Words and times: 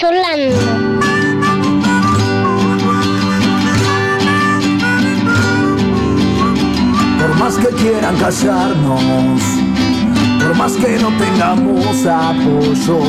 Por 0.00 0.14
más 7.36 7.56
que 7.56 7.66
quieran 7.74 8.16
callarnos, 8.16 9.42
por 10.40 10.54
más 10.54 10.72
que 10.74 10.98
no 10.98 11.08
tengamos 11.18 12.06
apoyo, 12.06 13.00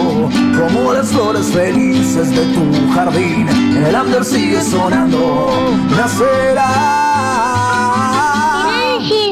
como 0.57 0.93
las 0.93 1.09
flores 1.09 1.51
felices 1.51 2.31
de 2.31 2.43
tu 2.55 2.91
jardín, 2.95 3.47
el 3.85 3.95
under 3.95 4.25
sigue 4.25 4.59
sonando, 4.63 5.51
nacerá. 5.95 7.09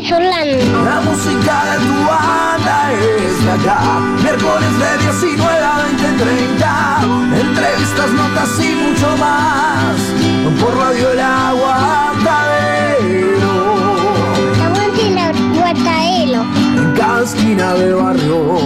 Solano. 0.07 0.83
La 0.85 1.01
música 1.01 1.65
de 1.65 1.77
tu 1.85 1.93
banda 2.07 2.56
es 2.93 3.43
de 3.43 3.51
acá, 3.51 3.99
miércoles 4.23 4.79
de 4.79 4.97
19 5.03 5.59
a 5.59 5.83
20, 5.83 6.23
30, 6.23 7.01
entrevistas, 7.41 8.09
notas 8.11 8.59
y 8.59 8.75
mucho 8.75 9.17
más, 9.17 9.97
por 10.59 10.75
Radio 10.77 11.11
El 11.11 11.19
Aguantadero. 11.19 12.45
Aguante 14.65 15.09
la 15.11 15.31
guataelo. 15.55 16.41
En 16.77 16.93
cada 16.95 17.23
esquina 17.23 17.73
de 17.73 17.93
barrio, 17.93 18.59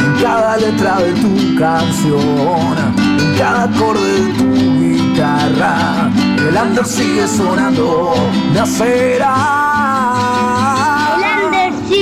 en 0.00 0.22
cada 0.22 0.56
letra 0.56 0.98
de 0.98 1.12
tu 1.14 1.54
canción, 1.56 2.94
en 3.18 3.38
cada 3.38 3.64
acorde 3.64 4.22
de 4.22 4.32
tu 4.34 4.48
guitarra, 4.80 6.10
el 6.48 6.56
under 6.56 6.86
sigue 6.86 7.26
sonando, 7.28 8.14
nacerá. 8.54 9.65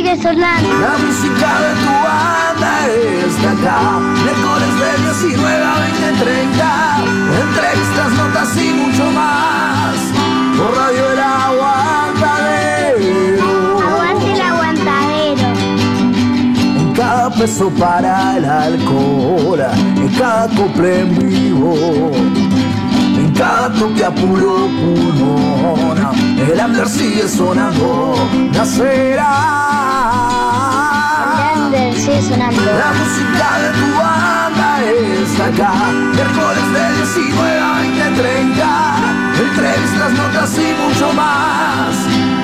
Sigue 0.05 0.21
sonando. 0.21 0.69
La 0.69 0.99
música 0.99 1.51
de 1.61 1.73
tu 1.81 1.89
banda 2.05 2.71
es 2.89 3.33
de 3.41 3.49
acá, 3.49 3.81
miércoles 4.23 4.73
de 4.79 4.89
19 5.03 5.65
a 5.65 5.81
20, 5.81 6.25
30, 6.25 6.69
entrevistas, 7.41 8.13
notas 8.13 8.51
y 8.59 8.69
mucho 8.75 9.05
más, 9.13 9.97
por 10.59 10.77
Radio 10.77 11.05
El 11.11 11.21
Aguantadero. 11.21 12.69
Aguante 13.81 14.29
el 14.35 14.41
aguantadero. 14.43 15.49
En 16.81 16.93
cada 16.93 17.31
peso 17.31 17.71
para 17.71 18.37
el 18.37 18.45
alcohol, 18.45 19.61
en 19.97 20.09
cada 20.19 20.49
couple 20.49 21.01
en 21.01 21.19
vivo, 21.19 22.11
en 23.17 23.33
cada 23.33 23.73
toque 23.73 24.05
a 24.05 24.11
puro 24.11 24.69
pulmón, 24.69 25.97
el 26.47 26.61
under 26.61 26.89
sigue 26.91 27.27
sonando, 27.27 28.17
nacerá. 28.53 29.94
La 31.75 32.93
música 32.93 33.49
de 33.59 33.71
tu 33.81 33.89
banda 33.99 34.69
es 34.85 35.41
acá, 35.41 35.73
miércoles 36.15 36.67
de 36.73 36.85
19 36.99 37.59
a 37.59 37.81
20, 37.81 38.23
30, 38.23 38.63
entrevistas, 39.43 40.13
notas 40.13 40.57
y 40.57 40.73
mucho 40.81 41.13
más, 41.15 41.97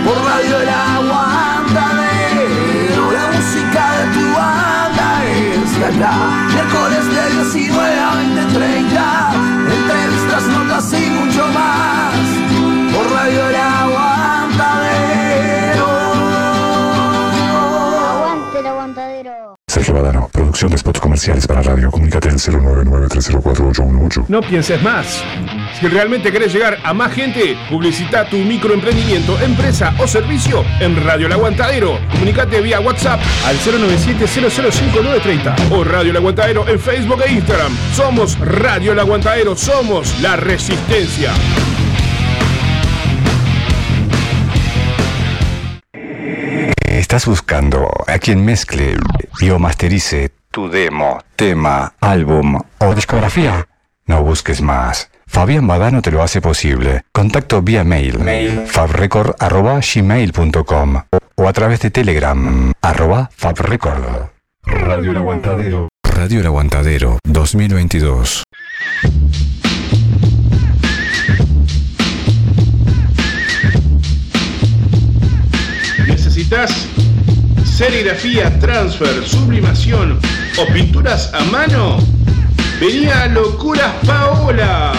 por 0.04 0.16
Radio 0.24 0.60
El 0.62 0.68
Aguantadero. 0.68 1.92
La 3.12 3.30
música 3.30 3.82
de 3.98 4.04
tu 4.14 4.24
banda 4.34 5.08
es 5.24 5.78
acá, 5.78 6.14
miércoles 6.52 7.06
de 7.06 7.22
19 7.44 8.00
a 8.00 8.16
20, 8.16 8.46
30, 8.52 9.30
entrevistas, 9.78 10.42
notas 10.48 10.92
y 10.92 11.08
mucho 11.08 11.46
más, 11.52 12.18
por 12.92 13.06
Radio 13.12 13.48
El 13.48 13.54
Aguantadero. 13.54 14.19
Producción 20.32 20.70
de 20.70 20.78
spots 20.78 21.00
comerciales 21.00 21.46
para 21.46 21.62
radio. 21.62 21.90
Comunícate 21.90 22.28
al 22.28 22.36
099-304-818. 22.36 24.26
No 24.28 24.40
pienses 24.40 24.80
más. 24.82 25.22
Si 25.78 25.86
realmente 25.88 26.30
querés 26.30 26.52
llegar 26.52 26.78
a 26.84 26.94
más 26.94 27.12
gente, 27.12 27.56
publicita 27.68 28.28
tu 28.28 28.36
microemprendimiento, 28.36 29.36
empresa 29.40 29.92
o 29.98 30.06
servicio 30.06 30.64
en 30.80 31.04
Radio 31.04 31.26
El 31.26 31.32
Aguantadero. 31.32 31.98
Comunicate 32.12 32.60
vía 32.60 32.78
WhatsApp 32.80 33.20
al 33.46 33.56
097-005930 33.58 35.72
o 35.72 35.82
Radio 35.84 36.10
El 36.10 36.16
Aguantadero 36.16 36.68
en 36.68 36.78
Facebook 36.78 37.22
e 37.26 37.32
Instagram. 37.32 37.72
Somos 37.94 38.38
Radio 38.38 38.92
El 38.92 39.00
Aguantadero, 39.00 39.56
somos 39.56 40.20
la 40.20 40.36
resistencia. 40.36 41.32
Estás 47.10 47.26
buscando 47.26 47.90
a 48.06 48.20
quien 48.20 48.44
mezcle 48.44 48.96
y 49.40 49.50
o 49.50 49.58
masterice 49.58 50.30
tu 50.52 50.70
demo, 50.70 51.18
tema, 51.34 51.92
álbum 52.00 52.60
o 52.78 52.94
discografía. 52.94 53.66
No 54.06 54.22
busques 54.22 54.62
más. 54.62 55.10
Fabián 55.26 55.66
Badano 55.66 56.02
te 56.02 56.12
lo 56.12 56.22
hace 56.22 56.40
posible. 56.40 57.02
Contacto 57.10 57.62
vía 57.62 57.82
mail, 57.82 58.16
fabrecord.gmail.com 58.64 61.02
o 61.34 61.48
a 61.48 61.52
través 61.52 61.80
de 61.80 61.90
Telegram, 61.90 62.72
arroba 62.80 63.28
fabrecord. 63.34 64.28
Radio 64.62 65.10
El 65.10 65.16
Aguantadero. 65.16 65.88
Radio 66.04 66.38
El 66.38 66.46
Aguantadero 66.46 67.18
2022. 67.24 68.44
¿Necesitas 76.06 76.88
serigrafía, 77.80 78.50
transfer, 78.58 79.26
sublimación 79.26 80.20
o 80.58 80.70
pinturas 80.70 81.32
a 81.32 81.42
mano? 81.44 81.96
Venía 82.78 83.22
a 83.22 83.26
Locuras 83.28 83.94
Paola. 84.06 84.92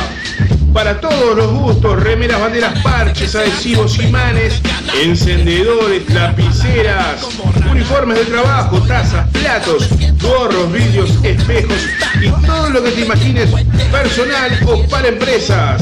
Para 0.74 1.00
todos 1.02 1.36
los 1.36 1.52
gustos, 1.52 2.02
remeras, 2.02 2.40
banderas, 2.40 2.82
parches, 2.82 3.36
adhesivos, 3.36 4.00
imanes, 4.00 4.62
encendedores, 5.04 6.10
lapiceras, 6.10 7.28
uniformes 7.70 8.20
de 8.20 8.26
trabajo, 8.26 8.80
tazas, 8.82 9.28
platos, 9.30 9.90
gorros, 10.22 10.72
vidrios, 10.72 11.10
espejos 11.24 11.78
y 12.22 12.30
todo 12.46 12.70
lo 12.70 12.84
que 12.84 12.92
te 12.92 13.02
imagines 13.02 13.50
personal 13.92 14.52
o 14.68 14.88
para 14.88 15.10
empresas. 15.10 15.82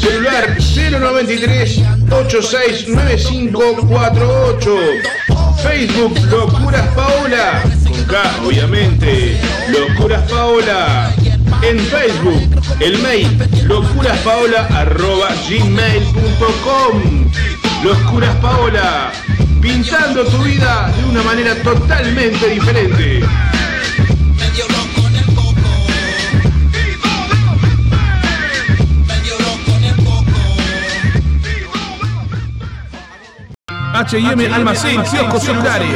Celular 0.00 0.56
093 0.58 1.82
869548. 2.10 4.76
Facebook 5.62 6.18
Locuras 6.30 6.88
Paola. 6.94 7.62
Con 7.88 8.04
K, 8.04 8.22
obviamente. 8.44 9.40
Locuras 9.68 10.28
Paola. 10.30 11.10
En 11.62 11.78
Facebook, 11.78 12.60
el 12.80 12.98
mail 12.98 13.38
locuraspaola.gmail.com 14.24 17.24
Locuras 17.84 18.34
Paola, 18.36 19.12
pintando 19.60 20.24
tu 20.24 20.38
vida 20.38 20.90
de 20.96 21.04
una 21.04 21.22
manera 21.22 21.54
totalmente 21.56 22.48
diferente. 22.48 23.22
H&M 34.04 34.46
Almacén, 34.52 35.02
kioscos 35.02 35.44
celulares. 35.44 35.88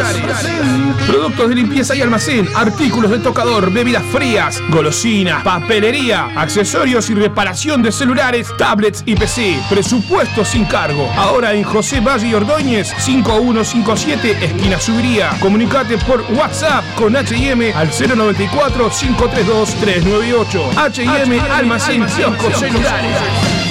Productos 1.06 1.50
de 1.50 1.54
limpieza 1.54 1.94
y 1.94 2.00
almacén, 2.00 2.48
artículos 2.56 3.10
de 3.10 3.18
tocador, 3.18 3.70
bebidas 3.70 4.02
frías, 4.10 4.62
golosinas, 4.70 5.42
papelería, 5.44 6.30
accesorios 6.34 7.10
y 7.10 7.14
reparación 7.14 7.82
de 7.82 7.92
celulares, 7.92 8.48
tablets 8.56 9.02
y 9.04 9.14
PC. 9.14 9.60
Presupuesto 9.68 10.42
sin 10.42 10.64
cargo. 10.64 11.06
Ahora 11.18 11.52
en 11.52 11.64
José 11.64 12.00
Valle 12.00 12.28
y 12.28 12.34
Ordóñez, 12.34 12.94
5157, 12.98 14.42
esquina 14.42 14.80
Subiría. 14.80 15.28
Comunicate 15.40 15.98
por 15.98 16.22
WhatsApp 16.32 16.84
con 16.94 17.14
H&M 17.14 17.74
al 17.74 17.88
094 17.88 18.88
532 18.88 19.74
398. 19.74 20.70
H&M 20.78 21.40
Almacén, 21.40 22.06
kioscos 22.06 22.58
celulares. 22.58 23.67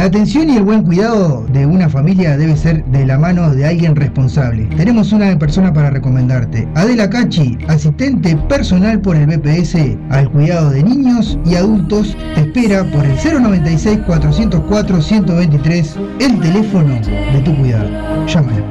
La 0.00 0.06
atención 0.06 0.48
y 0.48 0.56
el 0.56 0.62
buen 0.62 0.82
cuidado 0.82 1.44
de 1.52 1.66
una 1.66 1.90
familia 1.90 2.38
debe 2.38 2.56
ser 2.56 2.82
de 2.86 3.04
la 3.04 3.18
mano 3.18 3.54
de 3.54 3.66
alguien 3.66 3.94
responsable. 3.94 4.64
Tenemos 4.74 5.12
una 5.12 5.38
persona 5.38 5.74
para 5.74 5.90
recomendarte. 5.90 6.66
Adela 6.74 7.10
Cachi, 7.10 7.58
asistente 7.68 8.34
personal 8.48 8.98
por 9.02 9.14
el 9.14 9.26
BPS 9.26 9.76
al 10.08 10.30
cuidado 10.30 10.70
de 10.70 10.84
niños 10.84 11.38
y 11.44 11.54
adultos, 11.54 12.16
te 12.34 12.40
espera 12.40 12.82
por 12.84 13.04
el 13.04 13.14
096-404-123, 13.18 15.96
el 16.18 16.40
teléfono 16.40 16.94
de 16.94 17.42
tu 17.44 17.54
cuidado. 17.58 17.90
Llámala. 18.26 18.64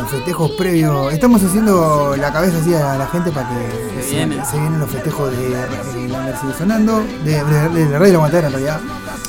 los 0.00 0.10
festejos 0.10 0.50
previos. 0.52 1.12
Estamos 1.12 1.42
haciendo 1.42 2.16
la 2.16 2.32
cabeza 2.32 2.58
así 2.58 2.74
a 2.74 2.96
la 2.96 3.06
gente 3.06 3.30
para 3.30 3.48
que 3.48 4.02
Se 4.02 4.08
se, 4.10 4.16
viene. 4.16 4.44
se 4.44 4.58
vienen 4.58 4.80
los 4.80 4.90
festejos 4.90 5.30
de, 5.30 5.48
de 5.48 6.04
el 6.06 6.12
Under 6.12 6.36
sigue 6.40 6.54
sonando, 6.58 7.02
de, 7.24 7.44
de, 7.44 7.68
de 7.68 7.90
la 7.90 7.98
radio 7.98 8.12
La 8.14 8.18
Guantera 8.18 8.46
en 8.48 8.52
realidad. 8.52 8.80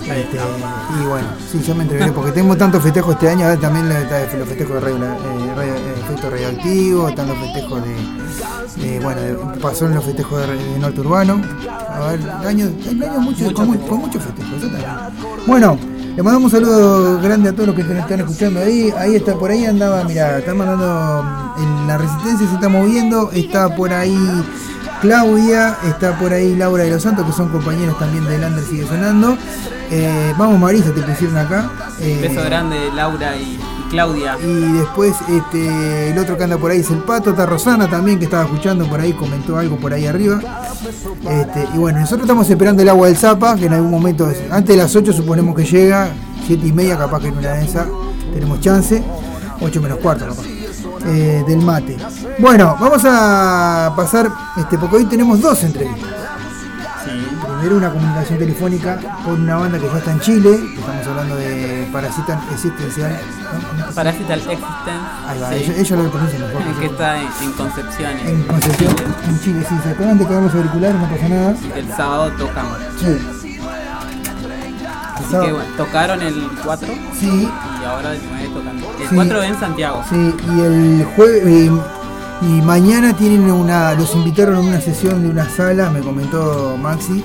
Este, 0.02 0.38
y 0.38 1.06
bueno, 1.06 1.28
sí, 1.50 1.62
yo 1.66 1.76
me 1.76 1.84
entreveré 1.84 2.12
porque 2.12 2.32
tenemos 2.32 2.58
tantos 2.58 2.82
festejos 2.82 3.14
este 3.14 3.30
año, 3.30 3.58
también 3.60 3.88
los 3.88 4.48
festejos 4.50 4.74
de 4.76 4.80
radio, 4.82 4.98
eh, 4.98 5.54
radio- 5.56 5.76
eh, 5.76 5.96
efecto 6.04 6.30
radioactivo, 6.30 7.08
están 7.10 7.28
los 7.28 7.38
festejos 7.38 7.82
de, 7.84 8.82
de, 8.88 9.00
bueno, 9.00 9.54
pasó 9.62 9.86
en 9.86 9.94
los 9.96 10.04
festejos 10.04 10.42
de, 10.48 10.80
Norte 10.80 11.00
Urbano, 11.02 11.40
a 11.88 12.00
ver, 12.08 12.20
años, 12.48 12.72
hay 12.90 12.90
años 13.04 13.22
mucho- 13.22 13.44
Muchos 13.46 13.54
con, 13.88 14.00
muchos 14.00 14.24
festejos. 14.24 14.72
Bueno, 15.46 15.78
le 16.16 16.24
mandamos 16.24 16.52
un 16.54 16.60
saludo 16.60 17.22
grande 17.22 17.50
a 17.50 17.54
todos 17.54 17.68
los 17.68 17.76
que 17.76 17.84
nos 17.84 17.98
están 17.98 18.20
escuchando 18.20 18.60
ahí, 18.60 18.94
ahí 18.98 19.16
está, 19.16 19.36
por 19.36 19.52
ahí 19.52 19.66
andaba, 19.66 20.04
mira, 20.04 20.40
está 20.40 20.54
mandando, 20.54 21.24
mm, 21.24 21.64
en 21.64 21.88
la 21.88 21.98
resistencia 21.98 22.48
se 22.48 22.56
está 22.56 22.70
moviendo, 22.70 23.32
está 23.32 23.74
por 23.76 23.94
ahí 23.94 24.18
Claudia, 25.02 25.78
está 25.88 26.18
por 26.20 26.32
ahí 26.32 26.56
Laura 26.56 26.84
de 26.84 26.92
los 26.92 27.02
Santos, 27.02 27.26
que 27.26 27.32
son 27.32 27.50
compañeros 27.50 27.98
también 27.98 28.24
de 28.26 28.38
Lander 28.38 28.64
Sigue 28.64 28.86
Sonando. 28.86 29.36
Eh, 29.90 30.34
vamos 30.38 30.60
Marisa, 30.60 30.94
te 30.94 31.02
pusieron 31.02 31.38
acá. 31.38 31.72
Eh, 32.00 32.20
Beso 32.22 32.44
grande, 32.44 32.78
Laura 32.94 33.36
y, 33.36 33.60
y 33.71 33.71
Claudia. 33.92 34.38
Y 34.42 34.72
después 34.72 35.14
este, 35.30 36.12
el 36.12 36.18
otro 36.18 36.38
que 36.38 36.46
anda 36.46 36.58
por 36.58 36.72
ahí 36.72 36.80
es 36.80 36.90
el 36.90 37.00
Pato, 37.00 37.32
está 37.32 37.46
Rosana 37.46 37.90
también, 37.90 38.18
que 38.18 38.26
estaba 38.26 38.44
escuchando 38.46 38.88
por 38.88 39.00
ahí, 39.02 39.12
comentó 39.12 39.58
algo 39.58 39.76
por 39.76 39.94
ahí 39.94 40.08
arriba. 40.08 40.40
Este, 41.30 41.68
y 41.76 41.78
bueno, 41.78 42.00
nosotros 42.00 42.22
estamos 42.22 42.50
esperando 42.50 42.82
el 42.82 42.90
agua 42.90 43.08
del 43.08 43.18
Zapa, 43.18 43.56
que 43.58 43.66
en 43.66 43.74
algún 43.74 43.92
momento, 43.92 44.32
antes 44.50 44.76
de 44.76 44.82
las 44.82 44.96
8 44.96 45.12
suponemos 45.12 45.56
que 45.56 45.66
llega, 45.66 46.10
7 46.48 46.66
y 46.66 46.72
media 46.72 46.98
capaz 46.98 47.20
que 47.20 47.28
en 47.28 47.38
una 47.38 47.52
de 47.52 47.68
tenemos 48.34 48.62
chance, 48.62 49.04
8 49.60 49.82
menos 49.82 49.98
cuarto 50.00 50.26
capaz. 50.26 50.46
eh, 51.08 51.44
del 51.46 51.60
mate. 51.60 51.98
Bueno, 52.40 52.78
vamos 52.80 53.02
a 53.06 53.92
pasar, 53.96 54.32
este, 54.58 54.78
porque 54.78 54.96
hoy 54.96 55.06
tenemos 55.06 55.42
dos 55.42 55.62
entrevistas. 55.64 56.21
Primero 57.62 57.78
una 57.78 57.92
comunicación 57.92 58.40
telefónica 58.40 59.00
con 59.24 59.40
una 59.44 59.56
banda 59.56 59.78
que 59.78 59.86
ya 59.86 59.98
está 60.00 60.12
en 60.14 60.20
Chile, 60.22 60.60
estamos 60.80 61.06
hablando 61.06 61.36
de 61.36 61.88
Parasitan 61.94 62.40
Existencial. 62.52 63.20
¿no? 63.78 63.94
Parasital 63.94 64.40
Existence. 64.40 64.68
Ahí 65.28 65.40
va, 65.40 65.50
sí, 65.50 65.56
ellos, 65.58 65.78
ellos 65.78 66.04
lo 66.04 66.10
pronuncian 66.12 66.42
mejor. 66.42 66.80
que 66.80 66.86
está 66.88 67.22
en, 67.22 67.28
en 67.44 67.52
Concepción. 67.52 68.12
en- 68.20 68.28
En 68.30 68.44
Concepción, 68.48 68.96
en 69.28 69.40
Chile, 69.42 69.66
sí, 69.70 69.76
se 69.84 69.90
acaban 69.92 70.18
de 70.18 70.26
caer 70.26 70.42
los 70.42 70.56
auriculares, 70.56 70.96
no 71.02 71.08
pasa 71.08 71.30
nada. 71.30 71.56
El 71.76 71.88
sábado 71.96 72.32
tocamos. 72.32 72.78
Sí. 73.00 73.18
Así 75.16 75.30
que 75.30 75.52
bueno, 75.54 75.70
tocaron 75.78 76.22
el 76.24 76.50
4 76.66 76.88
Sí, 77.20 77.48
y 77.48 77.86
ahora 77.86 78.14
el 78.16 78.22
9 78.28 78.50
tocando. 78.56 78.88
El 79.00 79.08
Sí. 79.08 79.16
4 79.16 79.44
en 79.44 79.60
Santiago. 79.60 80.04
sí, 80.10 80.36
y 80.56 80.60
el 80.62 81.06
jueves 81.16 81.44
y, 82.42 82.46
y 82.48 82.62
mañana 82.64 83.14
tienen 83.16 83.52
una, 83.52 83.94
los 83.94 84.16
invitaron 84.16 84.56
a 84.56 84.60
una 84.62 84.82
sesión 84.82 85.22
de 85.22 85.30
una 85.30 85.48
sala, 85.48 85.92
me 85.92 86.00
comentó 86.00 86.76
Maxi. 86.82 87.24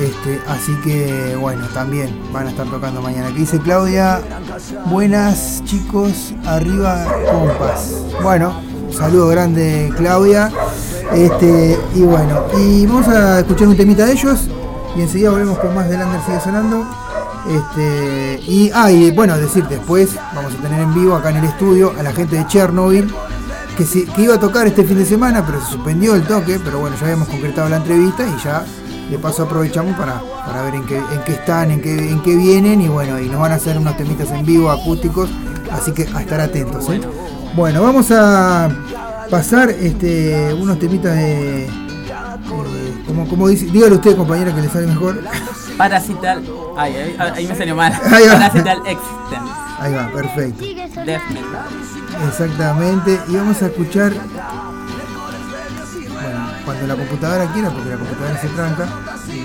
Este, 0.00 0.40
así 0.48 0.72
que 0.82 1.36
bueno, 1.38 1.66
también 1.74 2.08
van 2.32 2.46
a 2.46 2.50
estar 2.50 2.66
tocando 2.66 3.02
mañana. 3.02 3.28
Aquí 3.28 3.40
dice 3.40 3.58
Claudia, 3.58 4.22
buenas 4.86 5.62
chicos, 5.66 6.32
arriba 6.46 7.06
compas. 7.30 7.96
Bueno, 8.22 8.54
saludo 8.90 9.28
grande 9.28 9.92
Claudia. 9.98 10.50
Este, 11.12 11.78
y 11.94 12.00
bueno, 12.00 12.44
y 12.56 12.86
vamos 12.86 13.08
a 13.08 13.40
escuchar 13.40 13.68
un 13.68 13.76
temita 13.76 14.06
de 14.06 14.12
ellos 14.12 14.48
y 14.96 15.02
enseguida 15.02 15.30
volvemos 15.32 15.58
con 15.58 15.74
más 15.74 15.86
de 15.90 15.98
sigue 16.24 16.40
sonando. 16.40 16.86
Este, 17.46 18.40
y, 18.46 18.70
ah, 18.72 18.90
y 18.90 19.10
bueno, 19.10 19.36
decir, 19.36 19.66
después 19.68 20.16
vamos 20.34 20.54
a 20.54 20.62
tener 20.62 20.80
en 20.80 20.94
vivo 20.94 21.14
acá 21.14 21.28
en 21.28 21.36
el 21.36 21.44
estudio 21.44 21.92
a 21.98 22.02
la 22.02 22.12
gente 22.12 22.36
de 22.36 22.46
Chernobyl, 22.46 23.12
que, 23.76 23.84
que 23.84 24.22
iba 24.22 24.36
a 24.36 24.40
tocar 24.40 24.66
este 24.66 24.82
fin 24.84 24.96
de 24.96 25.04
semana, 25.04 25.44
pero 25.44 25.60
se 25.60 25.72
suspendió 25.72 26.14
el 26.14 26.22
toque, 26.22 26.58
pero 26.64 26.78
bueno, 26.78 26.96
ya 26.96 27.04
habíamos 27.04 27.28
concretado 27.28 27.68
la 27.68 27.76
entrevista 27.76 28.24
y 28.26 28.42
ya 28.42 28.64
de 29.10 29.18
paso 29.18 29.42
aprovechamos 29.42 29.96
para, 29.96 30.20
para 30.46 30.62
ver 30.62 30.74
en 30.74 30.86
qué, 30.86 30.96
en 30.96 31.22
qué 31.26 31.32
están, 31.32 31.70
en 31.70 31.80
qué, 31.80 32.10
en 32.10 32.22
qué 32.22 32.36
vienen 32.36 32.80
y 32.80 32.88
bueno, 32.88 33.18
y 33.20 33.28
nos 33.28 33.40
van 33.40 33.52
a 33.52 33.56
hacer 33.56 33.76
unos 33.76 33.96
temitas 33.96 34.30
en 34.30 34.46
vivo 34.46 34.70
acústicos, 34.70 35.28
así 35.70 35.92
que 35.92 36.06
a 36.14 36.20
estar 36.20 36.40
atentos. 36.40 36.88
¿eh? 36.90 37.00
Bueno, 37.54 37.82
vamos 37.82 38.10
a 38.10 38.68
pasar 39.30 39.70
este, 39.70 40.54
unos 40.54 40.78
temitas 40.78 41.16
de... 41.16 41.64
eh, 41.64 41.70
como, 43.06 43.28
como 43.28 43.48
dice, 43.48 43.66
dígale 43.66 43.94
usted 43.96 44.16
compañera 44.16 44.54
que 44.54 44.62
le 44.62 44.68
sale 44.68 44.86
mejor. 44.86 45.20
Parasital. 45.76 46.42
Ay, 46.76 46.94
ahí, 46.94 47.16
ahí 47.34 47.46
me 47.46 47.56
salió 47.56 47.74
mal. 47.74 47.92
Parasital 48.02 48.78
Existence. 48.86 49.50
Ahí 49.78 49.94
va, 49.94 50.10
perfecto. 50.12 50.64
Death 50.64 51.28
Metal. 51.30 51.66
Exactamente, 52.28 53.18
y 53.28 53.36
vamos 53.36 53.62
a 53.62 53.66
escuchar, 53.66 54.12
cuando 56.70 56.86
la 56.86 56.94
computadora 56.94 57.52
quiera, 57.52 57.70
porque 57.70 57.90
la 57.90 57.96
computadora 57.96 58.40
se 58.40 58.48
tranca, 58.50 58.84
eh, 59.28 59.44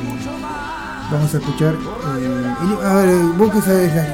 vamos 1.12 1.34
a 1.34 1.38
escuchar, 1.38 1.74
eh, 1.74 2.86
a 2.86 2.94
ver, 2.98 3.24
vos 3.36 3.51
que 3.51 3.62
sabes 3.62 3.96
las, 3.96 4.08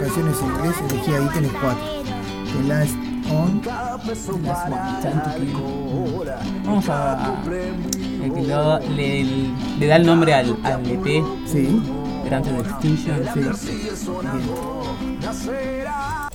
canciones 0.00 0.36
en 0.40 0.46
inglés, 0.46 0.74
elegí 0.90 1.12
ahí 1.12 1.28
tenés 1.32 1.52
cuatro. 1.52 1.86
The 2.52 2.62
Last 2.64 2.94
On. 3.30 3.32
One 3.32 3.60
to 3.62 4.32
kill. 5.36 5.54
Vamos 6.64 6.88
a. 6.88 7.34
el 8.22 8.32
que 8.34 8.42
lo- 8.42 8.78
le, 8.78 9.24
le 9.78 9.86
da 9.86 9.96
el 9.96 10.06
nombre 10.06 10.34
al, 10.34 10.56
al 10.64 10.86
EP. 10.86 11.24
Sí. 11.46 11.82
De 12.24 12.36
Extinction. 12.36 13.22
Sí. 13.32 13.88
El 15.22 16.25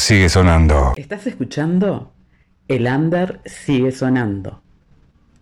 sigue 0.00 0.28
sonando. 0.28 0.92
Estás 0.96 1.26
escuchando 1.26 2.12
El 2.68 2.86
Under 2.86 3.40
sigue 3.44 3.90
sonando. 3.92 4.62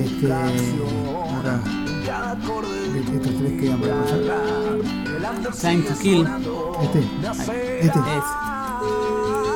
este, 0.00 0.32
acá, 0.32 0.50
estos 3.14 3.32
tres 3.38 3.60
que 3.60 3.68
vamos 3.68 3.88
a 3.88 3.90
pasar. 4.02 4.20
Time 5.60 5.82
to 5.82 5.94
kill. 6.00 6.26
Este, 6.82 6.98
este, 7.80 7.98
Es. 7.98 8.26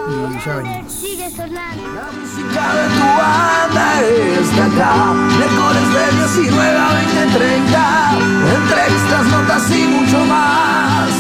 y 0.09 0.45
ya 0.45 0.57
venimos. 0.57 0.93
Sigue 0.93 1.31
sonando. 1.31 1.83
música 2.21 2.75
de 2.75 2.85
tu 2.89 3.07
banda 3.21 3.85
es 4.03 4.49
de 4.57 4.63
acá, 4.63 4.93
miércoles 5.39 5.87
de 5.95 6.03
19 6.41 6.79
a 6.79 6.95
20, 6.95 7.39
30, 7.39 8.13
entrevistas, 8.57 9.25
notas 9.27 9.71
y 9.71 9.73
mucho 9.87 10.19
más, 10.27 11.11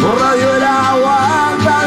por 0.00 0.14
Radio 0.20 0.48
El 0.56 0.62
Aguantadero. 0.62 1.79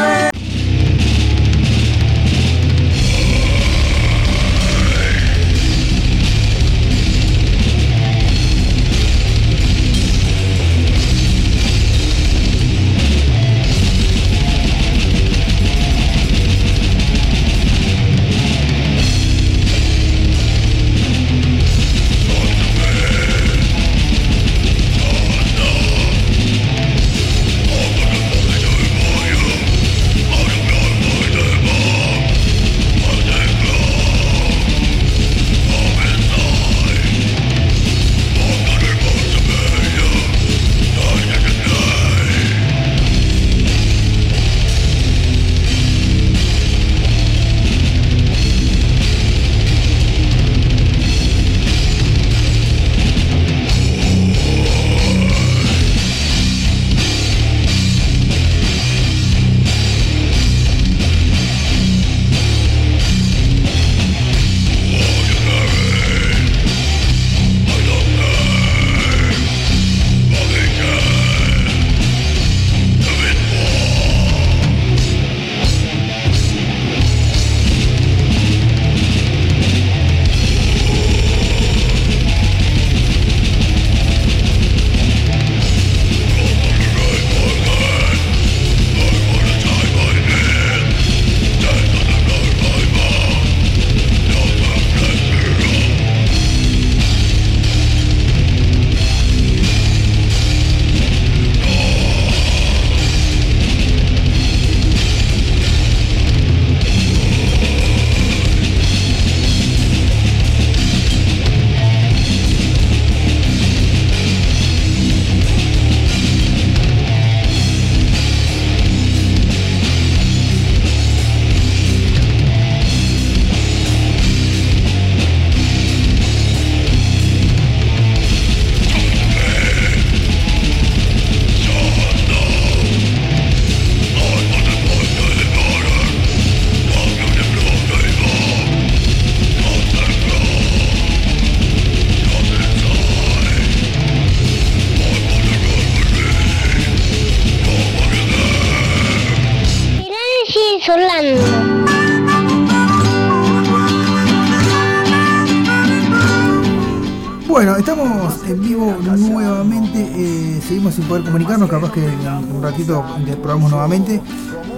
Capaz 161.68 161.92
que 161.92 162.00
un 162.00 162.60
ratito 162.62 163.04
probamos 163.42 163.70
nuevamente. 163.70 164.20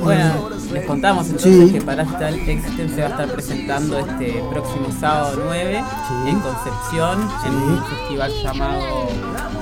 Bueno, 0.02 0.24
Eh, 0.24 0.72
les 0.72 0.84
contamos 0.86 1.26
entonces 1.26 1.68
sí. 1.68 1.72
que 1.74 1.80
Parasital 1.80 2.34
Existence 2.34 2.94
se 2.94 3.00
va 3.00 3.06
a 3.06 3.10
estar 3.10 3.28
presentando 3.28 3.98
este 3.98 4.42
próximo 4.50 4.86
sábado 5.00 5.40
9 5.46 5.82
Sí. 6.08 6.30
en 6.30 6.40
Concepción, 6.40 7.28
en 7.46 7.54
un 7.54 7.82
festival 7.84 8.32
llamado 8.42 9.08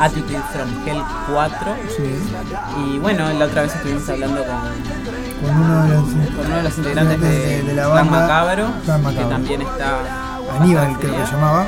Attitude 0.01 0.41
from 0.53 0.69
Hell 0.89 1.03
4. 1.33 1.77
sí, 1.97 2.03
Y 2.85 2.99
bueno, 2.99 3.33
la 3.33 3.45
otra 3.45 3.63
vez 3.63 3.75
estuvimos 3.77 4.09
hablando 4.09 4.41
con, 4.45 5.47
con 5.47 5.57
uno 5.63 5.83
de 5.85 5.89
los. 5.95 6.05
con 6.05 6.47
uno 6.47 6.57
de 6.57 6.63
los 6.65 6.79
integrantes 6.79 7.21
de, 7.21 7.29
de- 7.29 7.63
de 7.63 7.75
la 7.75 7.87
banda 7.89 8.11
Macabro, 8.21 8.67
que 9.17 9.25
también 9.25 9.63
está. 9.63 9.99
Aníbal, 10.61 10.99
creo 10.99 11.17
que 11.17 11.27
se 11.27 11.33
llamaba. 11.33 11.67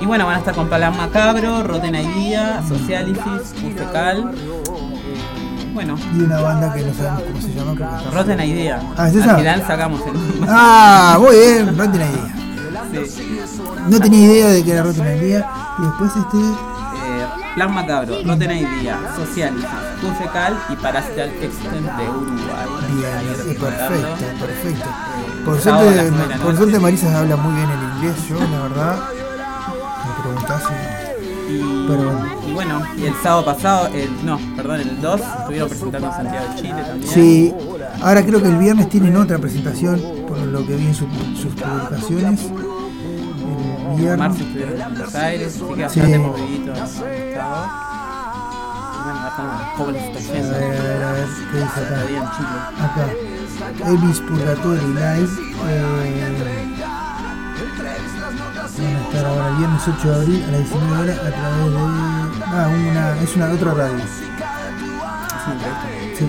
Y 0.00 0.04
bueno, 0.06 0.26
van 0.26 0.36
a 0.36 0.38
estar 0.40 0.54
con 0.54 0.68
Plan 0.68 0.94
Macabro, 0.96 1.62
Rotten 1.62 1.94
Idea, 1.94 2.62
Socialysis, 2.68 3.54
Fecal. 3.76 4.34
Bueno, 5.76 5.94
Y 6.16 6.20
una 6.22 6.40
banda 6.40 6.72
que 6.72 6.80
no 6.84 6.94
sabemos 6.94 7.22
cómo 7.24 7.40
se 7.42 7.52
llama. 7.52 7.74
creo 7.74 7.88
que 8.10 8.10
Rotten 8.16 8.40
Idea. 8.40 8.80
Ah, 8.96 9.08
¿es 9.10 9.14
esa? 9.16 9.30
Al 9.32 9.36
final 9.36 9.64
sacamos 9.66 10.00
el. 10.06 10.14
Ah, 10.48 11.18
muy 11.20 11.36
bien, 11.36 11.76
tenía 11.92 12.06
idea. 12.10 13.06
Sí. 13.06 13.38
No 13.86 14.00
tenía 14.00 14.20
idea 14.26 14.48
de 14.48 14.64
que 14.64 14.72
era 14.72 14.82
Rotten 14.84 15.20
día. 15.20 15.46
Y 15.78 15.82
después 15.82 16.12
este. 16.16 16.38
Eh, 16.38 17.26
Plan 17.56 17.74
Macabro, 17.74 18.14
Rotten 18.24 18.52
Idea, 18.52 18.98
Socialysis, 19.16 19.68
Fecal 20.18 20.58
y 20.70 20.76
Parasital 20.76 21.28
Existence 21.28 21.70
de 21.76 22.08
Uruguay. 22.08 22.66
Bien, 22.94 23.36
representando. 23.36 24.16
perfecto, 24.16 24.46
perfecto. 24.46 24.88
Eh, 24.88 25.42
Por 25.44 25.60
suerte, 25.60 26.12
por 26.42 26.56
suerte 26.56 26.78
Marisa 26.78 27.18
habla 27.18 27.36
muy 27.36 27.54
bien 27.54 27.68
el 27.68 27.96
inglés, 27.96 28.28
yo 28.30 28.38
la 28.40 28.62
verdad. 28.62 28.96
Me 30.06 30.22
preguntás 30.22 30.62
Pero 31.86 32.02
bueno. 32.12 32.35
Bueno, 32.56 32.82
y 32.96 33.04
el 33.04 33.14
sábado 33.22 33.44
pasado, 33.44 33.86
el, 33.88 34.10
no, 34.26 34.38
perdón, 34.56 34.80
el 34.80 35.00
2, 35.00 35.20
estuvieron 35.40 35.68
presentando 35.68 36.06
en 36.08 36.12
Santiago 36.14 36.46
de 36.54 36.56
Chile 36.62 36.82
también. 36.86 37.12
Sí, 37.12 37.54
ahora 38.02 38.22
creo 38.24 38.42
que 38.42 38.48
el 38.48 38.56
viernes 38.56 38.88
tienen 38.88 39.16
otra 39.16 39.38
presentación, 39.38 40.00
por 40.26 40.38
lo 40.38 40.66
que 40.66 40.74
vi 40.76 40.86
en 40.86 40.94
su- 40.94 41.06
sus 41.40 41.54
publicaciones. 41.54 42.40
El 43.90 43.96
viernes. 44.02 44.18
marzo 44.18 44.42
estuvieron 44.42 44.80
en 44.80 44.88
Buenos 44.94 45.14
Aires, 45.14 45.46
así 45.54 45.60
que 45.60 45.74
Sí. 45.74 45.82
bastante 45.82 46.18
movidito 46.18 46.72
el 46.72 46.76
sábado. 47.34 47.66
Bueno, 49.04 49.20
acá 49.20 49.72
jóvenes 49.76 50.02
está 50.02 50.18
A 50.18 50.22
yendo. 50.36 50.50
ver, 50.58 50.64
a 50.64 50.82
ver, 50.82 51.02
a 51.04 51.12
ver, 51.12 51.26
¿qué 51.52 51.58
dice 51.58 51.80
acá? 51.80 51.96
Chile. 52.06 52.48
Acá. 52.86 53.90
Elvis 53.90 54.20
Purgatory 54.20 54.86
Live. 54.88 55.30
Eh, 55.68 55.82
van 58.78 58.94
a 58.96 59.00
estar 59.00 59.24
ahora 59.26 59.50
viernes 59.58 59.82
8 59.88 60.08
de 60.10 60.14
abril 60.16 60.44
a 60.46 60.50
las 60.50 60.60
19 60.60 60.98
horas 61.02 61.18
a 61.18 61.30
través 61.30 61.72
de. 61.72 62.25
Ah, 62.48 62.68
una, 62.68 63.20
es 63.20 63.36
una 63.36 63.50
otra 63.50 63.74
radio. 63.74 63.96
Es 63.96 64.22
una 65.46 65.54
entrevista. 65.54 66.18
Sí. 66.18 66.24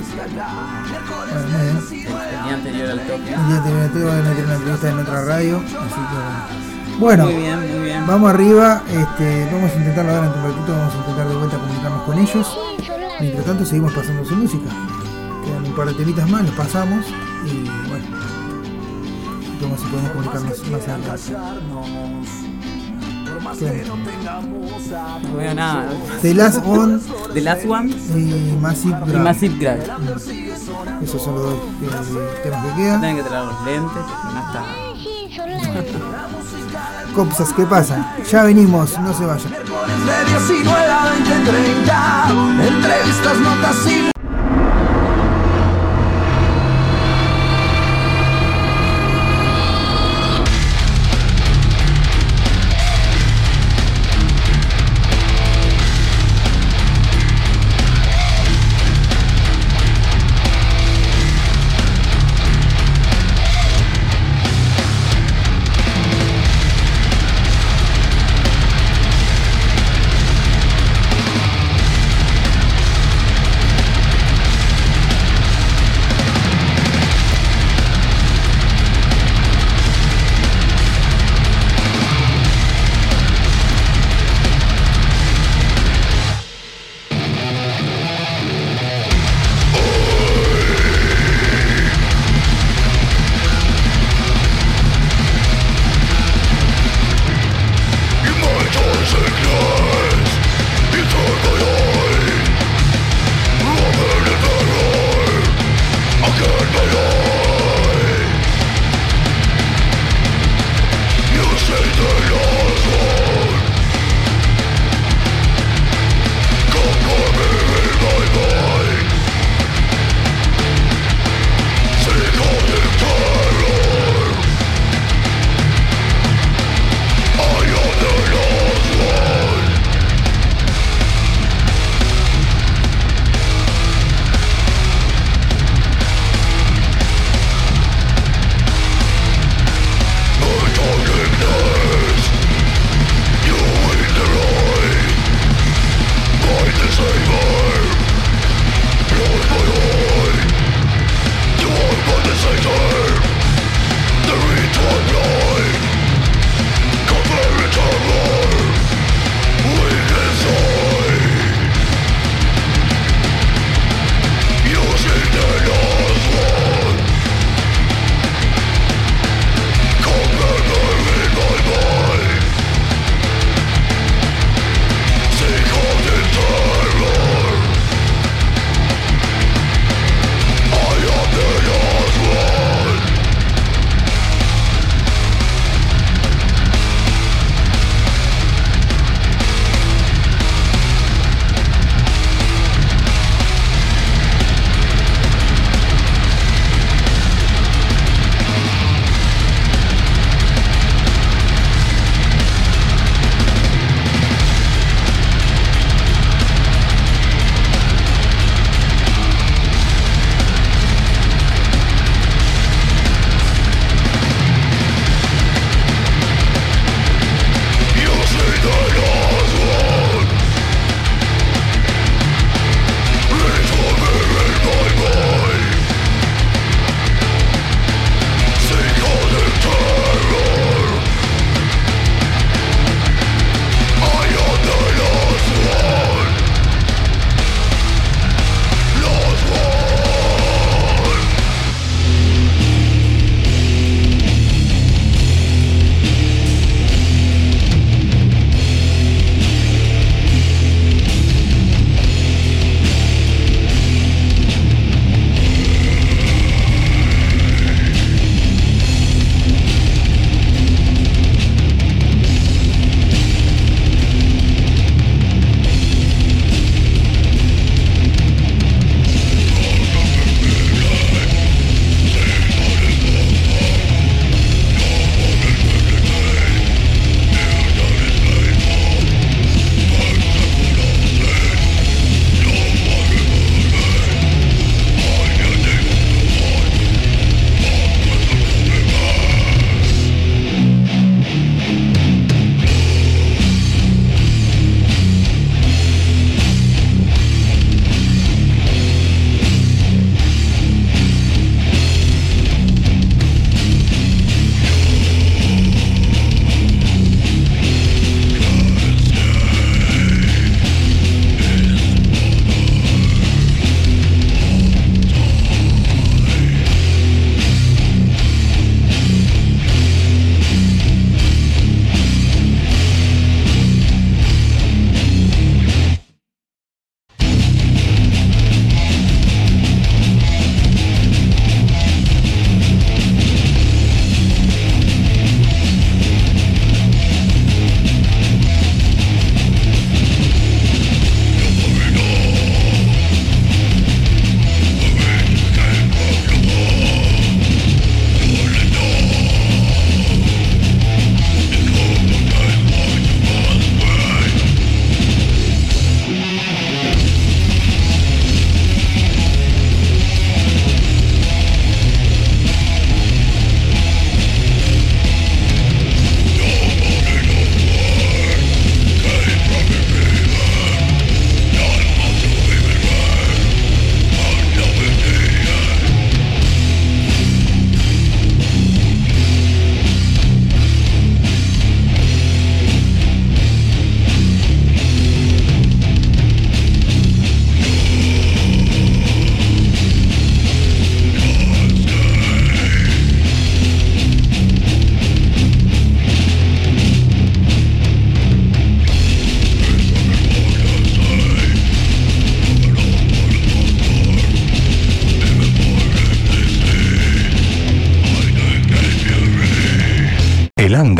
Bueno, 1.31 1.47
muy 1.47 1.61
bien. 1.61 2.07
El 2.07 2.43
día 2.43 2.53
anterior 2.53 2.89
al 2.89 2.99
toque. 3.01 3.33
El 3.33 3.47
día 3.47 3.57
anterior 3.57 3.89
te 3.93 4.03
van 4.03 4.17
a 4.17 4.29
tener 4.29 4.45
una 4.45 4.55
entrevista 4.55 4.89
en 4.89 4.99
otra 4.99 5.25
radio. 5.25 5.57
Así 5.57 5.73
que 5.73 6.97
bueno. 6.99 7.25
Muy 7.25 7.35
bien, 7.35 7.59
muy 7.59 7.79
bien. 7.85 8.07
Vamos 8.07 8.29
arriba, 8.31 8.81
este, 8.87 9.45
vamos 9.51 9.71
a 9.71 9.75
intentarlo 9.75 10.11
ahora 10.15 10.25
en 10.25 10.33
un 10.33 10.43
ratito, 10.43 10.71
vamos 10.71 10.93
a 10.93 10.97
intentar 10.97 11.27
de 11.27 11.35
vuelta 11.35 11.57
comunicarnos 11.57 12.01
con 12.03 12.17
ellos. 12.17 12.59
Mientras 13.19 13.45
tanto 13.45 13.65
seguimos 13.65 13.93
pasando 13.93 14.25
su 14.25 14.35
música. 14.35 14.69
Quedan 15.45 15.65
un 15.65 15.75
par 15.75 15.87
de 15.87 15.93
temitas 15.93 16.27
más, 16.29 16.43
los 16.43 16.55
pasamos 16.55 17.05
y 17.45 17.69
bueno. 17.87 18.05
Vamos 19.61 19.79
si 19.79 19.87
podemos 19.87 20.11
comunicarnos 20.11 20.69
más 20.69 20.87
adelante. 20.87 22.56
No 25.23 25.37
veo 25.37 25.53
nada. 25.53 25.89
The 26.21 26.33
Last 26.33 26.65
One 26.65 26.99
The 27.33 27.41
Last 27.41 27.65
One 27.67 27.91
y 27.91 28.57
Massive 28.59 28.97
y 29.05 29.09
Grab. 29.11 29.23
Massive 29.23 29.55
Grab. 29.59 29.79
Esos 31.03 31.21
son 31.21 31.35
los 31.35 31.43
dos 31.43 31.53
eh, 31.53 32.39
temas 32.43 32.65
que 32.65 32.73
quedan. 32.75 32.99
Tienen 33.01 33.17
que 33.17 33.23
traer 33.23 33.45
los 33.45 33.65
lentes, 33.65 34.03
no 34.33 34.39
está. 34.39 34.65
Copsas, 37.13 37.53
¿qué 37.53 37.63
pasa? 37.65 38.15
Ya 38.29 38.43
venimos, 38.43 38.97
no 38.99 39.13
se 39.13 39.25
vayan. 39.25 39.51
De 39.51 39.59
19 40.31 40.91
a 40.91 41.05
20, 41.11 41.51
30, 41.51 42.29
entrevistas, 42.67 43.37
notas 43.39 43.87
y 43.87 44.16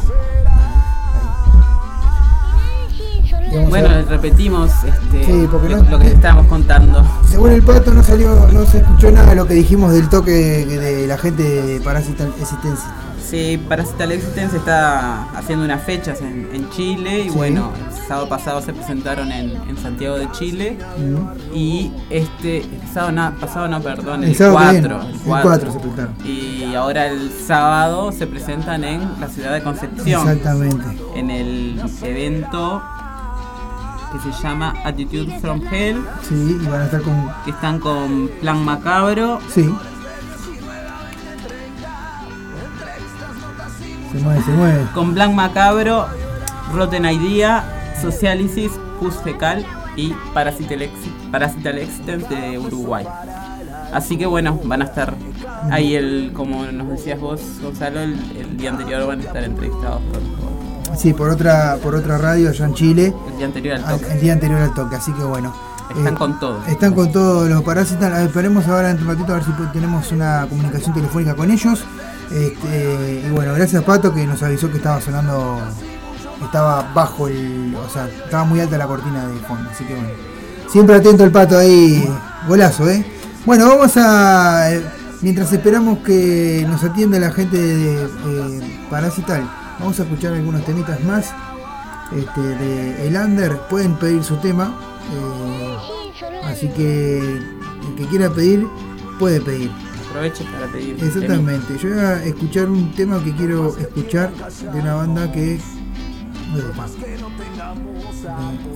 Ahí. 2.54 3.48
Y 3.52 3.56
vamos 3.56 3.66
a 3.66 3.68
Bueno, 3.68 3.88
repetimos 4.08 4.70
este, 4.84 5.24
Sí, 5.24 5.48
lo, 5.50 5.58
no- 5.82 5.90
lo 5.90 5.98
que 5.98 6.06
estábamos 6.08 6.46
contando. 6.46 7.04
Según 7.28 7.52
el 7.52 7.62
pato 7.62 7.92
no 7.92 8.02
salió, 8.02 8.48
no 8.52 8.64
se 8.66 8.78
escuchó 8.78 9.10
nada 9.10 9.30
de 9.30 9.36
lo 9.36 9.46
que 9.46 9.54
dijimos 9.54 9.92
del 9.92 10.08
toque 10.08 10.30
de 10.66 11.06
la 11.06 11.18
gente 11.18 11.42
de 11.42 11.80
Parasital 11.80 12.32
Existencia. 12.40 12.88
Sí, 13.28 13.60
Parasital 13.68 14.12
Existence 14.12 14.56
está 14.56 15.24
haciendo 15.36 15.64
unas 15.64 15.82
fechas 15.82 16.20
en, 16.20 16.48
en 16.52 16.70
Chile 16.70 17.20
y 17.26 17.30
Sí. 17.30 17.36
bueno, 17.36 17.72
el 17.88 18.06
sábado 18.06 18.28
pasado 18.28 18.60
se 18.62 18.72
presentaron 18.72 19.32
en, 19.32 19.50
en 19.68 19.76
Santiago 19.76 20.16
de 20.16 20.30
Chile 20.30 20.78
Mm. 20.98 21.56
y 21.56 21.92
este, 22.10 22.58
el 22.58 22.88
sábado 22.94 23.12
no, 23.12 23.32
pasado 23.40 23.66
no, 23.68 23.80
perdón, 23.80 24.22
el, 24.22 24.30
El 24.30 24.36
sábado 24.36 24.58
que 24.72 24.80
4, 24.80 24.98
viene, 24.98 25.10
el 25.10 25.14
el 25.16 25.20
4. 25.22 25.42
4 25.50 25.72
se 25.72 25.78
presentaron. 25.78 26.14
Y 26.24 26.74
ahora 26.76 27.06
el 27.06 27.30
sábado 27.32 28.12
se 28.12 28.26
presentan 28.28 28.84
en 28.84 29.20
la 29.20 29.28
ciudad 29.28 29.52
de 29.54 29.62
Concepción. 29.62 30.20
Exactamente. 30.28 30.84
En 31.16 31.30
el 31.30 31.80
evento 32.02 32.82
que 34.12 34.32
se 34.32 34.42
llama 34.42 34.72
Attitude 34.84 35.38
from 35.40 35.60
Hell, 35.70 36.00
Sí, 36.28 36.58
y 36.62 36.66
van 36.66 36.82
a 36.82 36.84
estar 36.84 37.02
con. 37.02 37.28
que 37.44 37.50
están 37.50 37.80
con 37.80 38.28
Plan 38.40 38.64
Macabro, 38.64 39.40
Sí. 39.52 39.68
Se 44.12 44.18
mueve, 44.18 44.42
se 44.42 44.50
mueve. 44.52 44.84
con 44.94 45.14
Plan 45.14 45.34
Macabro, 45.34 46.06
Rotten 46.74 47.04
Idea, 47.06 47.94
Socialysis, 48.00 48.72
Pus 49.00 49.14
Fecal 49.16 49.64
y 49.96 50.12
Parasital, 50.34 50.82
Ex- 50.82 50.92
Parasital 51.30 51.78
Existence 51.78 52.26
de 52.34 52.58
Uruguay. 52.58 53.06
Así 53.92 54.16
que 54.16 54.26
bueno, 54.26 54.58
van 54.64 54.82
a 54.82 54.84
estar 54.86 55.14
ahí 55.70 55.94
el, 55.94 56.32
como 56.34 56.64
nos 56.66 56.88
decías 56.90 57.20
vos, 57.20 57.40
Gonzalo, 57.62 58.00
el, 58.00 58.12
el 58.38 58.56
día 58.56 58.70
anterior 58.70 59.06
van 59.06 59.20
a 59.20 59.22
estar 59.24 59.42
entrevistados 59.44 60.00
por, 60.12 60.96
Sí, 60.96 61.12
por 61.12 61.30
otra, 61.30 61.76
por 61.82 61.94
otra 61.94 62.16
radio 62.18 62.48
allá 62.50 62.64
en 62.66 62.74
Chile. 62.74 63.14
el 63.30 63.36
día 63.36 63.46
anterior 63.46 63.76
al 63.76 63.84
al- 63.84 64.00
toque. 64.00 64.12
El 64.12 64.20
día 64.20 64.32
anterior 64.32 64.60
al 64.60 64.74
toque, 64.74 64.96
así 64.96 65.12
que 65.12 65.22
bueno. 65.24 65.52
Están 65.96 66.14
Eh, 66.14 66.16
con 66.18 66.40
todo. 66.40 66.58
Están 66.66 66.94
con 66.94 67.12
todos 67.12 67.48
los 67.48 67.62
parásitos. 67.62 68.10
Esperemos 68.18 68.66
ahora 68.66 68.90
en 68.90 68.98
un 69.00 69.06
ratito 69.06 69.32
a 69.32 69.36
ver 69.36 69.44
si 69.44 69.52
tenemos 69.72 70.10
una 70.10 70.46
comunicación 70.48 70.92
telefónica 70.94 71.34
con 71.34 71.50
ellos. 71.50 71.84
Este, 72.30 73.22
y 73.26 73.30
bueno, 73.30 73.54
gracias 73.54 73.82
Pato 73.84 74.12
que 74.12 74.26
nos 74.26 74.42
avisó 74.42 74.70
que 74.70 74.78
estaba 74.78 75.00
sonando, 75.00 75.60
estaba 76.44 76.90
bajo 76.92 77.28
el, 77.28 77.74
o 77.76 77.88
sea, 77.88 78.08
estaba 78.08 78.44
muy 78.44 78.60
alta 78.60 78.76
la 78.76 78.86
cortina 78.86 79.26
de 79.28 79.38
fondo. 79.40 79.70
Así 79.70 79.84
que 79.84 79.94
bueno, 79.94 80.08
siempre 80.70 80.96
atento 80.96 81.24
el 81.24 81.30
Pato 81.30 81.58
ahí, 81.58 82.08
golazo, 82.48 82.88
¿eh? 82.90 83.04
Bueno, 83.44 83.68
vamos 83.68 83.96
a, 83.96 84.72
eh, 84.72 84.82
mientras 85.22 85.52
esperamos 85.52 85.98
que 86.00 86.66
nos 86.68 86.82
atienda 86.82 87.18
la 87.20 87.30
gente 87.30 87.56
de 87.56 88.04
eh, 88.04 88.80
Parasital, 88.90 89.48
vamos 89.78 89.98
a 90.00 90.02
escuchar 90.02 90.32
algunos 90.34 90.64
temitas 90.64 91.02
más 91.04 91.32
este, 92.16 92.40
de 92.40 93.06
El 93.06 93.16
Under. 93.16 93.56
Pueden 93.68 93.94
pedir 93.94 94.24
su 94.24 94.36
tema. 94.38 94.74
eh, 95.12 95.76
Así 96.44 96.68
que 96.68 97.18
el 97.18 97.94
que 97.96 98.06
quiera 98.06 98.30
pedir, 98.30 98.66
puede 99.18 99.40
pedir. 99.40 99.70
Para 100.16 100.72
pedir. 100.72 100.96
Exactamente. 101.02 101.76
Yo 101.78 101.90
voy 101.90 101.98
a 101.98 102.24
escuchar 102.24 102.70
un 102.70 102.90
tema 102.92 103.22
que 103.22 103.34
quiero 103.34 103.76
escuchar 103.76 104.32
de 104.32 104.80
una 104.80 104.94
banda 104.94 105.30
que. 105.30 105.54
Eh, 105.54 105.60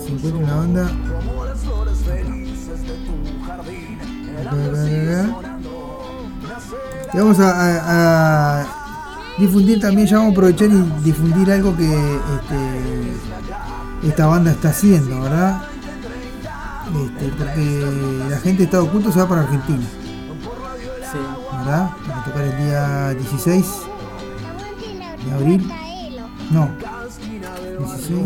Se 0.04 0.12
encuentra 0.12 0.44
una 0.44 0.56
banda. 0.56 0.90
Y 7.12 7.18
vamos 7.18 7.38
a 7.40 8.66
difundir 9.38 9.80
también, 9.80 10.06
ya 10.06 10.18
vamos 10.18 10.32
a 10.32 10.34
aprovechar 10.34 10.68
y 10.68 10.84
difundir 11.02 11.50
algo 11.50 11.74
que 11.76 11.86
este, 11.86 12.58
esta 14.08 14.26
banda 14.26 14.50
está 14.50 14.68
haciendo, 14.68 15.22
¿verdad? 15.22 15.62
Este, 17.04 17.28
porque 17.38 17.86
la 18.28 18.38
gente 18.38 18.58
de 18.58 18.64
Estado 18.64 18.84
Oculto 18.84 19.10
se 19.12 19.20
va 19.20 19.28
para 19.28 19.42
Argentina. 19.42 19.84
¿Verdad? 21.64 21.90
Para 22.06 22.24
tocar 22.24 22.42
el 22.42 22.56
día 22.64 23.10
16 23.14 23.66
de 25.26 25.32
abril. 25.32 25.72
No, 26.50 26.68
16. 27.78 28.18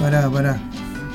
Pará, 0.00 0.30
pará. 0.30 0.58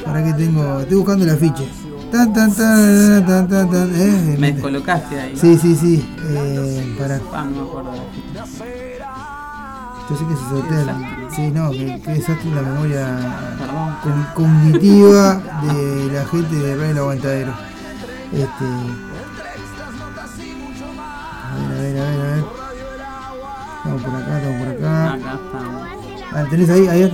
Para 0.05 0.23
que 0.23 0.33
tengo. 0.33 0.79
Estoy 0.81 0.97
buscando 0.97 1.25
el 1.25 1.31
afiche. 1.31 1.67
Tan, 2.11 2.31
tan, 2.33 2.53
tan, 2.53 3.25
tan, 3.25 3.47
tan, 3.47 3.69
tan, 3.69 3.91
eh, 3.95 4.35
Me 4.39 4.51
descolocaste 4.53 5.19
ahí. 5.19 5.35
Sí, 5.35 5.57
sí, 5.57 5.75
sí. 5.75 6.15
Eh, 6.29 6.95
pará. 6.99 7.19
Ah, 7.33 7.43
no 7.45 7.51
me 7.51 7.67
acuerdo. 7.67 7.91
Yo 10.07 10.15
sé 10.17 10.23
que 10.27 10.35
se 10.35 10.49
sortea. 10.49 10.81
el- 10.81 11.15
Sí, 11.35 11.51
no, 11.51 11.71
que, 11.71 11.99
que 12.01 12.11
desastre 12.13 12.49
la 12.53 12.61
memoria 12.61 13.07
Perdón. 14.03 14.27
cognitiva 14.35 15.41
de 15.63 16.11
la 16.13 16.25
gente 16.27 16.55
de 16.55 16.75
Radio 16.75 16.91
El 16.91 16.97
Aguantadero. 16.99 17.53
Este. 18.31 18.65
Ah, 26.33 26.45
¿Tenés 26.49 26.69
ahí? 26.69 27.11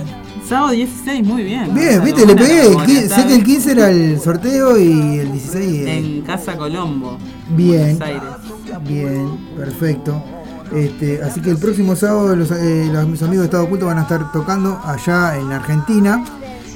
Sábado 0.48 0.72
16, 0.72 1.24
muy 1.26 1.44
bien. 1.44 1.72
Bien, 1.74 2.02
viste, 2.04 2.26
le 2.26 2.34
pegué. 2.34 3.08
Sé 3.08 3.26
que 3.26 3.34
el 3.36 3.44
15 3.44 3.72
era 3.72 3.90
el 3.90 4.20
sorteo 4.20 4.76
y 4.78 5.18
el 5.20 5.32
16. 5.32 5.86
eh, 5.86 5.98
En 5.98 6.22
Casa 6.22 6.56
Colombo. 6.56 7.16
Bien. 7.50 7.98
Buenos 7.98 8.00
Aires. 8.02 8.82
Bien, 8.86 9.38
perfecto. 9.56 10.22
Este, 10.74 11.22
así 11.22 11.40
que 11.40 11.50
el 11.50 11.58
próximo 11.58 11.94
sábado 11.94 12.34
los, 12.34 12.50
eh, 12.50 12.88
los- 12.92 13.06
mis 13.06 13.22
amigos 13.22 13.42
de 13.42 13.44
Estado 13.46 13.64
Oculto 13.64 13.86
van 13.86 13.98
a 13.98 14.02
estar 14.02 14.32
tocando 14.32 14.80
allá 14.84 15.36
en 15.38 15.52
Argentina. 15.52 16.24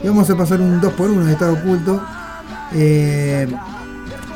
Y 0.03 0.07
vamos 0.07 0.29
a 0.31 0.37
pasar 0.37 0.61
un 0.61 0.81
2x1 0.81 1.25
de 1.25 1.33
Estado 1.33 1.55
Oculto. 1.55 2.01
Eh, 2.73 3.49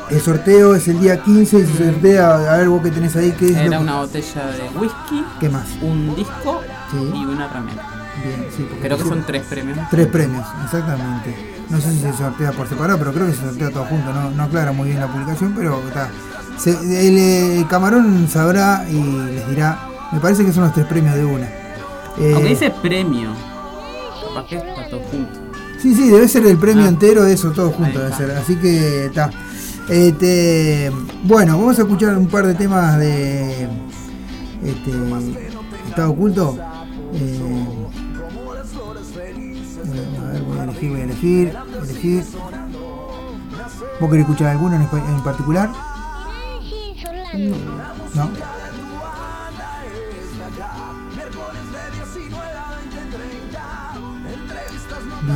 el 0.09 0.19
sorteo 0.21 0.75
es 0.75 0.87
el 0.87 0.99
día 0.99 1.21
15 1.23 1.59
y 1.59 1.65
se 1.65 1.77
sortea, 1.91 2.53
a 2.53 2.57
ver 2.57 2.67
vos 2.69 2.81
que 2.81 2.91
tenés 2.91 3.15
ahí, 3.15 3.33
¿qué 3.37 3.45
es 3.47 3.53
lo 3.53 3.59
Era 3.61 3.69
que- 3.77 3.83
una 3.83 3.95
botella 3.97 4.45
de 4.47 4.77
whisky, 4.79 5.23
¿Qué 5.39 5.47
más? 5.49 5.67
un 5.81 6.15
disco 6.15 6.59
Sí. 6.91 7.11
y 7.15 7.25
una 7.25 7.47
remera. 7.47 7.83
Bien, 8.23 8.45
sí, 8.55 8.67
Creo 8.81 8.97
que 8.97 9.03
son 9.03 9.23
tres 9.25 9.43
premios. 9.49 9.79
Tres 9.89 10.07
premios, 10.07 10.45
exactamente. 10.65 11.35
No 11.69 11.79
sé 11.79 11.91
si 11.91 11.99
se 11.99 12.13
sortea 12.13 12.51
por 12.51 12.67
separado, 12.67 12.99
pero 12.99 13.13
creo 13.13 13.27
que 13.27 13.33
se 13.33 13.41
sortea 13.41 13.71
todo 13.71 13.85
junto. 13.85 14.11
No, 14.13 14.29
no 14.31 14.43
aclara 14.43 14.71
muy 14.73 14.89
bien 14.89 14.99
la 14.99 15.07
publicación, 15.07 15.53
pero 15.55 15.81
está. 15.87 16.09
Se- 16.57 17.07
el, 17.07 17.17
eh, 17.17 17.65
camarón 17.69 18.27
sabrá 18.27 18.85
y 18.89 19.01
les 19.01 19.49
dirá. 19.49 19.79
Me 20.11 20.19
parece 20.19 20.43
que 20.45 20.51
son 20.51 20.63
los 20.65 20.73
tres 20.73 20.85
premios 20.87 21.15
de 21.15 21.23
una. 21.23 21.45
Eh, 22.17 22.31
Aunque 22.35 22.49
dice 22.49 22.73
premio. 22.81 23.29
Capaz 24.27 24.47
que 24.47 24.57
está 24.57 24.89
todo 24.89 24.99
junto. 25.09 25.39
Sí, 25.81 25.95
sí, 25.95 26.09
debe 26.09 26.27
ser 26.27 26.45
el 26.45 26.57
premio 26.57 26.83
Ah. 26.85 26.89
entero 26.89 27.23
de 27.23 27.33
eso, 27.33 27.51
todo 27.51 27.71
junto 27.71 27.97
debe 27.99 28.13
ser. 28.13 28.31
Así 28.31 28.55
que 28.57 29.05
está. 29.05 29.29
Este, 29.89 30.91
bueno, 31.23 31.57
vamos 31.57 31.79
a 31.79 31.81
escuchar 31.83 32.15
un 32.17 32.27
par 32.27 32.45
de 32.45 32.53
temas 32.53 32.97
de 32.99 33.63
este, 34.63 34.91
Estado 35.89 36.11
Oculto. 36.11 36.57
A 37.11 37.13
ver, 40.31 40.41
voy 40.43 40.59
a 40.59 40.63
elegir, 40.63 40.89
voy 40.89 41.01
a 41.01 41.03
elegir, 41.03 41.57
elegir. 41.83 42.23
¿Vos 43.99 44.09
querés 44.09 44.25
escuchar 44.25 44.47
alguno 44.47 44.75
en, 44.75 44.81
en 44.81 45.23
particular? 45.23 45.69
No. 48.13 48.29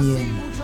Bien. 0.01 0.55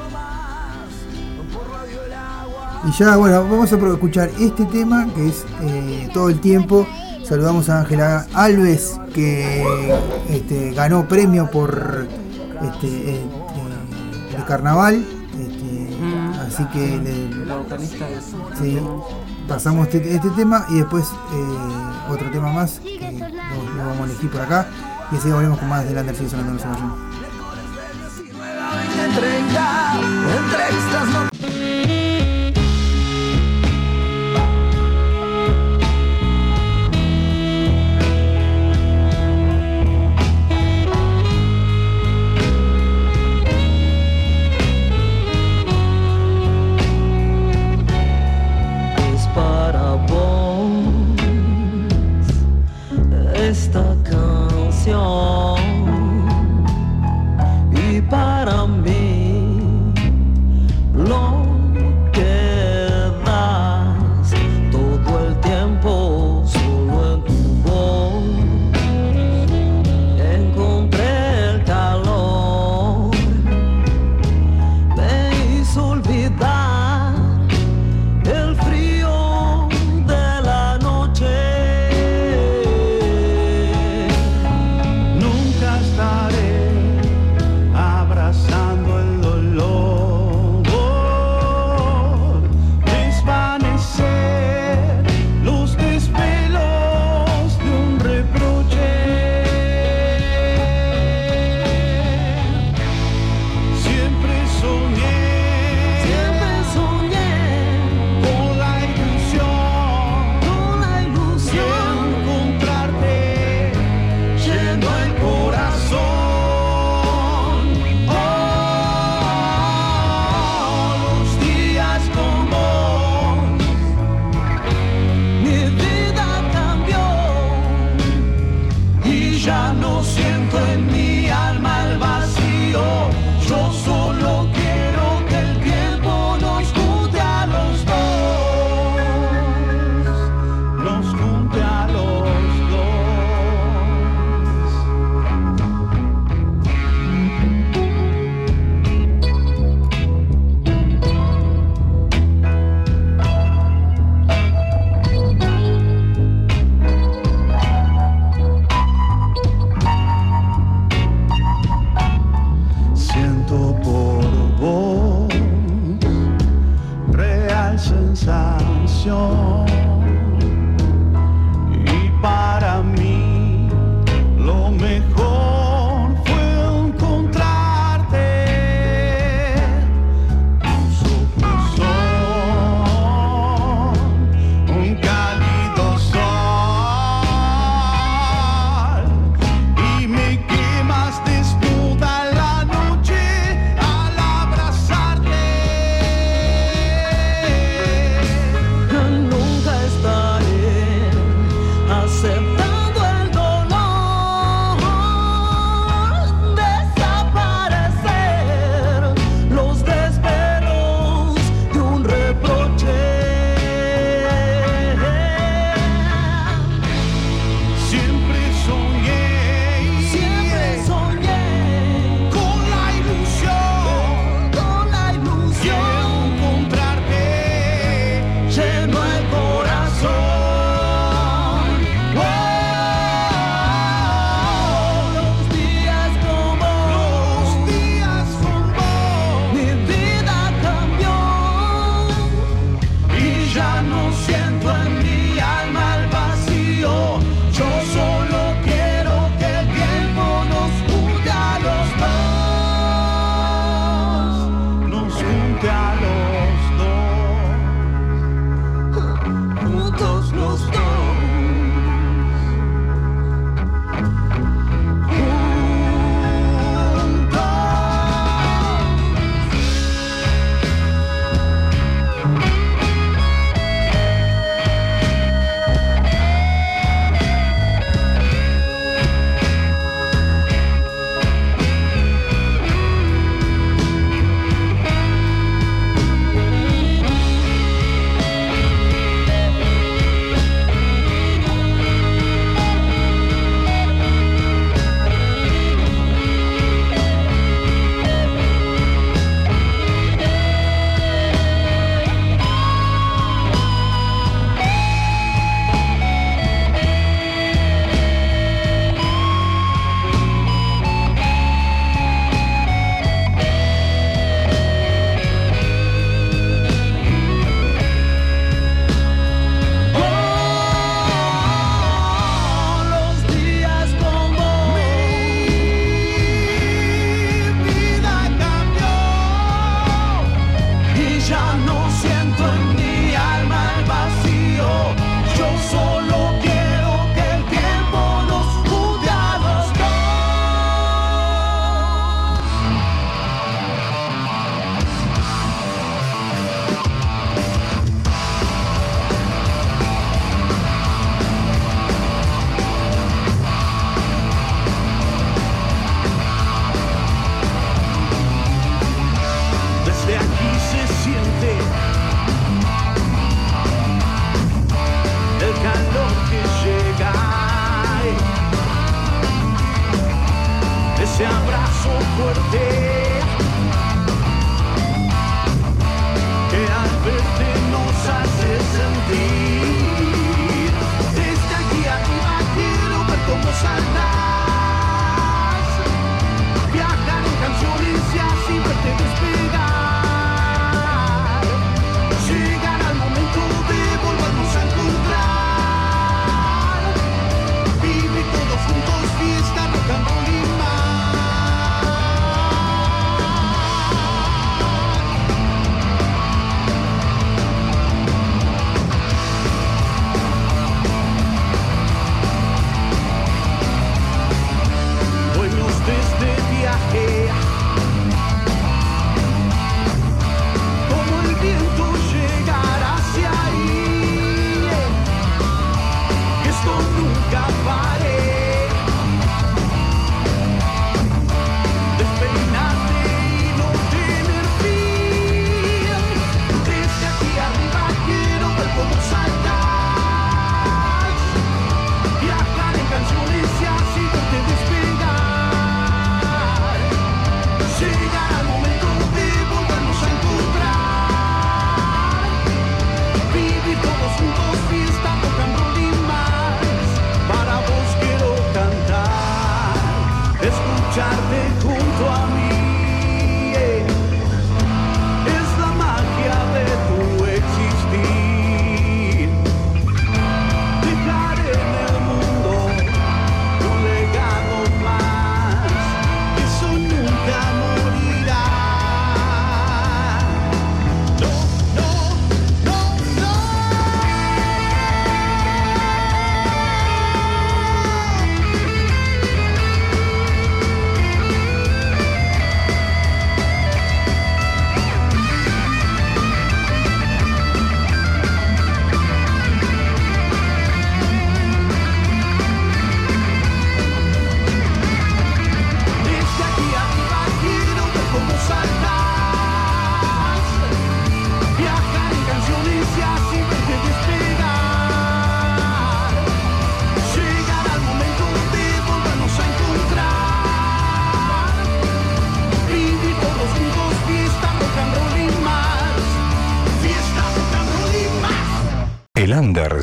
Y 2.83 2.91
ya, 2.97 3.15
bueno, 3.17 3.43
vamos 3.43 3.71
a 3.71 3.75
escuchar 3.75 4.31
este 4.39 4.65
tema 4.65 5.07
que 5.13 5.27
es 5.27 5.45
eh, 5.61 6.09
todo 6.13 6.29
el 6.29 6.39
tiempo. 6.39 6.87
Saludamos 7.31 7.69
a 7.69 7.79
Ángela 7.79 8.27
Alves 8.33 8.99
que 9.13 9.63
este, 10.27 10.73
ganó 10.73 11.07
premio 11.07 11.49
por 11.49 12.05
este, 12.61 12.87
eh, 12.87 13.15
eh, 13.21 14.35
el 14.35 14.43
carnaval. 14.43 14.95
Este, 15.39 16.41
Así 16.45 16.65
que 16.73 16.97
le- 16.97 17.45
La 17.45 17.55
vocalista 17.55 18.05
de 18.05 18.19
sí, 18.59 18.77
pasamos 19.47 19.87
este, 19.87 20.13
este 20.13 20.29
tema 20.31 20.65
y 20.71 20.79
después 20.79 21.05
eh, 21.05 22.11
otro 22.11 22.29
tema 22.31 22.51
más 22.51 22.81
que 22.81 22.99
lo, 22.99 23.77
lo 23.77 23.85
vamos 23.91 24.01
a 24.01 24.11
elegir 24.11 24.29
por 24.29 24.41
acá. 24.41 24.67
Y 25.09 25.15
así 25.15 25.29
volvemos 25.31 25.57
con 25.57 25.69
más 25.69 25.85
del 25.85 25.99
Under 25.99 26.13
sigue 26.13 26.29
sonando, 26.31 26.51
no 26.65 27.10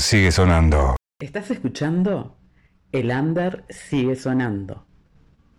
sigue 0.09 0.33
sonando. 0.33 0.97
¿Estás 1.21 1.51
escuchando? 1.51 2.35
El 2.93 3.11
under 3.11 3.67
sigue 3.69 4.17
sonando. 4.17 4.87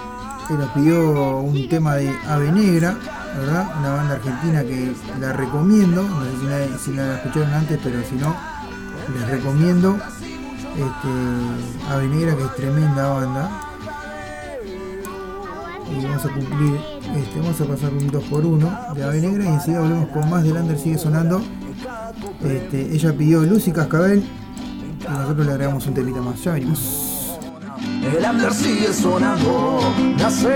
que 0.48 0.54
nos 0.54 0.70
pidió 0.70 1.40
un 1.40 1.68
tema 1.68 1.96
de 1.96 2.14
Ave 2.28 2.52
Negra, 2.52 2.96
¿verdad? 3.38 3.76
Una 3.80 3.92
banda 3.92 4.14
argentina 4.16 4.62
que 4.64 4.94
la 5.20 5.34
recomiendo, 5.34 6.04
no 6.04 6.24
sé 6.24 6.32
si 6.40 6.46
la, 6.46 6.78
si 6.78 6.94
la 6.94 7.16
escucharon 7.16 7.54
antes, 7.54 7.80
pero 7.84 8.04
si 8.04 8.16
no, 8.16 8.36
les 9.14 9.28
recomiendo 9.30 9.98
este, 10.76 11.92
Ave 11.92 12.08
Negra, 12.08 12.36
que 12.36 12.44
es 12.44 12.56
tremenda 12.56 13.10
banda. 13.10 13.69
Y 15.92 16.04
vamos 16.04 16.26
a 16.26 16.30
cumplir, 16.30 16.80
este, 17.16 17.40
vamos 17.40 17.62
a 17.62 17.66
pasar 17.66 17.94
un 17.94 18.12
2x1 18.12 18.94
de 18.94 19.04
Ave 19.04 19.22
Negra 19.22 19.46
y 19.46 19.48
enseguida 19.48 19.82
volvemos 19.82 20.10
con 20.10 20.30
más 20.30 20.44
del 20.44 20.58
Under 20.58 20.78
sigue 20.78 20.98
sonando. 20.98 21.42
Este, 22.44 22.94
ella 22.94 23.14
pidió 23.14 23.42
Lucy 23.44 23.72
Cascabel 23.72 24.24
y 25.02 25.12
nosotros 25.12 25.46
le 25.46 25.52
agregamos 25.54 25.86
un 25.88 25.94
temita 25.94 26.22
más. 26.22 26.44
Ya 26.44 26.54
venimos. 26.54 27.40
El 28.04 28.26
under 28.26 28.54
sigue 28.54 28.94
sonando. 28.94 29.82
Nace 30.18 30.56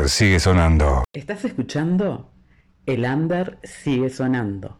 under 0.00 0.08
sigue 0.08 0.40
sonando. 0.40 1.04
¿Estás 1.12 1.44
escuchando? 1.44 2.30
El 2.86 3.04
under 3.04 3.58
sigue 3.62 4.08
sonando. 4.08 4.78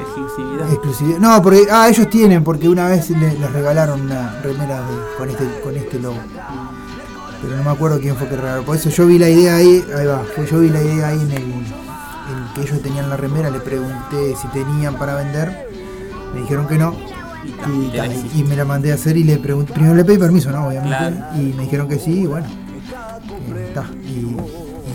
Exclusividad. 0.00 0.72
exclusividad. 0.72 1.18
No, 1.18 1.42
porque 1.42 1.66
ah, 1.70 1.88
ellos 1.88 2.08
tienen, 2.10 2.42
porque 2.44 2.68
una 2.68 2.88
vez 2.88 3.10
le- 3.10 3.38
les 3.38 3.52
regalaron 3.52 4.00
una 4.02 4.40
remera 4.42 4.80
de- 4.80 5.16
con 5.18 5.28
este 5.30 5.60
con 5.62 5.76
este 5.76 5.98
logo. 5.98 6.18
Pero 7.42 7.56
no 7.56 7.62
me 7.64 7.70
acuerdo 7.70 7.98
quién 8.00 8.16
fue 8.16 8.28
que 8.28 8.36
regaló. 8.36 8.62
Por 8.64 8.76
eso 8.76 8.90
yo 8.90 9.06
vi 9.06 9.18
la 9.18 9.28
idea 9.30 9.56
ahí, 9.56 9.82
ahí 9.96 10.06
va, 10.06 10.22
fue 10.34 10.46
yo 10.46 10.58
vi 10.60 10.68
la 10.68 10.82
idea 10.82 11.08
ahí 11.08 11.20
en 11.20 11.30
el 11.30 11.44
que 12.54 12.62
ellos 12.62 12.80
tenían 12.82 13.08
la 13.08 13.16
remera, 13.16 13.50
le 13.50 13.60
pregunté 13.60 14.34
si 14.40 14.48
tenían 14.48 14.96
para 14.96 15.14
vender. 15.14 15.68
Me 16.34 16.40
dijeron 16.42 16.66
que 16.66 16.78
no. 16.78 16.94
Y, 18.34 18.44
me 18.44 18.54
la 18.54 18.64
mandé 18.64 18.92
a 18.92 18.94
hacer 18.94 19.16
y 19.16 19.24
le 19.24 19.38
pregunté, 19.38 19.72
primero 19.72 19.94
le 19.94 20.04
pedí 20.04 20.18
permiso, 20.18 20.50
¿no? 20.50 20.68
Obviamente. 20.68 20.96
Claro. 20.96 21.16
Y 21.36 21.52
me 21.54 21.62
dijeron 21.62 21.88
que 21.88 21.98
sí, 21.98 22.20
y 22.22 22.26
bueno. 22.26 22.46
eh, 22.46 23.82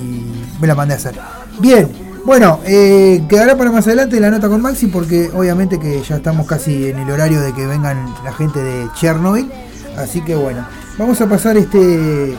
y 0.02 0.62
me 0.62 0.68
la 0.68 0.76
mandé 0.76 0.94
a 0.94 0.98
hacer. 0.98 1.16
Bien, 1.60 1.90
bueno, 2.26 2.60
eh, 2.66 3.24
quedará 3.30 3.56
para 3.56 3.72
más 3.72 3.86
adelante 3.86 4.20
la 4.20 4.32
nota 4.32 4.50
con 4.50 4.60
Maxi 4.60 4.88
porque 4.88 5.30
obviamente 5.34 5.80
que 5.80 6.02
ya 6.02 6.16
estamos 6.16 6.48
casi 6.48 6.90
en 6.90 6.98
el 6.98 7.10
horario 7.10 7.40
de 7.40 7.54
que 7.54 7.68
vengan 7.68 8.14
la 8.24 8.34
gente 8.34 8.60
de 8.60 8.90
Chernobyl. 8.96 9.52
Así 9.96 10.22
que 10.22 10.36
bueno, 10.36 10.66
vamos 10.98 11.22
a 11.22 11.30
pasar 11.30 11.56
este 11.56 12.36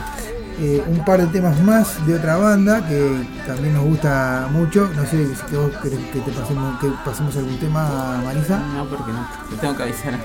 eh, 0.59 0.83
un 0.87 1.05
par 1.05 1.21
de 1.21 1.27
temas 1.27 1.59
más 1.61 2.05
de 2.07 2.15
otra 2.15 2.37
banda 2.37 2.87
que 2.87 3.27
también 3.45 3.73
nos 3.73 3.83
gusta 3.85 4.47
mucho. 4.51 4.89
No 4.95 5.05
sé 5.05 5.27
si 5.35 5.55
vos 5.55 5.71
querés 5.81 5.99
que 6.11 6.19
te 6.19 6.31
pasemos, 6.31 6.79
que 6.79 6.87
pasemos 7.05 7.35
algún 7.37 7.57
tema, 7.59 8.21
Marisa. 8.23 8.59
No, 8.75 8.85
porque 8.85 9.11
no. 9.11 9.27
Te 9.49 9.55
tengo 9.57 9.75
que 9.75 9.83
avisar. 9.83 10.19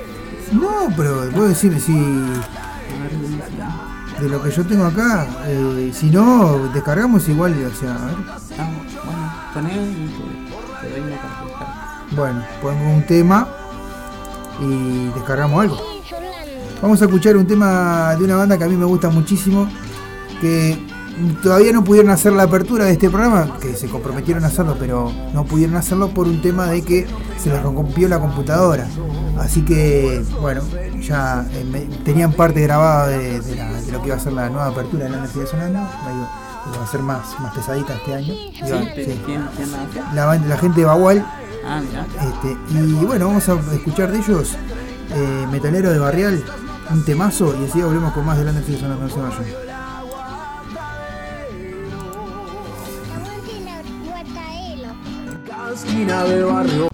No, 0.52 0.88
pero 0.96 1.30
vos 1.30 1.48
decime 1.48 1.78
si 1.78 1.92
de 4.20 4.28
lo 4.28 4.42
que 4.42 4.50
yo 4.50 4.64
tengo 4.64 4.84
acá, 4.84 5.26
eh, 5.46 5.90
si 5.92 6.10
no, 6.10 6.68
descargamos 6.72 7.28
igual, 7.28 7.52
o 7.64 7.74
sea, 7.74 7.94
a 7.94 8.06
ver. 8.06 8.16
Ah, 8.58 8.70
bueno, 9.04 9.32
poné 9.54 9.74
y 9.74 10.08
te, 10.80 10.86
te 10.86 10.92
doy 10.92 11.00
una 11.08 11.16
para 11.16 11.42
buscar. 11.42 11.68
Bueno, 12.12 12.42
ponemos 12.60 12.96
un 12.96 13.06
tema 13.06 13.48
y 14.60 15.06
descargamos 15.14 15.62
algo. 15.62 15.78
Vamos 16.80 17.00
a 17.00 17.04
escuchar 17.04 17.36
un 17.36 17.46
tema 17.46 18.14
de 18.16 18.24
una 18.24 18.36
banda 18.36 18.58
que 18.58 18.64
a 18.64 18.68
mí 18.68 18.76
me 18.76 18.84
gusta 18.84 19.08
muchísimo, 19.08 19.68
que 20.42 20.76
todavía 21.42 21.72
no 21.72 21.84
pudieron 21.84 22.10
hacer 22.10 22.32
la 22.32 22.42
apertura 22.42 22.86
de 22.86 22.92
este 22.92 23.08
programa, 23.08 23.58
que 23.60 23.74
se 23.76 23.86
comprometieron 23.88 24.44
a 24.44 24.48
hacerlo, 24.48 24.76
pero 24.78 25.10
no 25.32 25.44
pudieron 25.44 25.76
hacerlo 25.76 26.08
por 26.08 26.26
un 26.26 26.42
tema 26.42 26.66
de 26.66 26.82
que 26.82 27.06
se 27.42 27.48
les 27.50 27.62
rompió 27.62 28.08
la 28.08 28.18
computadora. 28.18 28.86
Así 29.38 29.62
que, 29.64 30.22
bueno, 30.40 30.62
ya 31.00 31.46
eh, 31.52 31.88
tenían 32.04 32.32
parte 32.32 32.60
grabada 32.62 33.06
de, 33.08 33.40
de 33.40 33.56
la- 33.56 33.80
de 33.80 33.92
lo 33.92 34.00
que 34.00 34.08
iba 34.08 34.16
a 34.16 34.20
ser 34.20 34.32
la 34.32 34.48
nueva 34.50 34.66
apertura 34.66 35.04
de 35.04 35.10
la 35.10 35.16
Universidad 35.18 35.46
Sonando. 35.46 35.78
La 35.78 36.12
iba 36.74 36.84
a 36.84 36.86
ser 36.86 37.00
más, 37.02 37.20
más 37.40 37.54
pesadita 37.54 37.94
este 37.94 38.14
año. 38.14 38.32
Iba- 38.34 38.78
¿Sí? 38.94 39.04
sí. 39.04 39.20
¿Quién, 39.26 39.48
quién 39.56 39.68
la? 40.14 40.26
La, 40.26 40.38
la 40.38 40.56
gente 40.58 40.80
de 40.80 40.86
Bagual 40.86 41.24
Ah, 41.64 41.80
este, 42.20 42.56
y 42.74 43.04
bueno, 43.04 43.28
vamos 43.28 43.48
a 43.48 43.54
escuchar 43.72 44.10
de 44.10 44.18
ellos 44.18 44.56
eh, 45.14 45.46
Metalero 45.52 45.90
de 45.92 45.98
Barrial, 46.00 46.42
un 46.90 47.04
temazo, 47.04 47.54
y 47.60 47.68
así 47.68 47.80
volvemos 47.80 48.12
con 48.12 48.26
más 48.26 48.36
de 48.36 48.44
Lander 48.44 48.64
sigue 48.64 48.80
sonando, 48.80 49.04
no 49.06 49.10
se 49.14 49.20
vayan. 49.20 49.71
Esquina 55.92 56.24
del 56.24 56.44
barrio. 56.46 56.91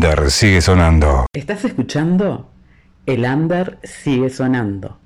Under 0.00 0.30
sigue 0.30 0.62
sonando. 0.62 1.26
¿Estás 1.34 1.66
escuchando? 1.66 2.48
El 3.04 3.26
under 3.26 3.78
sigue 3.82 4.30
sonando. 4.30 4.96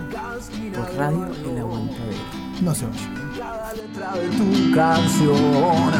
Por 0.75 0.95
Radio 0.97 1.29
El 1.45 1.59
Aguantadero. 1.59 2.19
No 2.63 2.75
se 2.75 2.87
vaya. 2.87 2.99
Cada 3.39 3.73
letra 3.73 4.13
de 4.15 4.29
tu 4.29 4.75
canción, 4.75 5.93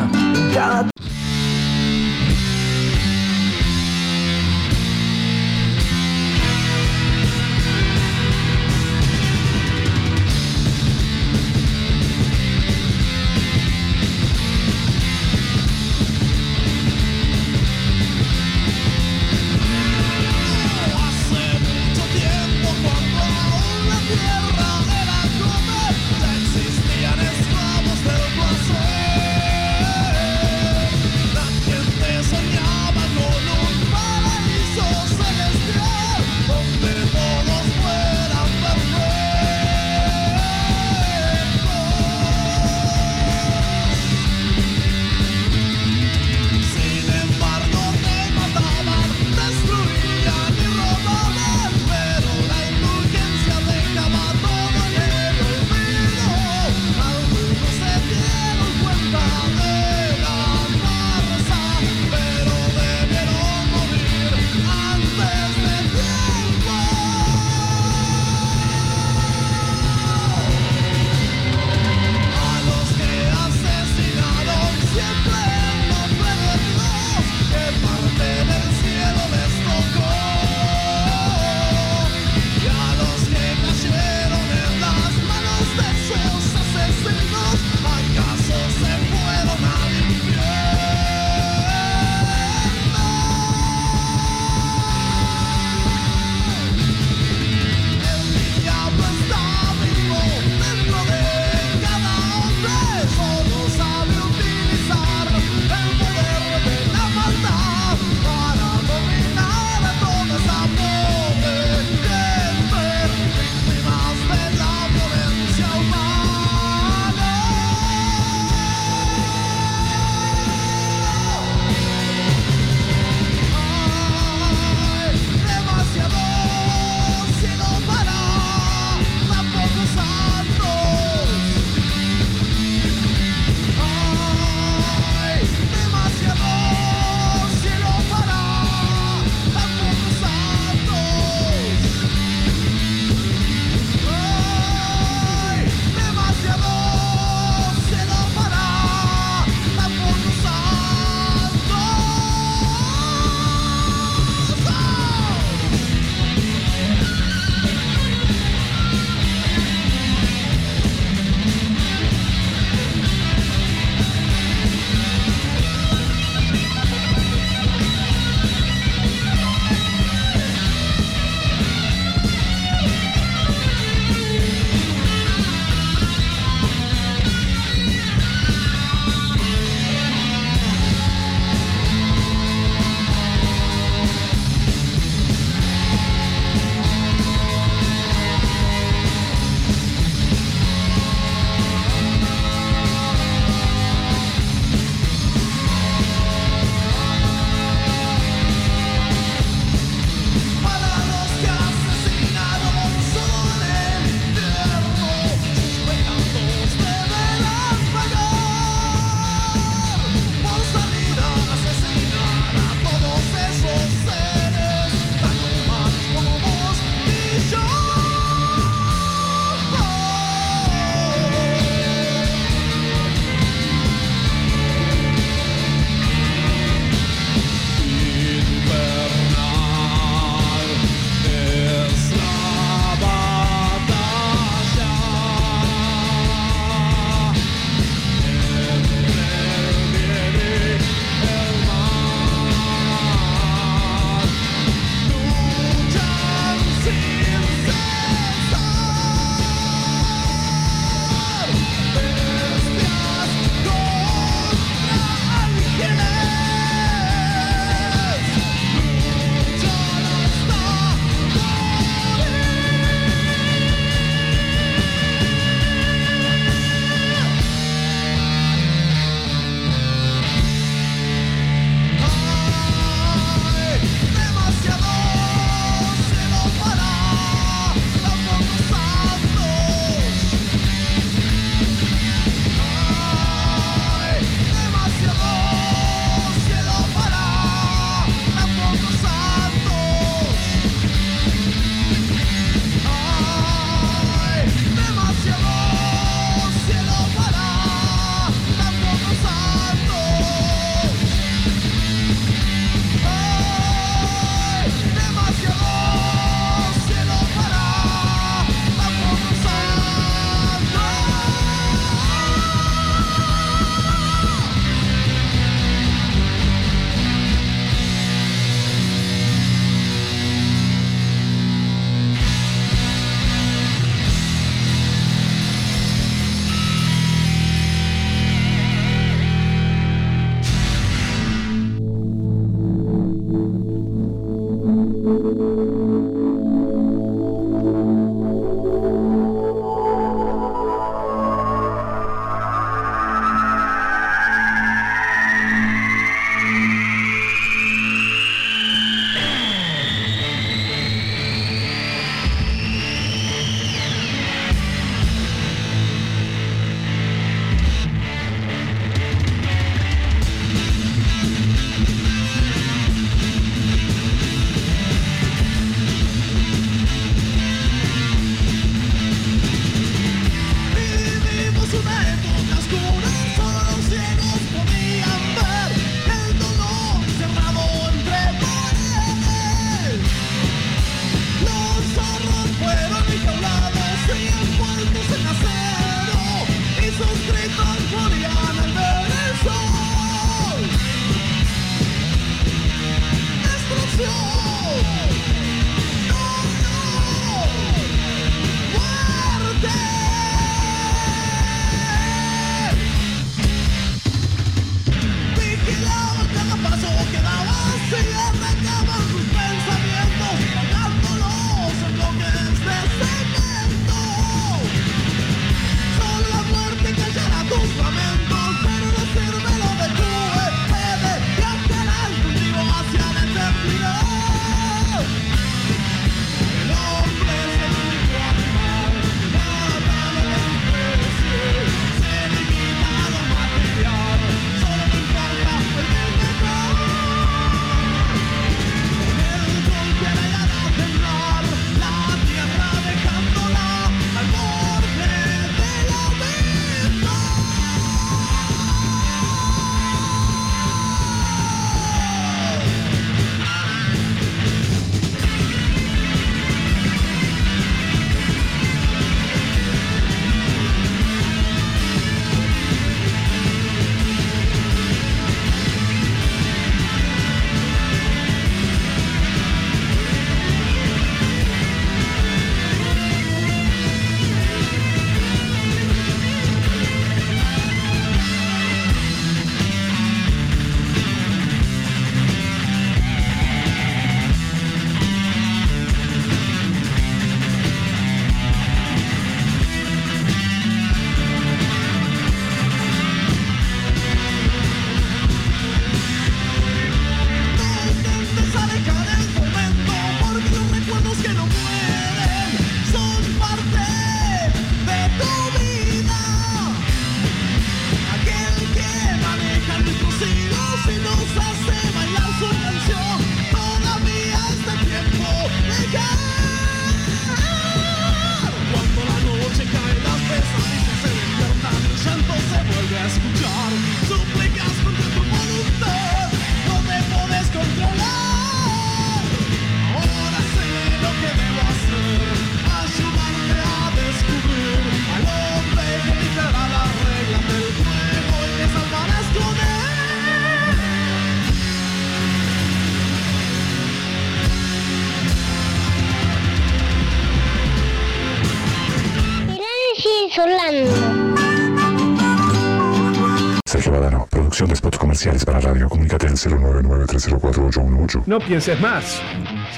comerciales 555.23 555.45
para 555.45 555.61
radio. 555.61 555.89
Comunícate 555.89 556.27
al 556.27 556.35
099-304-818. 556.35 558.25
No 558.27 558.41
pienses 558.41 558.81
más. 558.81 559.23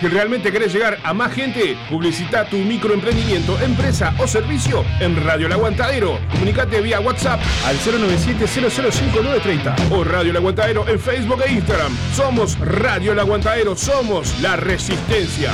Si 0.00 0.06
realmente 0.06 0.50
querés 0.50 0.72
llegar 0.72 0.96
a 1.04 1.12
más 1.12 1.32
gente, 1.32 1.76
publicita 1.90 2.48
tu 2.48 2.56
microemprendimiento, 2.56 3.60
empresa 3.60 4.14
o 4.18 4.26
servicio 4.26 4.82
en 5.00 5.22
Radio 5.22 5.44
El 5.46 5.52
Aguantadero. 5.52 6.18
Comunicate 6.30 6.80
vía 6.80 7.00
WhatsApp 7.00 7.42
al 7.66 7.76
097-005-930 7.78 9.90
o 9.90 10.04
Radio 10.04 10.30
El 10.30 10.38
Aguantadero 10.38 10.88
en 10.88 10.98
Facebook 10.98 11.42
e 11.46 11.52
Instagram. 11.52 11.94
Somos 12.14 12.58
Radio 12.58 13.12
El 13.12 13.18
Aguantadero, 13.18 13.76
somos 13.76 14.40
la 14.40 14.56
resistencia. 14.56 15.52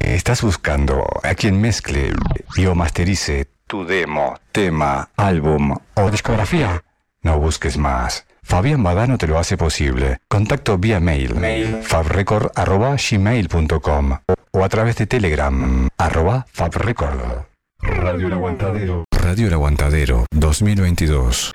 ¿Estás 0.00 0.40
buscando 0.42 1.04
a 1.22 1.34
quien 1.34 1.60
mezcle 1.60 2.12
y 2.56 2.64
o 2.66 2.74
masterice 2.74 3.46
tu 3.70 3.86
demo, 3.86 4.34
tema, 4.50 5.08
álbum 5.16 5.76
o 5.94 6.10
discografía? 6.10 6.82
No 7.22 7.38
busques 7.38 7.78
más. 7.78 8.26
Fabián 8.42 8.82
Badano 8.82 9.16
te 9.16 9.28
lo 9.28 9.38
hace 9.38 9.56
posible. 9.56 10.18
Contacto 10.26 10.76
vía 10.76 10.98
mail, 10.98 11.36
fabrecord.gmail.com 11.84 14.18
o 14.50 14.64
a 14.64 14.68
través 14.68 14.96
de 14.96 15.06
Telegram, 15.06 15.88
arroba 15.96 16.48
fabrecord. 16.50 17.44
Radio 17.80 18.26
El 18.26 18.32
Aguantadero. 18.32 19.04
Radio 19.12 19.46
El 19.46 19.52
Aguantadero 19.52 20.26
2022. 20.32 21.52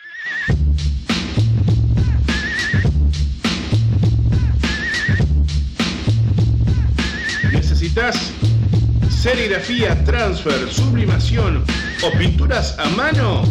¿Necesitas 7.52 8.32
serigrafía, 9.10 10.02
transfer, 10.06 10.72
sublimación 10.72 11.66
o 12.08 12.12
pinturas 12.12 12.78
a 12.78 12.88
mano? 12.90 13.44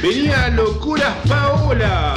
Venía 0.00 0.48
Locuras 0.48 1.16
Paola 1.28 2.14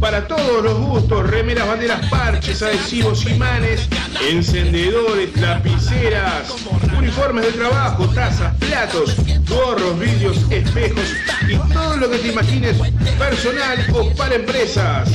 para 0.00 0.26
todos 0.26 0.62
los 0.62 0.78
gustos, 0.78 1.28
remeras, 1.28 1.66
banderas, 1.66 2.08
parches, 2.08 2.62
adhesivos, 2.62 3.26
imanes, 3.26 3.88
encendedores, 4.30 5.36
lapiceras, 5.36 6.54
uniformes 6.96 7.44
de 7.46 7.52
trabajo, 7.52 8.06
tazas, 8.08 8.54
platos, 8.56 9.16
gorros, 9.48 9.98
vidrios, 9.98 10.36
espejos 10.50 11.14
y 11.48 11.56
todo 11.72 11.96
lo 11.96 12.10
que 12.10 12.18
te 12.18 12.28
imagines 12.28 12.76
personal 13.18 13.78
o 13.94 14.10
para 14.14 14.36
empresas. 14.36 15.08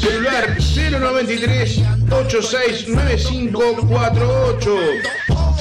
Celular 0.00 0.56
093 0.58 1.82
869548. 2.10 4.76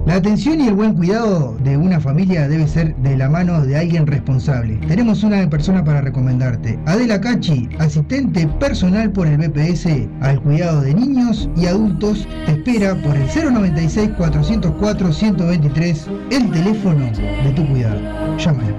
La 0.05 0.15
atención 0.15 0.59
y 0.59 0.67
el 0.67 0.73
buen 0.73 0.95
cuidado 0.95 1.55
de 1.63 1.77
una 1.77 1.97
familia 1.99 2.49
debe 2.49 2.67
ser 2.67 2.93
de 2.97 3.15
la 3.15 3.29
mano 3.29 3.65
de 3.65 3.77
alguien 3.77 4.05
responsable. 4.05 4.75
Tenemos 4.87 5.23
una 5.23 5.49
persona 5.49 5.85
para 5.85 6.01
recomendarte. 6.01 6.77
Adela 6.85 7.21
Cachi, 7.21 7.69
asistente 7.79 8.45
personal 8.59 9.09
por 9.11 9.27
el 9.27 9.37
BPS 9.37 9.87
al 10.21 10.41
cuidado 10.41 10.81
de 10.81 10.93
niños 10.93 11.49
y 11.55 11.67
adultos, 11.67 12.27
te 12.45 12.51
espera 12.51 12.95
por 12.95 13.15
el 13.15 13.29
096-404-123, 13.29 16.07
el 16.31 16.51
teléfono 16.51 17.05
de 17.05 17.53
tu 17.55 17.65
cuidado. 17.69 18.01
Llámala. 18.37 18.73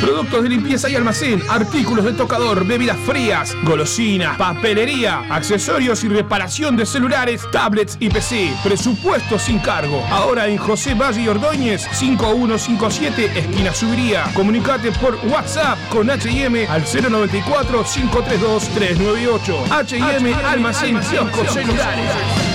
Productos 0.00 0.42
de 0.42 0.48
limpieza 0.50 0.90
y 0.90 0.94
almacén, 0.96 1.42
artículos 1.48 2.04
de 2.04 2.12
tocador, 2.12 2.66
bebidas 2.66 2.98
frías, 3.06 3.56
golosinas, 3.64 4.36
papelería, 4.36 5.22
accesorios 5.30 6.04
y 6.04 6.08
reparación 6.08 6.76
de 6.76 6.84
celulares, 6.84 7.42
tablets 7.50 7.96
y 7.98 8.10
PC. 8.10 8.52
Presupuesto 8.62 9.38
sin 9.38 9.58
cargo. 9.60 10.04
Ahora 10.10 10.48
en 10.48 10.58
José 10.58 10.94
Valle 10.94 11.22
y 11.22 11.28
Ordóñez, 11.28 11.88
5157, 11.92 13.38
esquina 13.38 13.72
Subiría. 13.72 14.24
Comunicate 14.34 14.92
por 14.92 15.16
WhatsApp 15.26 15.78
con 15.88 16.10
H&M 16.10 16.66
al 16.66 16.82
094 16.82 17.84
532 17.84 18.68
398. 18.68 19.64
H&M 19.70 20.34
Almacén, 20.34 21.00
kioscos 21.00 21.52
celulares. 21.52 22.51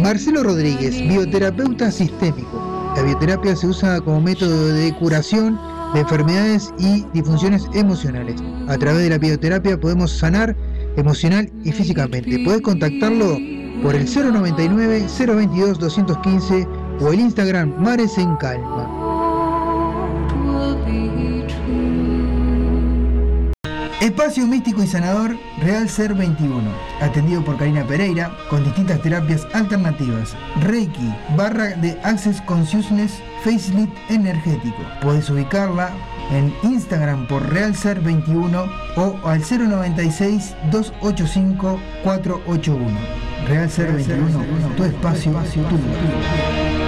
Marcelo 0.00 0.42
Rodríguez, 0.42 1.00
bioterapeuta 1.08 1.90
sistémico. 1.90 2.92
La 2.96 3.02
bioterapia 3.02 3.56
se 3.56 3.66
usa 3.66 4.00
como 4.00 4.20
método 4.20 4.68
de 4.68 4.94
curación 4.96 5.58
de 5.94 6.00
enfermedades 6.00 6.72
y 6.78 7.04
disfunciones 7.12 7.66
emocionales. 7.74 8.40
A 8.68 8.76
través 8.76 9.02
de 9.02 9.10
la 9.10 9.18
bioterapia 9.18 9.80
podemos 9.80 10.10
sanar 10.10 10.56
emocional 10.96 11.50
y 11.64 11.72
físicamente. 11.72 12.38
Puedes 12.44 12.62
contactarlo 12.62 13.38
por 13.82 13.94
el 13.94 14.06
099 14.06 15.06
022 15.18 15.78
215 15.78 16.68
o 17.00 17.12
el 17.12 17.20
Instagram 17.20 17.74
Mares 17.78 18.16
en 18.18 18.36
Calma. 18.36 19.03
Espacio 24.04 24.46
místico 24.46 24.82
y 24.82 24.86
sanador 24.86 25.34
Real 25.62 25.88
Ser 25.88 26.12
21, 26.12 26.60
atendido 27.00 27.42
por 27.42 27.56
Karina 27.56 27.86
Pereira 27.86 28.36
con 28.50 28.62
distintas 28.62 29.00
terapias 29.00 29.46
alternativas, 29.54 30.36
Reiki, 30.60 31.10
barra 31.38 31.68
de 31.76 31.98
Access 32.02 32.38
Consciousness, 32.42 33.22
Facelift 33.42 33.96
energético. 34.10 34.76
Puedes 35.00 35.30
ubicarla 35.30 35.88
en 36.30 36.52
Instagram 36.70 37.26
por 37.28 37.50
Real 37.50 37.74
Ser 37.74 37.98
21 38.00 38.66
o 38.96 39.18
al 39.24 39.40
096 39.40 40.54
285 40.70 41.80
481. 42.02 42.98
Real 43.48 43.70
Ser 43.70 43.90
21, 43.90 44.44
tu 44.76 44.84
espacio, 44.84 45.32
tu 45.32 45.76
lugar. 45.76 46.83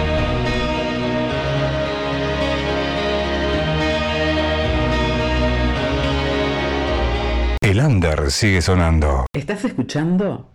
El 7.76 7.84
under 7.84 8.30
sigue 8.30 8.62
sonando. 8.62 9.26
¿Estás 9.34 9.66
escuchando? 9.66 10.48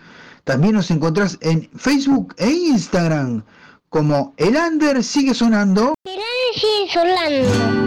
También 0.43 0.75
nos 0.75 0.91
encontrás 0.91 1.39
en 1.41 1.71
Facebook 1.75 2.35
e 2.37 2.51
Instagram 2.51 3.43
como 3.89 4.35
El 4.37 4.57
Under 4.57 5.03
sigue 5.03 5.33
sonando. 5.33 5.95
El 6.03 6.19
sigue 6.53 6.91
sonando. 6.93 7.86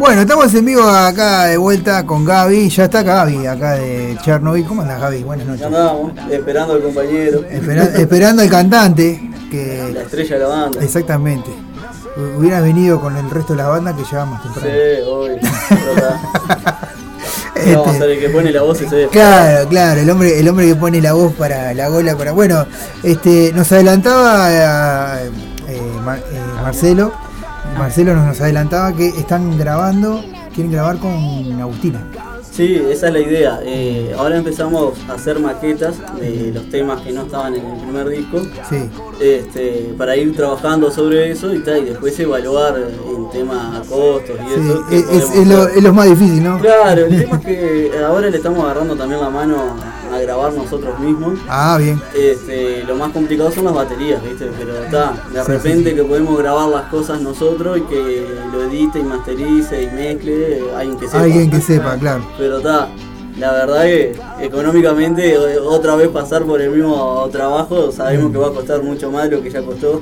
Bueno, 0.00 0.22
estamos 0.22 0.52
en 0.54 0.64
vivo 0.64 0.82
acá 0.82 1.44
de 1.44 1.58
vuelta 1.58 2.06
con 2.06 2.24
Gaby. 2.24 2.70
Ya 2.70 2.84
está 2.84 3.02
Gaby 3.02 3.46
acá 3.46 3.72
de 3.72 4.16
Chernobyl. 4.22 4.64
¿Cómo 4.64 4.80
andas 4.80 4.98
Gaby? 4.98 5.22
Buenas 5.24 5.46
noches. 5.46 5.60
Ya 5.60 5.66
andamos, 5.66 6.12
esperando 6.30 6.72
al 6.72 6.80
compañero. 6.82 7.44
Espera- 7.50 7.84
esperando 7.84 8.40
al 8.42 8.48
cantante. 8.48 9.30
Que... 9.50 9.90
La 9.92 10.00
estrella 10.02 10.36
de 10.36 10.40
la 10.42 10.48
banda. 10.48 10.82
Exactamente. 10.82 11.50
Hubieras 12.38 12.62
venido 12.62 12.98
con 12.98 13.14
el 13.16 13.28
resto 13.30 13.52
de 13.52 13.58
la 13.58 13.68
banda 13.68 13.94
que 13.94 14.02
llegamos 14.04 14.40
Sí, 14.42 14.48
temprano. 14.54 14.76
Sí, 17.54 17.70
Vamos 17.74 17.88
a 17.88 17.98
ser 17.98 18.08
el 18.10 18.20
que 18.20 18.28
pone 18.30 18.50
la 18.52 18.62
voz 18.62 18.80
ese. 18.80 19.02
Este, 19.04 19.08
Claro, 19.18 19.68
claro, 19.68 20.00
el 20.00 20.08
hombre, 20.08 20.40
el 20.40 20.48
hombre 20.48 20.66
que 20.66 20.76
pone 20.76 20.98
la 21.02 21.12
voz 21.12 21.34
para 21.34 21.74
la 21.74 21.88
gola, 21.88 22.16
para. 22.16 22.32
Bueno, 22.32 22.64
este, 23.02 23.52
nos 23.54 23.70
adelantaba 23.70 24.50
eh, 24.50 25.30
eh, 25.68 25.80
Mar- 26.02 26.22
eh, 26.32 26.40
Marcelo. 26.62 27.12
Marcelo 27.78 28.14
nos, 28.14 28.40
adelantaba 28.40 28.92
que 28.94 29.08
están 29.08 29.56
grabando, 29.58 30.22
quieren 30.54 30.72
grabar 30.72 30.98
con 30.98 31.60
Agustina. 31.60 32.04
Sí, 32.50 32.74
esa 32.90 33.06
es 33.06 33.12
la 33.12 33.20
idea. 33.20 33.60
Eh, 33.62 34.12
ahora 34.18 34.36
empezamos 34.36 34.94
a 35.08 35.14
hacer 35.14 35.38
maquetas 35.38 35.94
de 36.20 36.50
los 36.52 36.68
temas 36.68 37.00
que 37.00 37.12
no 37.12 37.22
estaban 37.22 37.54
en 37.54 37.64
el 37.64 37.76
primer 37.80 38.08
disco. 38.08 38.42
Sí. 38.68 38.88
Este, 39.20 39.94
para 39.96 40.16
ir 40.16 40.34
trabajando 40.36 40.90
sobre 40.90 41.30
eso 41.30 41.54
y, 41.54 41.60
tal, 41.60 41.78
y 41.78 41.84
después 41.90 42.18
evaluar 42.18 42.76
en 42.76 43.30
tema 43.30 43.76
a 43.78 43.80
costos 43.80 44.30
y 44.36 44.54
Sí, 44.54 44.60
eso. 44.60 44.84
es, 44.90 45.30
es- 45.36 45.46
lo, 45.48 45.62
hacer. 45.62 45.78
es 45.78 45.82
lo 45.84 45.92
más 45.94 46.06
difícil, 46.10 46.42
¿no? 46.42 46.58
Claro, 46.58 47.06
el 47.06 47.20
tema 47.22 47.36
es 47.36 47.44
que 47.46 47.90
ahora 48.04 48.28
le 48.28 48.36
estamos 48.36 48.62
agarrando 48.64 48.96
también 48.96 49.20
la 49.20 49.30
mano 49.30 49.56
a 49.56 49.99
grabar 50.18 50.52
nosotros 50.52 50.98
mismos. 50.98 51.38
Ah, 51.48 51.76
bien. 51.78 52.00
Este, 52.14 52.82
lo 52.84 52.96
más 52.96 53.12
complicado 53.12 53.50
son 53.52 53.64
las 53.66 53.74
baterías, 53.74 54.22
¿viste? 54.22 54.50
Pero 54.58 54.82
está, 54.84 55.12
de 55.32 55.42
Sí, 55.44 55.50
repente 55.52 55.90
sí, 55.90 55.96
que 55.96 56.04
podemos 56.04 56.36
grabar 56.38 56.68
las 56.68 56.84
cosas 56.90 57.20
nosotros 57.20 57.78
y 57.78 57.80
que 57.82 58.26
lo 58.52 58.64
edite 58.64 58.98
y 58.98 59.02
masterice 59.02 59.82
y 59.84 59.86
mezcle, 59.94 60.60
alguien 60.76 60.98
que 60.98 61.06
sepa. 61.06 61.22
Alguien 61.22 61.50
que 61.50 61.60
sepa, 61.60 61.96
claro. 61.98 62.24
Pero 62.38 62.58
está, 62.58 62.88
la 63.38 63.52
verdad 63.52 63.82
que 63.84 64.14
económicamente 64.40 65.36
otra 65.58 65.94
vez 65.96 66.08
pasar 66.08 66.42
por 66.44 66.60
el 66.60 66.70
mismo 66.70 67.28
trabajo 67.32 67.90
sabemos 67.92 68.32
que 68.32 68.38
va 68.38 68.48
a 68.48 68.52
costar 68.52 68.82
mucho 68.82 69.10
más 69.10 69.30
de 69.30 69.36
lo 69.36 69.42
que 69.42 69.50
ya 69.50 69.62
costó. 69.62 70.00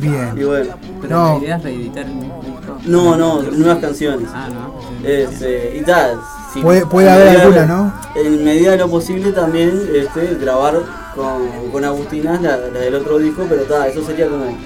Bien. 0.00 0.34
Y 0.36 0.44
bueno. 0.44 0.74
Pero 1.00 1.16
No. 1.16 1.38
la 1.38 1.44
idea 1.44 1.56
es 1.56 1.62
reeditar 1.64 2.04
el 2.06 2.14
mismo 2.14 2.40
disco. 2.44 2.78
No, 2.84 3.16
no, 3.16 3.42
nuevas 3.42 3.78
canciones. 3.78 4.28
Ah, 4.32 4.48
no. 4.52 4.74
Este, 5.08 5.78
y 5.80 5.82
tal. 5.84 6.20
Si- 6.56 6.62
Puede- 6.62 6.86
puede 6.86 7.10
haber 7.10 7.26
medida 7.26 7.42
alguna, 7.42 7.66
¿no? 7.66 7.92
En 8.16 8.44
medida 8.44 8.70
de 8.72 8.78
lo 8.78 8.88
posible 8.88 9.32
también 9.32 9.82
este, 9.94 10.34
grabar 10.40 10.74
con, 11.14 11.70
con 11.70 11.84
Agustina 11.84 12.38
la, 12.40 12.56
la 12.56 12.78
del 12.80 12.94
otro 12.94 13.18
disco, 13.18 13.44
pero 13.48 13.62
tal, 13.62 13.88
eso 13.88 14.04
sería 14.04 14.28
como 14.28 14.56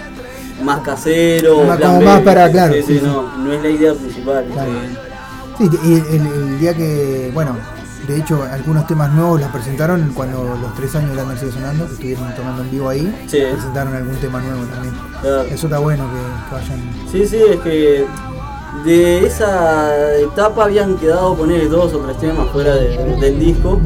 más 0.65 0.81
casero. 0.81 1.65
Más- 1.65 1.79
como 1.81 1.99
B. 1.99 2.05
más 2.05 2.21
para- 2.23 2.51
claro, 2.51 2.75
sí, 2.87 3.01
no, 3.03 3.37
no 3.39 3.53
es 3.53 3.63
la 3.63 3.69
idea 3.71 3.93
principal. 3.95 4.45
Sí, 5.59 5.69
y 5.85 5.95
el, 5.95 6.27
el 6.27 6.59
día 6.59 6.75
que, 6.75 7.31
bueno, 7.35 7.57
de 8.09 8.17
hecho, 8.17 8.43
algunos 8.51 8.87
temas 8.87 9.11
nuevos 9.13 9.41
los 9.41 9.51
presentaron 9.51 10.13
cuando 10.15 10.43
los 10.61 10.75
tres 10.75 10.95
años 10.97 11.11
de 11.15 11.23
la 11.23 11.37
sigue 11.39 11.53
sonando, 11.53 11.87
que 11.87 11.93
estuvieron 11.93 12.35
tomando 12.35 12.63
en 12.63 12.71
vivo 12.71 12.89
ahí. 12.89 13.25
Sí. 13.29 13.39
Presentaron 13.53 13.95
algún 13.95 14.17
tema 14.17 14.41
nuevo 14.41 14.65
también. 14.65 14.95
Claro. 15.21 15.43
Eso 15.43 15.67
está 15.67 15.79
bueno 15.79 16.05
que, 16.11 16.49
que 16.49 16.55
vayan. 16.55 16.81
Sí, 17.13 17.27
sí, 17.27 17.37
es 17.51 17.61
que 17.61 18.07
de 18.85 19.27
esa 19.27 20.17
etapa 20.19 20.65
habían 20.65 20.97
quedado 20.97 21.35
poner 21.35 21.69
dos 21.69 21.93
o 21.93 21.99
tres 21.99 22.19
temas 22.19 22.49
fuera 22.51 22.75
de- 22.77 23.17
del 23.21 23.39
disco, 23.39 23.79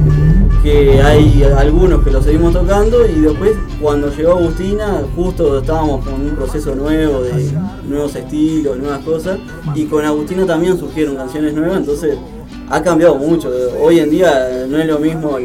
que 0.62 1.02
hay 1.02 1.42
algunos 1.58 2.02
que 2.04 2.10
los 2.10 2.24
seguimos 2.24 2.52
tocando 2.52 3.06
y 3.06 3.20
después 3.20 3.52
cuando 3.80 4.08
llegó 4.14 4.32
Agustina 4.32 5.02
justo 5.16 5.58
estábamos 5.58 6.04
con 6.04 6.14
un 6.14 6.30
proceso 6.36 6.74
nuevo 6.74 7.22
de 7.22 7.52
nuevos 7.88 8.14
estilos, 8.14 8.78
nuevas 8.78 9.00
cosas 9.04 9.38
y 9.74 9.84
con 9.86 10.04
Agustina 10.04 10.46
también 10.46 10.78
surgieron 10.78 11.16
canciones 11.16 11.54
nuevas, 11.54 11.78
entonces 11.78 12.16
ha 12.70 12.82
cambiado 12.82 13.16
mucho. 13.16 13.50
Hoy 13.80 13.98
en 13.98 14.10
día 14.10 14.64
no 14.68 14.78
es 14.78 14.86
lo 14.86 14.98
mismo 15.00 15.36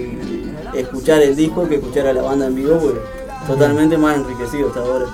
escuchar 0.74 1.22
el 1.22 1.36
disco 1.36 1.68
que 1.68 1.76
escuchar 1.76 2.08
a 2.08 2.14
la 2.14 2.22
banda 2.22 2.46
en 2.48 2.56
vivo, 2.56 2.78
porque 2.80 3.00
totalmente 3.48 3.98
más 3.98 4.16
enriquecido 4.18 4.68
hasta 4.70 4.80
ahora. 4.82 5.06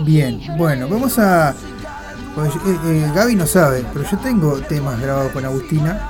Bien, 0.00 0.40
bueno, 0.56 0.86
vamos 0.88 1.18
a. 1.18 1.54
eh, 2.36 2.78
eh, 2.86 3.12
Gaby 3.14 3.36
no 3.36 3.46
sabe, 3.46 3.84
pero 3.92 4.04
yo 4.10 4.18
tengo 4.18 4.54
temas 4.60 5.00
grabados 5.00 5.32
con 5.32 5.44
Agustina 5.44 6.08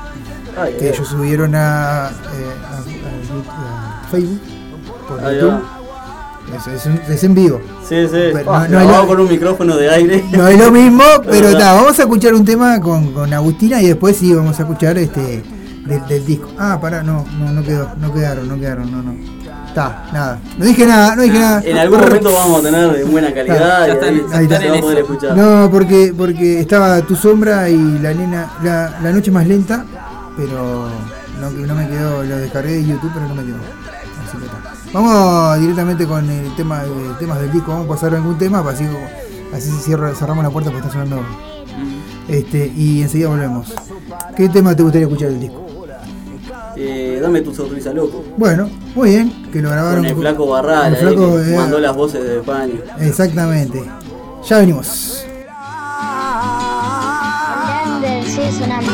Ay, 0.56 0.76
que 0.78 0.90
ellos 0.90 1.08
subieron 1.08 1.54
a, 1.54 2.08
eh, 2.10 2.52
a- 2.64 2.76
a 2.78 2.80
YouTube- 3.22 3.48
a 3.48 4.06
Facebook 4.10 4.40
por 5.08 5.20
YouTube. 5.20 5.60
Es, 6.76 6.86
es 7.08 7.24
en 7.24 7.34
vivo. 7.34 7.60
Sí, 7.88 7.96
sí, 8.06 8.10
Pero 8.32 8.52
Ah, 8.54 8.66
no- 8.68 8.74
no 8.74 8.80
es 8.80 8.84
grabado 8.86 9.02
lo- 9.02 9.08
con 9.08 9.20
un 9.20 9.28
micrófono 9.28 9.76
de 9.76 9.90
aire. 9.90 10.24
No 10.32 10.46
es 10.48 10.58
lo 10.58 10.70
mismo, 10.70 11.02
pero 11.24 11.56
ta, 11.56 11.72
vamos 11.74 11.98
a 11.98 12.02
escuchar 12.02 12.34
un 12.34 12.44
tema 12.44 12.78
con, 12.80 13.12
con 13.12 13.32
Agustina 13.32 13.80
y 13.80 13.86
después 13.86 14.16
sí 14.16 14.34
vamos 14.34 14.58
a 14.58 14.62
escuchar 14.62 14.98
este 14.98 15.42
del, 15.86 16.06
del 16.06 16.26
disco. 16.26 16.48
Ah, 16.58 16.78
pará, 16.80 17.02
no, 17.02 17.24
no, 17.38 17.50
no 17.52 17.62
quedó, 17.62 17.88
no 17.98 18.12
quedaron, 18.12 18.48
no 18.48 18.58
quedaron, 18.58 18.90
no, 18.90 19.02
no. 19.02 19.14
Está, 19.72 20.04
nada. 20.12 20.38
No 20.58 20.64
dije 20.66 20.84
nada, 20.86 21.16
no 21.16 21.22
dije 21.22 21.38
nada. 21.38 21.62
En 21.64 21.78
algún 21.78 21.98
momento 22.00 22.30
vamos 22.30 22.60
a 22.60 22.62
tener 22.62 22.92
de 22.92 23.04
buena 23.04 23.32
calidad 23.32 23.86
Ya 23.86 23.88
y 23.88 23.90
están- 23.92 24.08
ahí, 24.38 24.44
está. 24.44 24.56
a 24.76 24.80
poder 24.82 24.98
escuchar. 24.98 25.34
No, 25.36 25.70
porque, 25.70 26.12
porque 26.14 26.60
estaba 26.60 27.00
tu 27.00 27.16
sombra 27.16 27.70
y 27.70 27.98
la 27.98 28.12
nena, 28.12 28.50
la, 28.62 28.98
la 29.02 29.12
noche 29.12 29.30
más 29.30 29.46
lenta, 29.46 29.86
pero 30.36 30.88
no, 31.40 31.50
no 31.50 31.74
me 31.74 31.88
quedó, 31.88 32.22
lo 32.22 32.36
descargué 32.36 32.72
de 32.72 32.84
YouTube, 32.84 33.10
pero 33.14 33.26
no 33.28 33.34
me 33.34 33.44
quedó. 33.44 33.56
Así 34.28 34.36
que 34.36 34.44
está. 34.44 34.58
Vamos 34.92 35.58
directamente 35.60 36.06
con 36.06 36.28
el 36.28 36.54
tema 36.54 36.82
de 36.82 36.90
temas 37.18 37.40
del 37.40 37.50
disco, 37.50 37.70
vamos 37.72 37.86
a 37.86 37.88
pasar 37.88 38.14
algún 38.14 38.36
tema, 38.36 38.62
para 38.62 38.74
así, 38.76 38.84
así 39.54 39.70
cierra- 39.80 40.14
cerramos 40.14 40.44
la 40.44 40.50
puerta 40.50 40.70
porque 40.70 40.86
está 40.86 41.00
sonando. 41.02 41.24
Este, 42.28 42.70
y 42.76 43.00
enseguida 43.00 43.28
volvemos. 43.28 43.72
¿Qué 44.36 44.50
tema 44.50 44.76
te 44.76 44.82
gustaría 44.82 45.06
escuchar 45.06 45.30
del 45.30 45.40
disco? 45.40 45.66
Eh, 46.76 47.18
dame 47.20 47.42
tu 47.42 47.54
sonrisa, 47.54 47.92
loco. 47.92 48.24
Bueno, 48.36 48.68
muy 48.94 49.10
bien, 49.10 49.50
que 49.52 49.60
lo 49.60 49.70
grabaron 49.70 49.98
Con 50.02 50.06
el 50.06 50.16
flaco 50.16 50.46
Barral, 50.46 50.86
el 50.86 50.94
ahí, 50.94 51.14
flaco, 51.14 51.36
que 51.36 51.52
eh, 51.52 51.56
mandó 51.56 51.78
las 51.78 51.94
voces 51.96 52.24
de 52.24 52.38
España. 52.38 52.74
Exactamente. 53.00 53.82
Ya 54.48 54.58
venimos. 54.58 55.24
Sonando. 58.58 58.90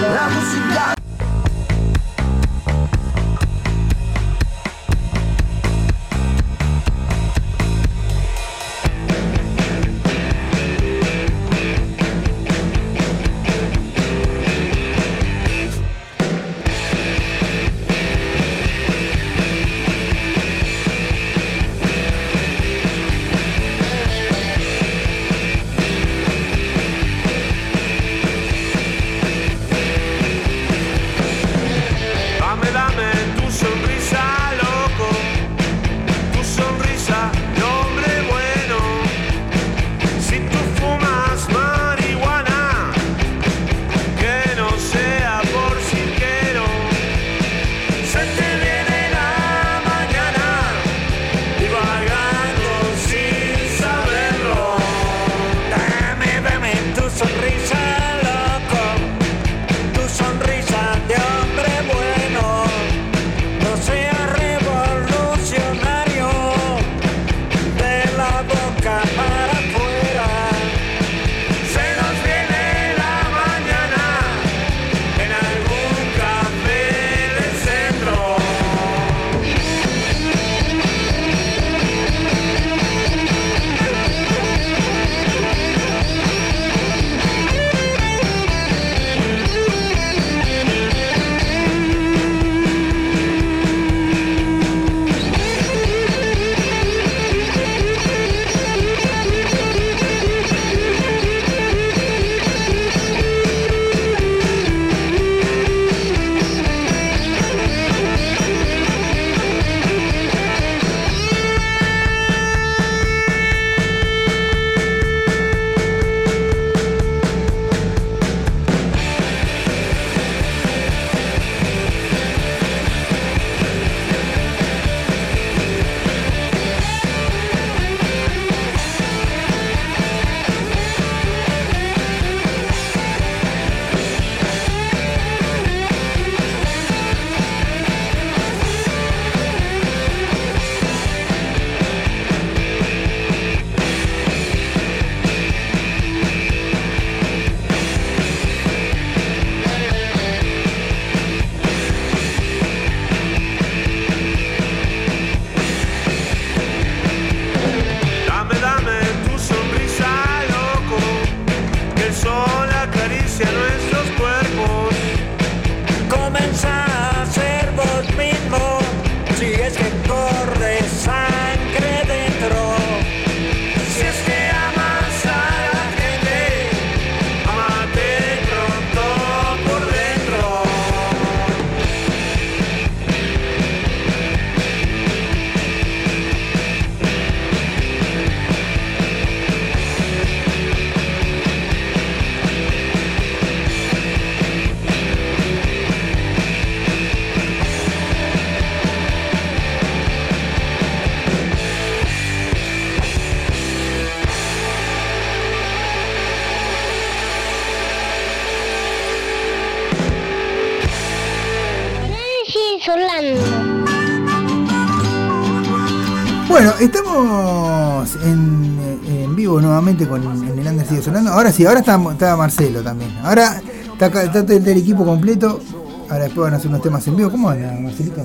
Estamos 216.81 218.17
en, 218.25 218.99
en 219.07 219.37
vivo 219.37 219.61
nuevamente 219.61 220.07
con 220.07 220.23
en 220.23 220.59
el 220.59 220.67
Under 220.67 220.87
sigue 220.87 221.03
sonando. 221.03 221.33
Ahora 221.33 221.53
sí, 221.53 221.67
ahora 221.67 221.81
está, 221.81 222.01
está 222.13 222.37
Marcelo 222.37 222.83
también. 222.83 223.17
Ahora 223.23 223.61
está, 223.93 224.23
está 224.23 224.53
el, 224.55 224.69
equipo 224.69 225.05
completo. 225.05 225.61
Ahora 226.09 226.25
después 226.25 226.45
van 226.45 226.55
a 226.55 226.57
hacer 226.57 226.69
unos 226.69 226.83
temas 226.83 227.07
en 227.07 227.17
vivo. 227.17 227.31
¿Cómo 227.31 227.51
anda, 227.51 227.79
Marcelito? 227.81 228.25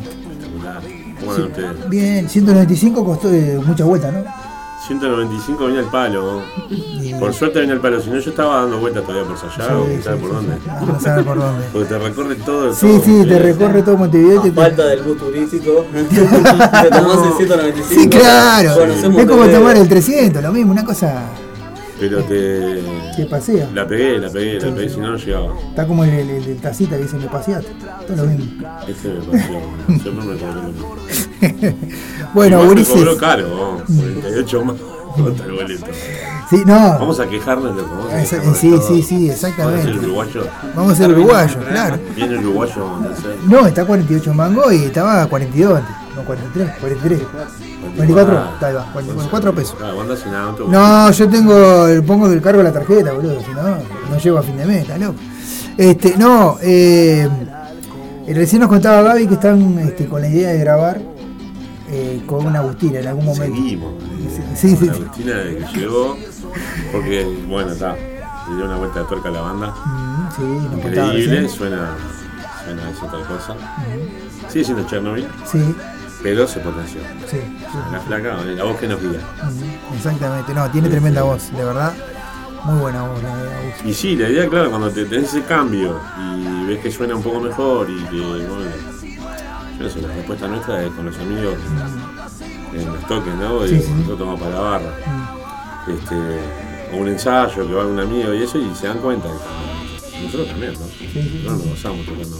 ¿Cómo 1.20 1.32
andan 1.32 1.48
ustedes? 1.48 1.90
Bien, 1.90 2.30
195 2.30 3.06
costó 3.06 3.30
de 3.30 3.60
mucha 3.60 3.84
vuelta, 3.86 4.12
¿no? 4.12 4.43
195 4.88 5.66
venía 5.66 5.80
el 5.80 5.86
palo. 5.88 6.42
Por 7.20 7.34
suerte 7.34 7.60
venía 7.60 7.76
el 7.76 7.80
palo, 7.80 8.02
si 8.02 8.10
no 8.10 8.20
yo 8.20 8.30
estaba 8.32 8.62
dando 8.62 8.80
vueltas 8.80 9.04
todavía 9.04 9.24
por 9.28 9.38
allá 9.38 9.78
o 9.78 9.86
quién 9.86 10.04
sabe 10.04 10.18
por 10.18 10.34
dónde. 10.34 10.54
No 10.86 11.00
sabe 11.00 11.24
por 11.24 11.38
dónde. 11.40 11.66
Porque 11.72 11.88
te 11.90 12.00
recorre 12.00 12.36
todo 12.36 12.68
el 12.70 12.76
Sí, 12.76 12.88
todo, 12.88 13.02
sí, 13.04 13.26
te 13.28 13.40
recorre 13.40 13.82
todo 13.84 13.98
Montevideo. 13.98 14.40
y 14.46 14.50
te- 14.50 14.56
Falta 14.56 14.86
del 14.88 15.04
bus 15.04 15.18
turístico. 15.18 15.86
te 15.94 16.90
tomás 16.90 17.28
el 17.28 17.34
195. 17.38 17.86
Sí, 17.90 18.10
claro. 18.10 18.84
Es 18.84 19.26
como 19.28 19.48
tomar 19.48 19.78
el 19.78 19.88
300, 19.88 20.44
lo 20.44 20.52
mismo, 20.52 20.72
una 20.74 20.84
cosa 20.84 21.30
Pero 22.00 22.22
te. 22.24 22.82
que 23.16 23.26
pasea. 23.26 23.70
La 23.74 23.88
pegué, 23.88 24.18
la 24.20 24.30
pegué, 24.30 24.60
la 24.60 24.76
pegué, 24.76 24.90
si 24.90 25.00
no 25.00 25.12
no 25.12 25.18
llegaba. 25.18 25.54
Está 25.70 25.88
como 25.88 26.04
el, 26.04 26.10
el, 26.12 26.30
el 26.30 26.58
tacita 26.58 26.98
que 26.98 27.04
dice 27.04 27.16
me 27.18 27.28
paseaste. 27.28 27.72
Todo 28.08 28.18
lo 28.18 28.24
mismo. 28.26 28.46
Ese 28.88 29.08
me 29.10 29.22
pareció. 29.22 29.60
Siempre 29.88 30.12
me 30.26 30.38
cobró 30.38 30.56
lo 30.56 30.64
mismo. 30.64 30.96
Bueno, 32.34 32.56
Igual 32.57 32.68
me 32.68 32.74
Ulises. 32.82 32.94
cobró 32.95 33.18
caro, 33.18 33.48
¿no? 33.48 33.95
48 33.95 34.65
más. 34.65 34.76
Contra 35.15 35.45
el 35.45 35.52
boleto. 35.52 35.86
Sí, 36.49 36.64
no. 36.65 36.74
Vamos 36.74 37.20
a 37.20 37.28
quejarnos, 37.28 37.76
loco. 37.76 37.90
Vamos 37.95 38.11
a 38.14 38.20
quejarnos 38.22 38.53
de 38.53 38.60
sí, 38.60 38.80
sí, 38.88 39.02
sí, 39.03 39.15
Vamos 39.15 39.30
a 39.30 39.34
exactamente. 39.34 39.84
ser 39.84 39.98
uruguayo. 39.99 40.48
Vamos 40.76 40.91
a 40.91 40.95
ser 40.95 41.11
uruguayos, 41.11 41.57
claro. 41.70 41.99
Viene 42.15 42.34
el 42.34 42.40
uruguayo. 42.48 42.86
No, 43.48 43.68
está 43.68 43.86
48 43.86 44.34
mango 44.34 44.72
y 44.72 44.78
estaba 44.86 45.22
a 45.22 45.28
42 45.28 45.78
antes. 45.78 45.95
No, 46.15 46.24
43, 46.24 46.72
43. 46.80 47.20
44, 47.98 48.38
Ah, 48.38 48.57
ahí 48.61 48.74
va, 48.74 48.86
44 48.94 49.53
pesos. 49.53 49.76
Auto. 49.82 50.68
No, 50.68 51.11
yo 51.11 51.30
tengo, 51.30 51.88
el- 51.88 52.03
pongo 52.03 52.28
el 52.32 52.41
cargo 52.41 52.60
de 52.60 52.64
la 52.64 52.74
tarjeta, 52.74 53.11
boludo, 53.14 53.40
si 53.45 53.52
no, 53.52 53.78
no 54.10 54.18
llego 54.18 54.38
a 54.40 54.41
fin 54.44 54.57
de 54.57 54.65
mes, 54.65 54.82
está 54.82 54.98
loco. 54.98 55.15
Este, 55.78 56.15
no, 56.18 56.57
eh, 56.61 57.28
recién 58.28 58.61
nos 58.61 58.70
contaba 58.70 59.02
Gaby 59.03 59.28
que 59.28 59.34
están 59.36 59.78
este, 59.80 60.07
con 60.07 60.22
la 60.22 60.28
idea 60.30 60.49
de 60.53 60.60
grabar 60.60 61.02
eh, 61.95 62.22
con 62.26 62.45
una 62.45 62.60
Agustina 62.60 62.99
en 62.99 63.07
algún 63.07 63.26
momento. 63.26 63.56
Seguimos. 63.56 63.94
Sí, 64.56 64.76
sí. 64.76 64.90
Agustina 64.90 65.34
que 65.44 65.80
llegó, 65.80 66.18
porque, 66.91 67.24
bueno, 67.48 67.72
está, 67.72 67.95
le 67.95 68.56
dio 68.56 68.65
una 68.65 68.78
vuelta 68.78 68.99
de 69.02 69.06
tuerca 69.06 69.30
a 69.30 69.32
la 69.32 69.41
banda. 69.41 69.68
Mm, 69.86 70.30
sí, 70.36 70.41
Increíble, 70.78 71.14
recién. 71.14 71.49
suena, 71.49 71.95
suena 72.64 72.90
es 72.90 72.98
otra 73.03 73.20
cosa. 73.28 73.56
Sigue 74.49 74.65
siendo 74.65 74.88
Chernobyl, 74.88 75.28
Sí, 75.45 75.76
pero 76.22 76.48
se 76.48 76.60
potenció. 76.61 77.02
sí, 77.30 77.38
La 77.91 77.99
flaca, 77.99 78.38
la 78.44 78.64
voz 78.64 78.78
que 78.80 78.88
nos 78.88 78.99
guía. 79.02 79.20
mm, 79.44 79.95
exactamente. 79.95 80.53
No, 80.53 80.70
tiene 80.72 80.90
tremenda 80.90 81.22
voz, 81.24 81.52
de 81.52 81.64
verdad. 81.64 81.94
Muy 82.65 82.80
buena 82.80 83.03
voz 83.07 83.22
la 83.22 83.36
de 83.36 83.56
Agustina. 83.56 83.90
Y 83.90 83.94
sí, 83.94 84.15
la 84.15 84.30
idea, 84.30 84.48
claro, 84.49 84.70
cuando 84.70 84.90
te 84.90 85.06
tenés 85.06 85.30
ese 85.30 85.44
cambio 85.44 85.99
y 86.38 86.65
ves 86.68 86.80
que 86.80 86.91
suena 86.91 87.15
un 87.15 87.22
poco 87.22 87.40
mejor 87.41 87.90
y 87.90 87.98
que, 88.06 88.22
bueno, 88.22 88.48
no 89.84 89.90
sé, 89.90 90.02
la 90.02 90.08
respuesta 90.14 90.48
nuestra 90.48 90.84
es 90.84 90.92
con 90.92 91.06
los 91.06 91.18
amigos 91.18 91.56
en 92.74 92.86
los 92.86 93.08
toques, 93.08 93.36
¿no? 93.36 93.68
Sí, 93.68 93.76
Y 93.76 93.80
sí. 93.82 93.92
nosotros 93.92 94.18
tomamos 94.20 94.40
para 94.42 94.56
la 94.56 94.60
barra. 94.62 94.98
Este, 95.88 96.16
o 96.94 96.98
un 97.02 97.08
ensayo 97.10 97.68
que 97.68 97.74
va 97.74 97.86
un 97.86 98.00
amigo 98.00 98.34
y 98.34 98.44
eso, 98.44 98.58
y 98.58 98.74
se 98.76 98.88
dan 98.88 99.00
cuenta. 99.00 99.28
Nosotros 100.24 100.48
también, 100.48 100.74
¿no? 100.74 100.80
Nosotros 100.80 101.44
nos 101.44 101.68
gozamos 101.68 102.06
tocando. 102.06 102.38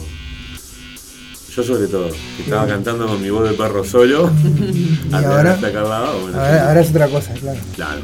Yo 1.54 1.62
sobre 1.62 1.86
todo, 1.86 2.08
que 2.08 2.42
estaba 2.42 2.66
cantando 2.66 3.06
con 3.06 3.22
mi 3.22 3.30
voz 3.30 3.48
de 3.48 3.54
perro 3.54 3.84
solo, 3.84 4.28
Y 5.10 5.14
ahora, 5.14 5.52
hasta 5.52 5.68
acá 5.68 5.80
al 5.82 5.88
lado, 5.88 6.20
bueno, 6.22 6.36
ahora, 6.40 6.68
ahora 6.68 6.80
es 6.80 6.90
otra 6.90 7.08
cosa, 7.08 7.32
claro. 7.34 7.60
Claro. 7.76 8.00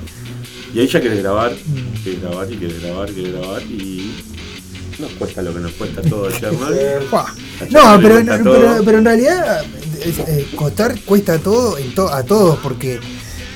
Y 0.73 0.79
ahí 0.81 0.87
ya 0.87 1.01
querés 1.01 1.21
grabar, 1.23 1.51
Mm. 1.53 2.05
querés 2.05 2.21
grabar 2.23 2.53
y 2.53 2.57
querés 2.57 2.83
grabar, 2.83 3.07
querés 3.13 3.33
grabar 3.33 3.63
y 3.63 4.15
nos 5.01 5.13
cuesta 5.13 5.43
lo 5.43 5.53
que 5.55 5.61
nos 5.61 5.73
cuesta 5.73 6.03
todo 6.03 6.29
ayer, 6.29 6.53
¿no? 6.53 6.59
Buah. 7.11 7.23
A 7.27 7.97
No, 7.97 8.03
pero, 8.03 8.17
pero, 8.45 8.83
pero 8.85 8.99
en 8.99 9.05
realidad 9.05 9.65
eh, 10.03 10.47
costar 10.55 10.99
cuesta 11.03 11.39
todo 11.39 11.79
en 11.79 11.95
to- 11.95 12.13
a 12.13 12.23
todos 12.23 12.59
porque 12.61 13.01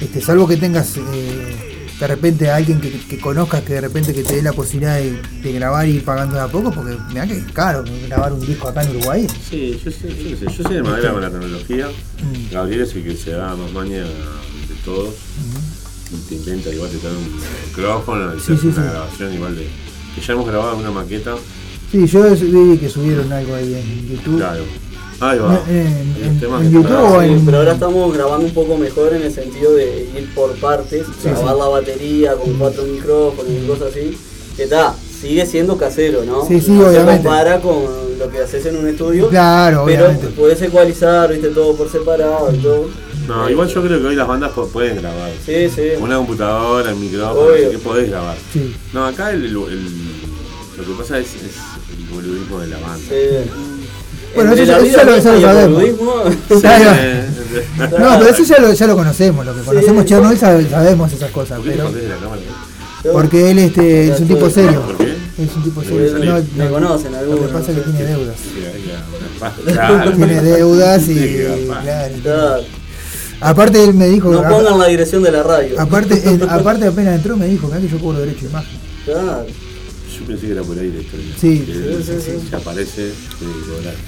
este, 0.01 0.21
salvo 0.21 0.47
que 0.49 0.57
tengas 0.57 0.97
eh, 0.97 1.81
de 2.01 2.07
repente 2.09 2.51
a 2.51 2.57
alguien 2.57 2.81
que, 2.81 2.91
que 2.91 3.19
conozcas 3.21 3.63
que 3.63 3.75
de 3.75 3.81
repente 3.83 4.13
que 4.13 4.25
te 4.25 4.35
dé 4.37 4.43
la 4.43 4.53
posibilidad 4.53 4.97
de, 4.97 5.21
de 5.43 5.53
grabar 5.53 5.87
y 5.89 5.93
ir 5.93 6.05
pagando 6.05 6.35
de 6.35 6.43
a 6.43 6.49
poco 6.49 6.71
porque 6.73 6.97
mira 7.09 7.27
que 7.27 7.39
es 7.39 7.53
caro 7.53 7.85
grabar 8.09 8.33
un 8.33 8.45
disco 8.45 8.69
acá 8.69 8.83
en 8.83 8.91
Uruguay. 8.97 9.27
Sí, 9.49 9.81
yo 9.83 9.91
sé, 9.91 10.09
yo 10.09 10.37
sé, 10.37 10.47
yo 10.59 10.69
sé 10.69 10.75
de 10.75 10.83
madera 10.83 11.13
con 11.13 11.23
la 11.23 11.31
tecnología. 11.31 11.87
Mm. 11.89 12.53
Gabriel 12.53 12.81
es 12.83 12.95
el 12.97 13.05
que 13.05 13.17
se 13.17 13.31
da 13.31 13.55
más 13.55 13.71
maña 13.73 14.03
de 14.03 14.75
todos. 14.85 15.15
Te 16.29 16.35
intenta 16.35 16.71
igual 16.71 16.91
te 16.91 16.99
trae 16.99 17.13
un 17.13 17.41
micrófono 17.69 18.37
y 18.37 18.41
Sí, 18.41 18.47
te 18.49 18.53
hace 18.55 18.61
sí, 18.63 18.67
una 18.69 18.77
sí. 18.77 18.83
grabación 18.91 19.35
igual 19.35 19.57
de. 19.57 19.69
Que 20.15 20.21
ya 20.21 20.33
hemos 20.33 20.47
grabado 20.47 20.77
una 20.77 20.91
maqueta. 20.91 21.35
Sí, 21.91 22.07
yo 22.07 22.23
vi 22.35 22.79
que 22.79 22.89
subieron 22.89 23.33
algo 23.33 23.55
ahí 23.55 23.75
en 23.75 24.09
YouTube. 24.17 24.37
Claro. 24.39 24.63
Ahí 25.21 25.39
va. 25.39 25.49
No, 25.49 25.61
en- 25.69 26.15
YouTube 26.71 26.85
está- 26.85 27.03
o 27.05 27.21
Sí, 27.23 27.29
en- 27.29 27.45
pero 27.45 27.59
ahora 27.59 27.73
estamos 27.73 28.15
grabando 28.15 28.47
un 28.47 28.53
poco 28.55 28.77
mejor 28.77 29.15
en 29.15 29.23
el 29.23 29.33
sentido 29.33 29.73
de 29.75 30.09
ir 30.17 30.35
por 30.35 30.53
partes, 30.57 31.07
Sí, 31.07 31.29
grabar 31.29 31.55
sí. 31.55 31.59
la 31.61 31.69
batería 31.69 32.35
con 32.35 32.53
cuatro 32.55 32.83
micrófonos 32.85 33.51
y 33.53 33.67
cosas 33.67 33.89
así. 33.93 34.19
Que 34.57 34.65
está, 34.65 34.95
sigue 35.21 35.47
siendo 35.47 35.77
casero, 35.77 36.25
¿no? 36.25 36.47
Sí, 36.47 36.61
sí, 36.61 36.73
no 36.73 36.89
obviamente. 36.89 37.23
Se 37.23 37.29
compara 37.29 37.61
con 37.61 37.85
lo 38.19 38.29
que 38.31 38.39
haces 38.39 38.67
en 38.67 38.77
un 38.77 38.89
estudio. 38.89 39.29
Claro, 39.29 39.85
pero 39.87 40.07
obviamente. 40.07 40.29
puedes 40.37 40.61
ecualizar, 40.63 41.31
viste, 41.33 41.49
todo 41.49 41.75
por 41.77 41.89
separado 41.91 42.53
y 42.53 42.59
todo. 42.59 42.87
No, 43.29 43.49
igual 43.51 43.69
yo 43.69 43.83
creo 43.83 44.01
que 44.01 44.07
hoy 44.07 44.17
las 44.17 44.29
bandas 44.29 44.51
pueden 44.73 44.97
grabar. 44.97 45.31
Sí, 45.45 45.69
sí. 45.75 45.83
Una 46.01 46.17
computadora, 46.17 46.91
el 46.91 46.97
micrófono, 46.97 47.51
así 47.55 47.71
que 47.71 47.79
podés 47.79 48.11
grabar. 48.11 48.37
Sí. 48.53 48.75
No, 48.93 49.07
acá 49.07 49.31
el, 49.31 49.45
el- 49.45 49.57
el- 49.57 50.25
lo 50.77 50.85
que 50.85 50.93
pasa 50.99 51.19
es, 51.19 51.27
es 51.29 51.43
el 51.99 52.05
boludismo 52.15 52.61
de 52.61 52.67
la 52.67 52.79
banda. 52.79 52.99
Sí. 53.09 53.51
Bueno, 54.35 54.53
eso, 54.53 54.65
ya 54.65 54.79
lo, 55.05 55.15
lo 55.17 55.23
sabemos. 55.23 55.83
Sí, 55.83 55.93
No, 57.79 58.19
pero 58.19 58.29
eso 58.29 58.43
ya 58.43 58.59
lo, 58.59 58.73
ya 58.73 58.87
lo 58.89 58.97
conocemos, 58.97 59.47
lo 59.47 59.55
que 59.55 59.61
conocemos 59.63 60.03
Sí. 60.03 60.09
Chernobyl 60.09 60.39
sabe- 60.39 60.69
sabemos 60.69 61.13
esas 61.13 61.31
cosas, 61.31 61.59
¿Por 61.59 61.67
qué 61.67 61.73
te 61.73 61.77
pero 63.03 63.13
porque 63.13 63.51
él 63.51 63.59
este, 63.59 64.09
es 64.09 64.19
un 64.21 64.27
tipo 64.29 64.49
serio. 64.51 64.81
¿Por 64.81 64.97
qué? 64.97 65.15
Es 65.39 65.55
un 65.57 65.63
tipo 65.63 65.81
Me 65.83 65.87
serio. 65.87 66.19
No. 66.35 66.43
Me 66.57 66.65
no, 66.65 66.71
conocen 66.71 67.13
Lo 67.13 67.19
algunos. 67.19 67.41
que 67.47 67.53
pasa 67.53 67.71
es 67.73 67.79
que 67.79 67.83
tiene 67.91 68.05
deudas. 68.07 68.37
Tiene 70.17 70.41
deudas 70.41 71.09
y. 71.09 71.47
Claro. 72.23 72.63
Aparte 73.41 73.83
él 73.85 73.95
me 73.95 74.09
dijo. 74.09 74.31
No 74.31 74.43
pongan 74.49 74.79
la 74.79 74.87
dirección 74.87 75.23
de 75.23 75.33
la 75.33 75.43
radio. 75.43 75.81
aparte, 75.81 76.15
él- 76.25 76.47
aparte 76.49 76.87
apenas 76.87 77.17
entró 77.17 77.37
me 77.37 77.47
dijo, 77.49 77.71
que 77.71 77.89
yo 77.89 77.99
cobro 77.99 78.21
derecho 78.21 78.43
de 78.43 78.49
imagen. 78.51 78.79
Claro. 79.05 79.47
Yo 80.19 80.27
pensé 80.27 80.47
que 80.47 80.53
era 80.53 80.63
por 80.63 80.79
ahí 80.79 80.93
la 80.93 81.01
historia. 81.01 81.27
Sí. 81.41 81.59
Que 81.67 81.73
Sí, 81.75 82.03
sí, 82.05 82.13
sí. 82.41 82.47
Se 82.49 82.57
aparece. 82.57 83.11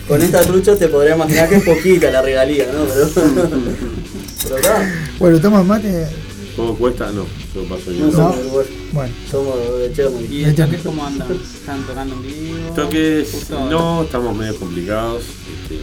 Con 0.09 0.23
esta 0.23 0.41
trucha 0.43 0.77
te 0.77 0.89
podría 0.89 1.17
imaginar 1.17 1.49
que 1.49 1.57
es 1.57 1.65
poquita 1.65 2.11
la 2.11 2.23
regalía, 2.23 2.67
¿no? 2.73 2.85
Pero, 2.87 3.09
pero 4.45 4.57
acá 4.57 4.93
Bueno, 5.19 5.41
toma 5.41 5.63
mate. 5.65 6.07
¿Cómo 6.55 6.75
cuesta? 6.79 7.11
No, 7.13 7.27
yo 7.55 7.65
paso 7.69 7.93
yo. 7.93 8.07
no 8.07 8.31
uruguayos, 8.31 8.71
Bueno, 8.93 9.13
somos 9.31 9.57
de 9.79 9.93
Chernobyl. 9.93 10.33
¿Y 10.33 10.45
el 10.45 10.55
toque 10.55 10.79
cómo 10.79 11.05
andan? 11.05 11.29
¿Están 11.33 11.83
tocando 11.83 12.15
en 12.15 12.23
vivo? 12.23 12.57
Toques, 12.75 13.51
no, 13.51 14.05
estamos 14.05 14.35
medio 14.35 14.57
complicados. 14.57 15.23
Este, 15.23 15.79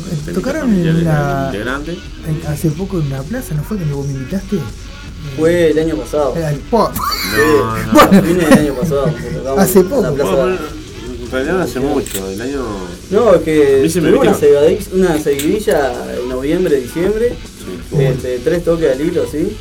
to- 0.00 0.04
técnicas 0.08 0.34
tocaron 0.34 0.72
en 0.74 0.82
de 0.82 0.88
en- 1.92 2.46
hace 2.48 2.70
poco 2.70 2.98
en 3.00 3.06
una 3.06 3.22
plaza, 3.22 3.54
¿no 3.54 3.62
fue 3.62 3.78
que 3.78 3.84
vos 3.84 4.06
me 4.06 4.12
invitaste? 4.14 4.58
Fue 5.38 5.70
el 5.70 5.78
año 5.78 5.96
pasado. 5.96 6.34
Era 6.36 6.50
el 6.50 6.58
po- 6.60 6.90
No, 6.92 7.76
no. 7.92 7.92
Bueno. 8.08 8.22
Vine 8.22 8.44
el 8.46 8.52
año 8.52 8.74
pasado. 8.74 9.06
Hace 9.58 9.78
en 9.80 9.90
la 9.90 9.96
poco. 9.96 10.14
plaza- 10.14 10.30
Bueno, 10.34 10.56
en 11.24 11.30
realidad 11.30 11.54
no 11.58 11.62
hace 11.64 11.80
mucho, 11.80 12.28
el 12.30 12.40
año. 12.40 12.62
No, 13.10 13.34
es 13.34 13.42
que 13.42 13.82
me 13.82 14.10
tuvimos 14.12 14.38
una, 14.92 15.08
una 15.08 15.18
seguidilla 15.20 15.92
en 16.22 16.28
noviembre, 16.28 16.76
diciembre, 16.80 17.34
Sí, 17.90 18.02
este, 18.02 18.38
tres 18.44 18.62
toques 18.64 18.92
al 18.92 19.00
hilo, 19.00 19.24
¿sí? 19.30 19.56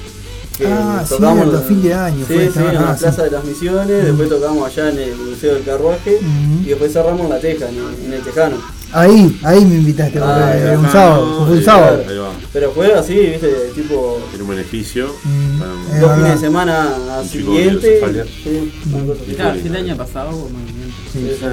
Que 0.57 0.68
Ah, 0.68 1.03
tocamos 1.07 1.45
en- 1.47 1.51
fin 1.64 1.81
de 1.81 1.93
año 1.95 2.26
Sí, 2.27 2.34
fue, 2.34 2.51
sí, 2.51 2.60
en 2.60 2.76
la 2.76 2.95
sí. 2.95 3.03
Plaza 3.03 3.23
de 3.23 3.31
las 3.31 3.43
Misiones, 3.45 4.05
después 4.05 4.30
tocamos 4.30 4.68
allá 4.68 4.89
en 4.91 4.99
el 4.99 5.15
Museo 5.15 5.55
del 5.55 5.64
Carruaje 5.64 6.18
Ujú. 6.18 6.61
y 6.64 6.65
después 6.69 6.93
cerramos 6.93 7.22
en 7.22 7.30
La 7.30 7.39
Teja, 7.39 7.69
en, 7.69 7.77
en 8.05 8.14
el 8.14 8.22
Tejano. 8.22 8.57
Ahí, 8.94 9.40
ahí 9.44 9.65
me 9.65 9.76
invitaste, 9.76 10.20
porque 10.20 10.34
Ah, 10.34 10.56
era 10.57 10.78
un 10.80 10.91
sábado, 10.91 11.45
fue 11.48 11.57
un 11.57 11.64
sábado. 11.64 12.03
Pero 12.52 12.72
fue 12.72 12.94
así, 12.94 13.15
viste, 13.15 13.48
tipo 13.76 14.20
Era 14.34 14.44
un 14.44 14.49
beneficio 14.49 15.07
Mm, 15.24 15.60
para 15.60 15.72
un- 15.74 15.80
es 15.82 15.88
dos 15.88 16.10
verdad. 16.10 16.15
fines 16.18 16.32
de 16.41 16.48
semana 16.48 16.95
Un 17.22 17.28
siguiente. 17.30 18.02
Sí. 18.44 18.74
Claro, 19.36 19.60
el 19.60 19.76
año 19.76 19.98
pasado 19.98 20.30
hubo 20.30 20.49
movimiento. 20.49 20.95
Sí. 21.11 21.20
Sí, 21.20 21.36
sí. 21.40 21.45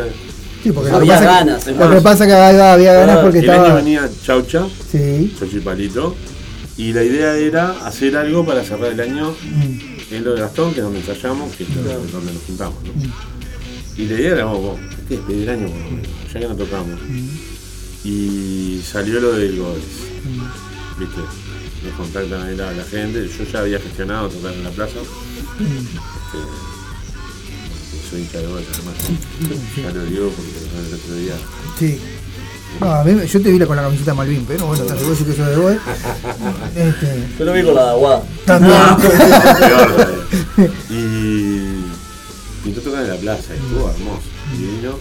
Sí, 0.63 0.73
porque 0.73 0.91
lo 0.91 0.97
que 0.99 1.03
Había 1.13 1.19
que- 1.19 1.25
ganas, 1.25 1.67
Lo 1.67 1.91
que 1.91 2.01
pasa 2.03 2.27
que 2.27 2.35
ahí 2.35 2.57
va, 2.57 2.73
había 2.75 2.93
ganas 2.93 3.19
porque 3.21 3.39
El 3.39 3.49
año 3.51 3.63
estaba. 3.63 3.75
venía 3.81 4.09
Chaucha, 4.23 4.67
Sí. 4.93 5.35
Chaucha 5.39 5.57
y 5.57 5.61
Palito, 5.61 6.15
y 6.77 6.93
la 6.93 7.03
idea 7.03 7.35
era 7.37 7.71
hacer 7.87 8.15
algo 8.19 8.45
para 8.45 8.63
cerrar 8.63 8.93
el 8.93 9.01
año 9.01 9.31
Mm, 9.31 10.15
en 10.15 10.25
lo 10.25 10.35
de 10.35 10.41
Gastón, 10.43 10.75
que 10.75 10.81
es 10.81 10.85
donde 10.85 10.99
ensayamos, 11.01 11.57
que 11.57 11.63
es 11.65 11.75
donde 12.13 12.33
nos 12.35 12.43
juntamos. 12.47 12.75
¿no? 12.85 12.93
Mm. 12.93 14.01
Y 14.03 14.07
la 14.07 14.15
idea 14.21 14.33
era, 14.33 14.45
vamos, 14.45 14.79
que 15.11 15.17
despedir 15.17 15.43
el 15.49 15.49
año, 15.59 15.69
lo 15.69 16.33
ya 16.33 16.41
que 16.41 16.49
no 16.49 16.57
tocamos. 16.57 17.01
mm. 17.09 17.29
Y 18.05 18.81
salió 18.91 19.21
lo 19.21 19.33
del 19.33 19.59
Goles. 19.59 19.85
¿Viste? 20.99 21.21
Nos 21.85 21.95
contactan 21.97 22.43
ahí 22.47 22.57
la, 22.57 22.73
la 22.73 22.85
gente. 22.85 23.29
Yo 23.29 23.45
ya 23.45 23.59
había 23.61 23.79
gestionado 23.79 24.29
tocar 24.29 24.53
en 24.55 24.65
la 24.65 24.71
plaza. 24.71 25.01
Este, 25.01 26.39
soy 28.09 28.21
hincha 28.23 28.39
de 28.39 28.47
Goles 28.47 28.67
además. 28.73 28.95
Ya 29.77 29.91
lo 29.91 30.05
digo 30.07 30.31
porque 30.31 30.89
el 30.89 30.95
otro 30.95 31.15
día. 31.17 31.35
Sí. 31.79 32.01
No, 32.81 32.87
a 32.91 33.05
mí, 33.05 33.27
yo 33.27 33.43
te 33.43 33.51
vi 33.51 33.59
con 33.67 33.77
la 33.77 33.83
camiseta 33.83 34.15
Malvin, 34.15 34.45
pero 34.47 34.67
bueno, 34.67 34.85
te 34.85 34.93
aseguro 34.93 35.17
que 35.25 35.33
eso 35.33 35.45
de 35.45 35.57
vos. 35.57 35.73
Este, 36.77 37.29
Yo 37.39 37.45
lo 37.45 37.53
vi 37.53 37.63
con 37.65 37.75
la 37.75 37.85
de 37.85 37.91
Aguada. 37.91 38.23
También. 38.47 38.73
Peor 39.03 39.93
todavía. 39.97 40.73
y 40.89 41.85
pintó 42.65 42.81
tocar 42.81 43.03
en 43.05 43.11
la 43.11 43.17
plaza, 43.17 43.55
y 43.55 43.59
estuvo 43.59 43.91
hermoso, 43.91 44.23
divino. 44.59 44.99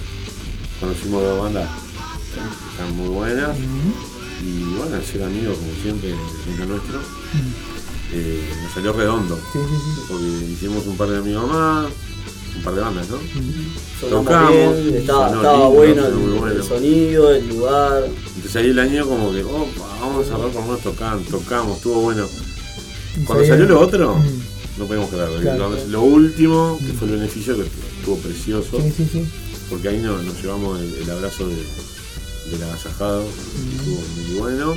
Conocimos 0.79 1.23
dos 1.23 1.41
bandas 1.41 1.69
que 2.33 2.71
están 2.71 2.95
muy 2.95 3.09
buenas. 3.09 3.57
Y 4.41 4.63
bueno, 4.75 5.01
ser 5.01 5.23
amigos 5.23 5.57
como 5.57 5.71
siempre 5.81 6.15
entre 6.47 6.65
nuestro. 6.65 6.99
Eh, 8.13 8.49
nos 8.63 8.73
salió 8.73 8.93
redondo. 8.93 9.35
Sí, 9.35 9.59
sí, 9.59 9.75
sí. 9.75 10.01
Porque 10.07 10.25
hicimos 10.51 10.87
un 10.87 10.97
par 10.97 11.09
de 11.09 11.17
amigos 11.17 11.47
más, 11.47 11.87
un 12.55 12.63
par 12.63 12.73
de 12.73 12.81
bandas, 12.81 13.07
¿no? 13.09 13.17
Sonamos 13.99 14.51
bien, 14.51 14.95
estaba, 14.95 15.29
sonó 15.29 15.41
estaba 15.41 15.57
lindo, 15.57 15.69
bueno 15.71 16.03
sonó 16.03 16.47
el, 16.47 16.57
el 16.57 16.63
sonido, 16.63 17.31
el 17.35 17.49
lugar. 17.49 18.05
Entonces 18.05 18.55
ahí 18.55 18.69
el 18.69 18.79
año 18.79 19.05
como 19.05 19.31
que, 19.31 19.43
opa, 19.43 19.87
vamos 19.99 20.25
a 20.25 20.29
cerrar 20.29 20.51
con 20.51 20.63
unos 20.63 20.79
tocan, 20.79 21.23
tocamos, 21.25 21.77
estuvo 21.77 22.01
bueno. 22.01 22.25
Cuando 23.25 23.45
salió 23.45 23.65
lo 23.65 23.79
otro, 23.81 24.17
no 24.77 24.85
podemos 24.85 25.09
creerlo. 25.09 25.41
Claro. 25.41 25.69
Lo, 25.69 25.87
lo 25.87 26.01
último, 26.01 26.79
que 26.79 26.93
fue 26.93 27.09
el 27.09 27.15
beneficio, 27.15 27.57
que 27.57 27.65
estuvo 28.13 28.17
precioso, 28.17 28.77
Sí, 28.81 28.93
sí, 28.95 29.09
sí. 29.11 29.25
porque 29.69 29.89
ahí 29.89 29.97
nos, 29.99 30.23
nos 30.23 30.41
llevamos 30.41 30.79
el, 30.81 30.93
el 31.03 31.09
abrazo 31.11 31.47
de, 31.47 31.55
del 32.51 32.63
agasajado, 32.63 33.23
que 33.25 33.75
estuvo 33.75 34.01
muy 34.15 34.39
bueno. 34.39 34.73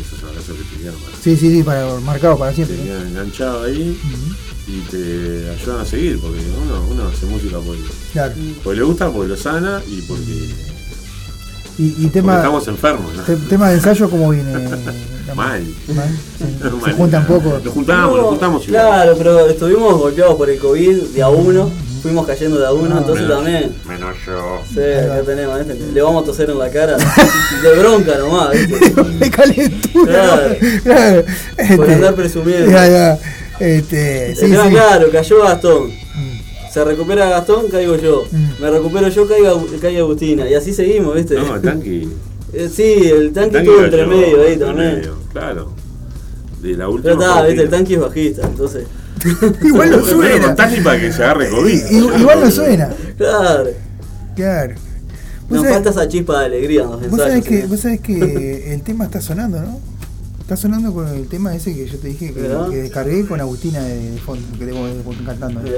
Esos 0.00 0.22
abrazos 0.26 0.56
que 0.56 0.76
te 0.76 0.82
quedan, 0.82 0.94
para- 0.94 1.16
Sí, 1.22 1.36
sí, 1.36 1.50
sí, 1.50 1.62
para, 1.62 1.94
marcado 2.00 2.38
para 2.38 2.50
te 2.52 2.56
siempre. 2.64 2.76
quedan 2.82 3.08
enganchados 3.08 3.66
ahí 3.66 3.98
y 4.66 4.80
te 4.90 5.50
ayudan 5.50 5.80
a 5.80 5.84
seguir, 5.84 6.18
porque 6.18 6.38
uno, 6.64 6.86
uno 6.90 7.08
hace 7.08 7.26
música 7.26 7.58
porque, 7.64 7.82
Claro. 8.12 8.32
porque 8.64 8.78
le 8.80 8.84
gusta, 8.86 9.10
porque 9.10 9.28
lo 9.28 9.36
sana 9.36 9.82
y 9.86 10.00
porque, 10.02 10.50
Y, 11.78 12.04
y 12.04 12.08
tema, 12.08 12.36
estamos 12.36 12.66
enfermos. 12.68 13.14
¿no? 13.14 13.22
te- 13.22 13.36
tema 13.36 13.68
de 13.70 13.76
ensayo, 13.76 14.08
¿cómo 14.08 14.30
viene? 14.30 14.52
Mal. 15.34 15.62
Mal, 15.94 16.18
sí. 16.38 16.44
Se 16.62 16.70
Mal. 16.70 16.92
juntan 16.94 17.26
poco. 17.26 17.60
Nos 17.62 17.72
juntamos, 17.74 18.16
nos 18.18 18.26
juntamos 18.28 18.68
igual. 18.68 18.82
Claro, 18.86 19.14
pero 19.18 19.46
estuvimos 19.48 19.98
golpeados 19.98 20.34
por 20.36 20.48
el 20.50 20.58
COVID 20.58 20.96
de 21.14 21.22
a 21.22 21.28
uno, 21.28 21.70
fuimos 22.02 22.26
cayendo 22.26 22.58
de 22.58 22.66
a 22.66 22.72
uno, 22.72 22.98
entonces 22.98 23.26
Menos- 23.26 23.36
también. 23.44 23.74
Menos 23.88 24.16
yo. 24.26 24.60
Sí, 24.72 24.80
acá 24.80 25.22
tenemos, 25.24 25.58
¿viste? 25.66 25.92
le 25.92 26.02
vamos 26.02 26.22
a 26.22 26.26
toser 26.26 26.50
en 26.50 26.58
la 26.58 26.68
cara 26.70 26.96
de 27.62 27.78
bronca 27.78 28.18
nomás, 28.18 28.50
¿viste? 28.52 29.02
de 29.18 29.30
calentura. 29.30 30.56
Claro. 30.82 31.24
Por 31.24 31.86
Este, 31.86 31.94
andar 31.94 32.14
presumiendo. 32.14 32.70
Ya, 32.70 32.88
ya. 32.88 33.18
Este, 33.60 34.34
sí, 34.34 34.44
El 34.46 34.56
sí. 34.60 34.68
claro, 34.70 35.10
cayó 35.12 35.42
Gastón. 35.42 35.90
Se 36.72 36.82
recupera 36.84 37.28
Gastón, 37.28 37.68
caigo 37.70 37.96
yo. 37.96 38.24
Me 38.60 38.70
recupero 38.70 39.08
yo, 39.08 39.28
caiga, 39.28 39.52
cae 39.80 39.98
Agustina. 39.98 40.48
Y 40.48 40.54
así 40.54 40.72
seguimos, 40.72 41.14
¿viste? 41.14 41.34
No, 41.36 41.54
el 41.56 41.62
tanque. 41.62 42.08
Eh, 42.54 42.68
sí, 42.70 43.08
el 43.10 43.32
tanque 43.32 43.52
tanque 43.56 43.70
estuvo 43.70 43.82
entre 43.86 44.06
medio 44.06 44.42
ahí 44.42 44.56
también. 44.58 44.96
medio, 44.96 45.16
Claro. 45.32 45.72
De 46.62 46.70
la 46.70 46.76
Pero 46.76 46.90
última. 46.92 47.12
está, 47.12 47.26
partida. 47.26 47.46
viste, 47.48 47.62
el 47.62 47.70
tanque 47.70 47.94
es 47.94 48.00
bajista, 48.00 48.46
entonces. 48.46 48.86
Igual 49.64 49.90
no 49.90 49.96
Pero 50.02 50.06
suena. 50.18 50.46
con 50.46 50.56
tanque 50.56 50.80
para 50.82 51.00
que 51.00 51.12
se 51.12 51.22
agarre 51.24 51.50
COVID. 51.50 51.72
I- 51.90 52.20
Igual 52.20 52.40
no 52.40 52.50
suena. 52.50 52.88
Claro. 53.16 53.70
Claro. 54.36 54.74
Nos 55.50 55.66
falta 55.66 55.90
esa 55.90 56.08
chispa 56.08 56.40
de 56.40 56.46
alegría 56.46 56.84
los 56.84 57.10
Vos 57.10 57.20
sabés, 57.20 57.44
que, 57.44 57.60
¿sí? 57.62 57.66
vos 57.68 57.80
sabés 57.80 58.00
que 58.00 58.72
el 58.72 58.80
tema 58.82 59.04
está 59.04 59.20
sonando, 59.20 59.60
¿no? 59.60 59.78
Está 60.40 60.56
sonando 60.56 60.92
con 60.94 61.06
el 61.08 61.28
tema 61.28 61.54
ese 61.54 61.74
que 61.74 61.86
yo 61.86 61.98
te 61.98 62.08
dije 62.08 62.32
que, 62.32 62.40
descargué 62.40 63.26
con 63.26 63.40
Agustina 63.40 63.80
de, 63.82 64.12
de 64.12 64.18
fondo, 64.18 64.44
que 64.58 64.64
tengo 64.66 64.86
cantando. 65.26 65.60
¿no? 65.60 65.68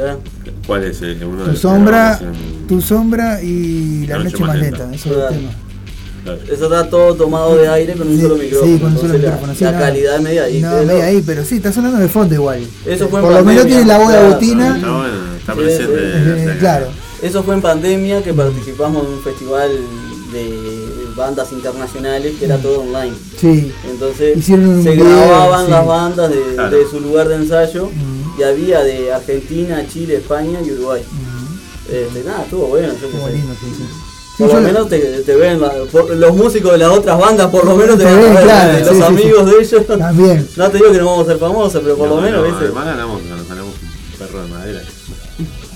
¿Cuál 0.66 0.85
es 0.85 1.02
el, 1.02 1.23
uno 1.24 1.39
de 1.39 1.44
Tu 1.44 1.51
los 1.51 1.59
sombra, 1.61 2.20
tu 2.69 2.81
sombra 2.81 3.43
y 3.43 4.06
la 4.06 4.19
noche, 4.19 4.39
más 4.39 4.56
lenta. 4.59 4.89
Eso 4.94 5.11
es 5.11 5.32
el 5.32 5.39
tema. 5.40 5.52
Claro. 6.24 6.40
Eso 6.51 6.64
está 6.64 6.88
todo 6.90 7.14
tomado 7.14 7.56
de 7.56 7.68
aire 7.68 7.92
con 7.94 8.09
un 8.09 8.16
Sí, 8.16 8.22
solo 8.22 8.36
micrófono. 8.36 8.72
Sí, 8.72 8.78
con 8.80 8.92
un 8.92 8.98
solo 8.98 9.14
entonces 9.14 9.20
la- 9.22 9.30
micrófono. 9.30 9.55
sí, 9.55 9.64
La, 9.64 9.72
no. 9.72 9.78
calidad 9.78 10.20
media 10.20 10.44
ahí. 10.44 10.60
No, 10.62 10.70
pero- 10.72 10.86
media 10.86 11.05
ahí, 11.05 11.22
pero 11.26 11.44
sí, 11.44 11.56
está 11.56 11.72
sonando 11.72 11.98
de 11.98 12.09
fondo 12.09 12.34
igual. 12.34 12.66
Eso 12.86 13.09
fue 13.09 13.20
en 13.20 13.24
Por 13.26 13.34
lo 13.34 13.44
menos 13.44 13.62
pandemia, 13.62 13.64
tiene 13.66 13.84
la 13.86 13.98
voz 13.98 14.09
de 14.09 14.14
claro. 14.14 14.26
Agustina. 14.28 14.76
Está 14.76 14.90
bueno, 14.96 15.14
está 15.38 15.52
Sí, 15.52 15.59
presente. 15.59 15.84
sí. 15.96 16.30
o 16.30 16.34
sea 16.44 16.52
que- 16.55 16.59
claro. 16.59 16.86
Eso 17.22 17.42
fue 17.42 17.55
en 17.55 17.62
pandemia 17.62 18.22
que 18.22 18.34
participamos 18.34 19.05
en 19.06 19.12
un 19.12 19.22
festival 19.22 19.70
de 20.32 20.88
bandas 21.16 21.52
internacionales 21.52 22.34
que 22.38 22.44
era 22.46 22.59
todo 22.59 22.80
online. 22.80 23.14
Sí. 23.40 23.72
Entonces 23.88 24.36
Hicieron 24.36 24.82
se 24.82 24.90
video, 24.90 25.05
grababan 25.06 25.66
sí. 25.66 25.70
las 25.70 25.86
bandas 25.86 26.30
de, 26.30 26.40
Claro. 26.55 26.76
de 26.76 26.84
su 26.90 27.01
lugar 27.01 27.28
de 27.28 27.36
ensayo 27.36 27.88
y 28.38 28.42
había 28.42 28.80
de 28.82 29.12
Argentina, 29.12 29.84
Chile, 29.92 30.16
España 30.16 30.59
y 30.66 30.72
Uruguay. 30.72 31.02
Este, 31.88 32.24
nada, 32.24 32.42
estuvo 32.44 32.66
bueno, 32.66 32.88
yo 32.88 32.98
qué 32.98 33.06
Estuvo 33.06 33.26
sé. 33.28 33.32
lindo, 33.34 33.52
sí, 33.60 33.66
sí. 33.76 33.84
Sí, 33.84 34.13
Por 34.39 34.52
lo 34.52 34.61
menos 34.61 34.89
te, 34.89 34.98
te 34.98 35.36
ven, 35.36 35.61
por- 35.93 36.11
los 36.11 36.35
músicos 36.36 36.73
de 36.73 36.78
las 36.78 36.89
otras 36.90 37.16
bandas 37.19 37.47
por 37.51 37.65
lo 37.65 37.77
menos 37.77 37.97
te, 37.97 38.05
ven, 38.05 38.35
ver, 38.35 38.43
claro, 38.43 38.78
los 38.81 38.89
sí, 38.89 38.94
sí, 38.97 39.02
amigos 39.02 39.47
de 39.47 39.52
ellos. 39.62 39.86
También. 39.86 40.48
No 40.56 40.69
te 40.70 40.78
digo 40.78 40.90
que 40.93 40.98
no 40.98 41.06
vamos 41.06 41.27
a 41.27 41.31
ser 41.31 41.39
famosos, 41.39 41.81
pero 41.82 41.97
por 41.97 42.09
No, 42.09 42.16
lo 42.16 42.20
menos, 42.23 42.40
no, 42.43 42.47
¿viste? 42.48 42.65
Además 42.65 42.85
ganamos, 42.86 43.23
nos 43.23 43.48
ganamos 43.48 43.74
un 43.74 44.19
perro 44.19 44.43
de 44.43 44.48
madera. 44.48 44.81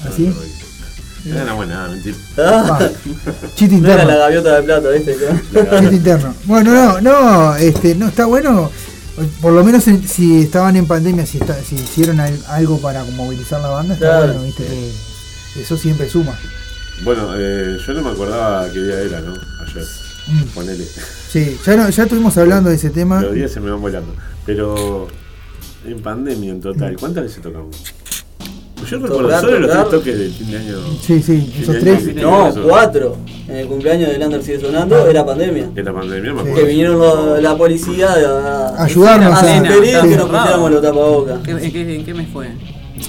¿Así? 0.09 0.35
No 1.25 1.37
era 1.41 1.53
buena, 1.53 1.75
nada, 1.75 1.89
mentira. 1.91 2.17
Ah, 2.39 2.89
Chiste 3.55 3.77
no 3.77 3.87
era 3.89 3.97
la 3.97 4.03
interno. 4.03 4.19
gaviota 4.19 4.57
de 4.57 4.63
plata, 4.63 4.89
¿viste? 4.91 5.17
Chiste 5.81 5.95
interno. 5.97 6.35
Bueno, 6.45 6.73
no, 6.73 7.01
no, 7.01 7.57
este, 7.57 7.95
no, 7.95 8.09
está 8.09 8.25
bueno. 8.27 8.71
Por 9.41 9.53
lo 9.53 9.65
menos 9.65 9.87
en- 9.89 10.07
si 10.09 10.43
estaban 10.43 10.77
en 10.77 10.87
pandemia, 10.87 11.27
si, 11.27 11.39
está- 11.39 11.61
si 11.63 11.75
hicieron 11.75 12.21
al- 12.21 12.41
algo 12.49 12.79
para 12.81 13.05
movilizar 13.05 13.61
la 13.61 13.69
banda, 13.69 13.95
está 13.95 14.07
Claro. 14.07 14.27
bueno, 14.27 14.43
viste, 14.45 14.65
que 15.55 15.61
eso 15.63 15.77
siempre 15.77 16.09
suma. 16.09 16.39
Bueno, 17.05 17.29
eh, 17.37 17.79
yo 17.87 17.95
no 17.95 18.03
me 18.03 18.11
acordaba 18.11 18.71
qué 18.73 18.81
día 18.81 19.01
era, 19.01 19.21
¿no? 19.21 19.33
Ayer. 19.33 19.85
Mm. 20.27 20.43
Ponele. 20.55 20.85
Sí, 20.85 21.59
ya, 21.65 21.77
no, 21.77 21.89
ya 21.89 22.03
estuvimos 22.03 22.37
hablando 22.37 22.69
de 22.71 22.77
ese 22.77 22.91
tema. 22.91 23.23
Los 23.23 23.35
días 23.35 23.51
se 23.51 23.61
me 23.61 23.71
van 23.71 23.81
volando. 23.81 24.15
Pero 24.45 25.09
en 25.87 26.01
pandemia 26.03 26.51
en 26.51 26.61
total, 26.61 26.97
¿cuántas 26.99 27.25
veces 27.25 27.43
tocamos? 27.43 27.77
Yo 28.89 28.97
recuerdo 29.01 29.23
Tocar, 29.25 29.41
solo 29.41 29.59
los 29.61 29.71
tres 29.71 29.89
toques 29.91 30.19
del 30.19 30.33
fin 30.33 30.51
de 30.51 30.57
año. 30.59 30.77
Sí, 31.03 31.23
sí, 31.23 31.53
esos 31.61 31.75
de 31.75 31.81
tres. 31.81 32.15
No, 32.15 32.51
cuatro. 32.67 33.17
En 33.49 33.57
el 33.57 33.67
cumpleaños 33.67 34.11
de 34.11 34.19
Lander 34.19 34.43
sigue 34.43 34.61
sonando, 34.61 35.07
era 35.07 35.25
pandemia. 35.27 35.71
En 35.75 35.85
la 35.85 35.93
pandemia 35.93 36.33
me 36.33 36.41
acuerdo. 36.41 36.59
Que 36.61 36.65
vinieron 36.65 36.99
lo- 36.99 37.41
la 37.41 37.57
policía 37.57 38.09
a, 38.13 38.83
Ayudarnos 38.85 39.33
a 39.35 39.41
a- 39.53 39.57
impedir 39.57 39.97
sí. 40.03 40.09
que 40.09 40.17
nos 40.17 40.29
pusiéramos 40.29 40.71
los 40.71 40.83
tapabocas. 40.83 41.39
¿Qué- 41.41 41.51
¿En 41.53 41.73
qué, 41.73 41.95
en 41.97 42.05
qué 42.05 42.15
mes 42.15 42.29
fue? 42.33 42.49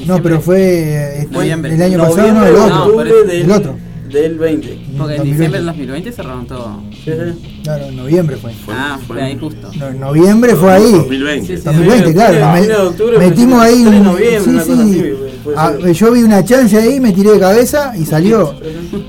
No, 0.06 0.22
pero 0.22 0.40
fue 0.42 1.20
este, 1.20 1.34
Noviembre. 1.34 1.74
el 1.76 1.82
año 1.82 1.98
pasado, 2.00 2.34
no, 2.34 2.46
el 2.46 2.56
otro. 2.56 3.04
del, 3.26 3.42
el 3.42 3.52
otro. 3.52 3.76
del 4.12 4.38
20. 4.40 4.68
Porque 4.98 5.16
en 5.16 5.18
2020. 5.20 5.24
diciembre 5.24 5.60
del 5.60 5.66
2020 5.68 6.12
cerraron 6.12 6.48
todo. 6.48 6.82
Sí, 6.92 7.12
sí. 7.12 7.62
Claro, 7.64 7.86
en 7.86 7.96
noviembre 7.96 8.36
fue. 8.38 8.52
Fue- 8.54 8.74
Ah, 8.76 8.98
fue 9.06 9.16
fue 9.18 9.24
ahí 9.26 9.38
justo. 9.40 9.72
No, 9.78 9.88
en 9.88 10.00
noviembre 10.00 10.56
fue 10.56 10.72
ahí. 10.74 10.92
2020. 10.94 11.48
Sí, 11.48 11.58
sí. 11.58 11.64
2020, 11.64 12.14
claro. 12.14 12.54
Me- 12.54 12.76
octubre, 12.76 13.18
metimos 13.20 13.62
ahí 13.62 13.86
un. 13.86 14.04
noviembre, 14.04 14.64
sí, 14.66 14.94
sí. 14.94 15.14
Ah, 15.56 15.74
yo 15.94 16.12
vi 16.12 16.22
una 16.24 16.44
chance 16.44 16.78
ahí, 16.78 17.00
me 17.00 17.12
tiré 17.12 17.32
de 17.32 17.40
cabeza 17.40 17.94
y 17.98 18.06
salió. 18.06 18.54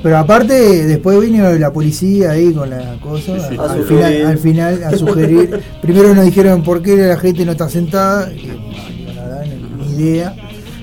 Pero 0.03 0.17
aparte, 0.19 0.87
después 0.87 1.21
vino 1.21 1.51
la 1.53 1.73
policía 1.73 2.31
ahí 2.33 2.53
con 2.53 2.71
la 2.71 2.97
cosa. 3.01 3.39
Sí, 3.49 3.55
sí. 3.55 3.57
A 3.59 3.73
Al, 3.73 3.85
final, 3.85 4.27
al 4.27 4.39
final, 4.39 4.85
a 4.85 4.97
sugerir. 4.97 5.61
Primero 5.83 6.15
nos 6.15 6.25
dijeron 6.25 6.63
por 6.63 6.83
qué 6.83 6.97
la 6.97 7.17
gente 7.19 7.45
no 7.45 7.53
está 7.53 7.69
sentada. 7.69 8.31
Y, 8.33 8.47
no, 8.47 9.13
la 9.15 9.23
verdad, 9.25 9.45
ni 9.97 10.03
idea. 10.03 10.35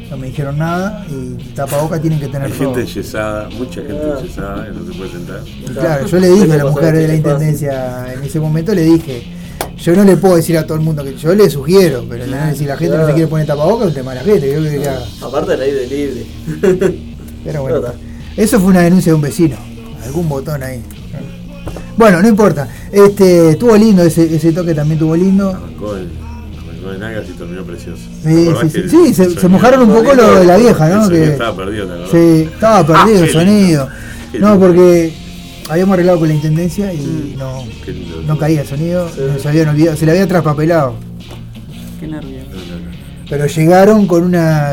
No 0.09 0.17
me 0.17 0.27
dijeron 0.27 0.57
nada. 0.57 1.05
Y 1.09 1.35
tapabocas 1.53 2.01
tienen 2.01 2.19
que 2.19 2.27
tener 2.27 2.43
Hay 2.47 2.51
todo. 2.53 2.73
gente 2.75 2.91
enyesada, 2.91 3.49
mucha 3.49 3.81
gente 3.81 3.93
Ah. 4.03 4.17
enyesada 4.19 4.65
que 4.65 4.71
no 4.71 4.85
se 4.91 4.97
puede 4.97 5.11
sentar. 5.11 5.39
Y 5.45 5.63
claro, 5.73 6.05
yo 6.07 6.19
le 6.19 6.29
dije 6.29 6.53
a 6.53 6.57
la 6.57 6.65
mujer 6.65 6.95
de 6.95 7.07
la 7.07 7.15
intendencia 7.15 8.13
en 8.13 8.23
ese 8.23 8.39
momento, 8.39 8.73
le 8.73 8.83
dije, 8.83 9.23
yo 9.77 9.95
no 9.95 10.03
le 10.05 10.15
puedo 10.17 10.37
decir 10.37 10.57
a 10.57 10.65
todo 10.65 10.77
el 10.77 10.83
mundo 10.83 11.03
que 11.03 11.15
yo 11.15 11.35
le 11.35 11.49
sugiero, 11.49 12.05
pero 12.09 12.25
si 12.55 12.65
la 12.65 12.77
gente 12.77 12.97
no 12.97 13.05
se 13.05 13.13
quiere 13.13 13.27
poner 13.27 13.45
tapabocas, 13.47 13.87
es 13.87 13.87
un 13.89 13.95
tema 13.95 14.11
de 14.13 14.17
la 14.19 14.23
gente, 14.23 14.51
yo 14.53 14.61
que 14.63 14.87
haga. 14.87 15.05
Aparte 15.21 15.51
del 15.51 15.61
aire 15.61 15.87
libre. 15.87 16.25
Pero 17.43 17.61
bueno, 17.61 17.81
eso 18.35 18.59
fue 18.59 18.69
una 18.71 18.81
denuncia 18.81 19.11
de 19.11 19.15
un 19.15 19.21
vecino, 19.21 19.55
algún 20.03 20.27
botón 20.27 20.61
ahí. 20.63 20.81
Bueno, 21.95 22.21
no 22.21 22.27
importa. 22.27 22.67
Este, 22.91 23.51
estuvo 23.51 23.75
lindo 23.77 24.03
ese, 24.03 24.35
ese 24.35 24.51
toque 24.51 24.73
también 24.73 24.97
estuvo 24.97 25.15
lindo. 25.15 25.49
Arrancó 25.49 25.95
arrancó 26.89 26.93
en 26.93 27.03
Agas 27.03 27.25
y 27.29 27.33
terminó 27.33 27.63
precioso. 27.63 28.01
¿Te 28.23 28.29
Sí, 28.29 28.51
sí, 28.61 28.69
sí, 28.69 28.77
el 28.79 28.89
sí, 28.89 29.13
se, 29.13 29.39
se 29.39 29.47
mojaron 29.47 29.81
un 29.89 29.95
poco 29.95 30.13
lo 30.13 30.39
de 30.39 30.45
la 30.45 30.57
vieja, 30.57 30.87
el 30.91 30.97
¿no? 30.97 31.09
Que, 31.09 31.23
estaba 31.29 31.55
perdido, 31.55 31.87
¿te 31.87 32.11
sí, 32.11 32.49
estaba 32.53 32.85
perdido 32.85 33.21
Ah, 33.21 33.25
el 33.25 33.29
sonido. 33.31 33.89
No, 34.39 34.59
porque 34.59 35.13
habíamos 35.69 35.93
arreglado 35.93 36.19
con 36.19 36.27
la 36.27 36.33
intendencia 36.35 36.93
y 36.93 37.35
no, 37.37 37.63
Qué 37.83 37.91
lindo. 37.91 38.21
no 38.25 38.37
caía 38.37 38.61
el 38.61 38.67
sonido, 38.67 39.09
se 39.41 39.47
habían 39.47 39.69
olvidado, 39.69 39.97
se 39.97 40.05
le 40.05 40.11
había 40.11 40.27
traspapelado. 40.27 40.95
Qué 41.99 42.07
nervio. 42.07 42.37
No, 43.29 43.37
no, 43.37 43.43
no. 43.43 43.43
Pero 43.43 43.45
llegaron 43.47 44.07
con 44.07 44.23
una. 44.23 44.71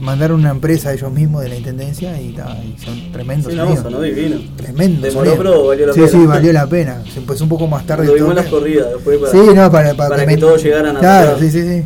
Mandaron 0.00 0.40
una 0.40 0.50
empresa 0.50 0.92
ellos 0.92 1.10
mismos 1.12 1.42
de 1.42 1.48
la 1.48 1.56
intendencia 1.56 2.20
y, 2.20 2.32
ta, 2.32 2.56
y 2.62 2.78
son 2.82 3.12
tremendos. 3.12 3.52
Sí, 3.52 3.56
no, 3.58 3.64
sonidos. 3.64 3.82
sonó 3.84 4.00
divino. 4.02 4.36
Tremendo. 4.56 5.06
Demoró, 5.06 5.34
pero 5.36 5.66
valió 5.66 5.86
la 5.86 5.92
sí, 5.92 6.00
pena. 6.00 6.12
Sí, 6.12 6.26
valió 6.26 6.52
la 6.52 6.66
pena. 6.66 7.02
Se 7.12 7.18
empezó 7.20 7.44
un 7.44 7.50
poco 7.50 7.66
más 7.66 7.86
tarde. 7.86 8.06
Lo 8.06 8.14
vimos 8.14 8.30
en 8.30 8.36
las 8.36 8.46
corridas 8.46 8.86
después 8.92 9.18
para, 9.18 9.32
Sí, 9.32 9.38
no, 9.54 9.70
para, 9.70 9.94
para, 9.94 10.10
para 10.10 10.26
que 10.26 10.36
todos 10.36 10.62
llegaran 10.62 10.96
a 10.96 11.00
Claro, 11.00 11.32
tocar. 11.32 11.42
sí, 11.44 11.50
sí, 11.50 11.62
sí. 11.62 11.84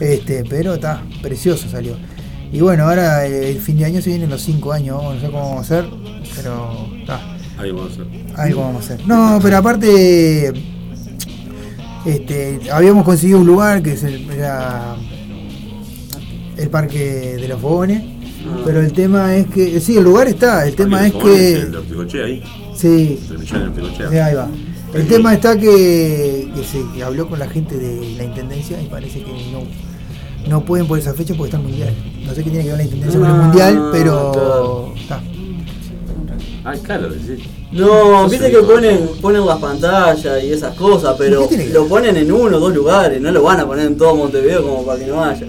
Este, 0.00 0.44
pero 0.48 0.74
está, 0.74 1.02
precioso 1.22 1.68
salió. 1.68 1.96
Y 2.52 2.60
bueno, 2.60 2.84
ahora 2.84 3.26
eh, 3.26 3.50
el 3.50 3.58
fin 3.60 3.78
de 3.78 3.84
año 3.84 4.00
se 4.00 4.10
vienen 4.10 4.30
los 4.30 4.42
5 4.42 4.72
años, 4.72 5.02
no 5.02 5.20
sé 5.20 5.26
cómo 5.26 5.40
vamos 5.50 5.58
a 5.58 5.60
hacer, 5.78 5.84
pero 6.36 6.88
está, 7.00 7.20
Ahí 7.58 7.70
vamos 7.70 7.90
a 7.90 7.94
hacer. 8.02 8.06
algo 8.36 8.60
vamos 8.60 8.90
a 8.90 8.94
hacer. 8.94 9.06
No, 9.06 9.38
pero 9.42 9.56
aparte, 9.56 10.52
este, 12.06 12.60
habíamos 12.70 13.04
conseguido 13.04 13.38
un 13.40 13.46
lugar 13.46 13.82
que 13.82 13.92
es 13.92 14.02
el, 14.04 14.28
era 14.30 14.94
el 16.56 16.70
Parque 16.70 17.36
de 17.40 17.48
los 17.48 17.60
Fogones, 17.60 18.02
Ah. 18.46 18.60
pero 18.64 18.80
el 18.80 18.92
tema 18.92 19.34
es 19.36 19.46
que, 19.46 19.80
sí, 19.80 19.96
el 19.96 20.04
lugar 20.04 20.28
está, 20.28 20.66
el 20.66 20.74
tema 20.76 21.06
es 21.06 21.14
que... 21.14 21.52
El 21.62 21.72
de 21.72 22.22
ahí. 22.24 22.42
Sí, 22.76 23.18
El 23.30 23.38
de. 23.40 23.46
Sí, 24.10 24.16
ahí 24.18 24.34
va. 24.34 24.48
El 24.92 25.08
tema 25.08 25.32
está 25.32 25.56
que, 25.58 26.48
que 26.54 26.62
se 26.64 26.82
que 26.94 27.02
habló 27.02 27.26
con 27.28 27.38
la 27.38 27.48
gente 27.48 27.76
de 27.78 28.14
la 28.16 28.24
intendencia 28.24 28.80
y 28.80 28.86
parece 28.86 29.22
que 29.22 29.32
no, 29.50 29.62
no 30.48 30.64
pueden 30.64 30.86
por 30.86 30.98
esa 30.98 31.14
fecha 31.14 31.34
porque 31.34 31.48
está 31.48 31.56
el 31.56 31.62
mundial. 31.64 31.94
No 32.26 32.34
sé 32.34 32.44
qué 32.44 32.50
tiene 32.50 32.64
que 32.64 32.68
ver 32.70 32.78
la 32.78 32.84
intendencia 32.84 33.18
con 33.18 33.28
el 33.30 33.34
Ah, 33.34 33.42
mundial, 33.42 33.88
pero 33.90 34.92
está. 34.96 35.20
Ah, 36.64 36.74
claro, 36.82 37.08
decís. 37.10 37.44
No, 37.72 38.28
viste 38.28 38.50
que 38.50 38.58
ponen, 38.58 39.08
ponen 39.20 39.44
las 39.44 39.58
pantallas 39.58 40.42
y 40.44 40.52
esas 40.52 40.74
cosas, 40.76 41.14
pero 41.18 41.42
¿Qué 41.42 41.48
tiene 41.56 41.64
que 41.66 41.72
lo 41.74 41.86
ponen 41.88 42.16
en 42.16 42.30
uno 42.30 42.56
o 42.56 42.60
dos 42.60 42.74
lugares, 42.74 43.20
no 43.20 43.30
lo 43.32 43.42
van 43.42 43.60
a 43.60 43.66
poner 43.66 43.86
en 43.86 43.96
todo 43.96 44.14
Montevideo 44.14 44.62
como 44.62 44.84
para 44.86 44.98
que 45.00 45.06
no 45.06 45.16
vaya. 45.16 45.46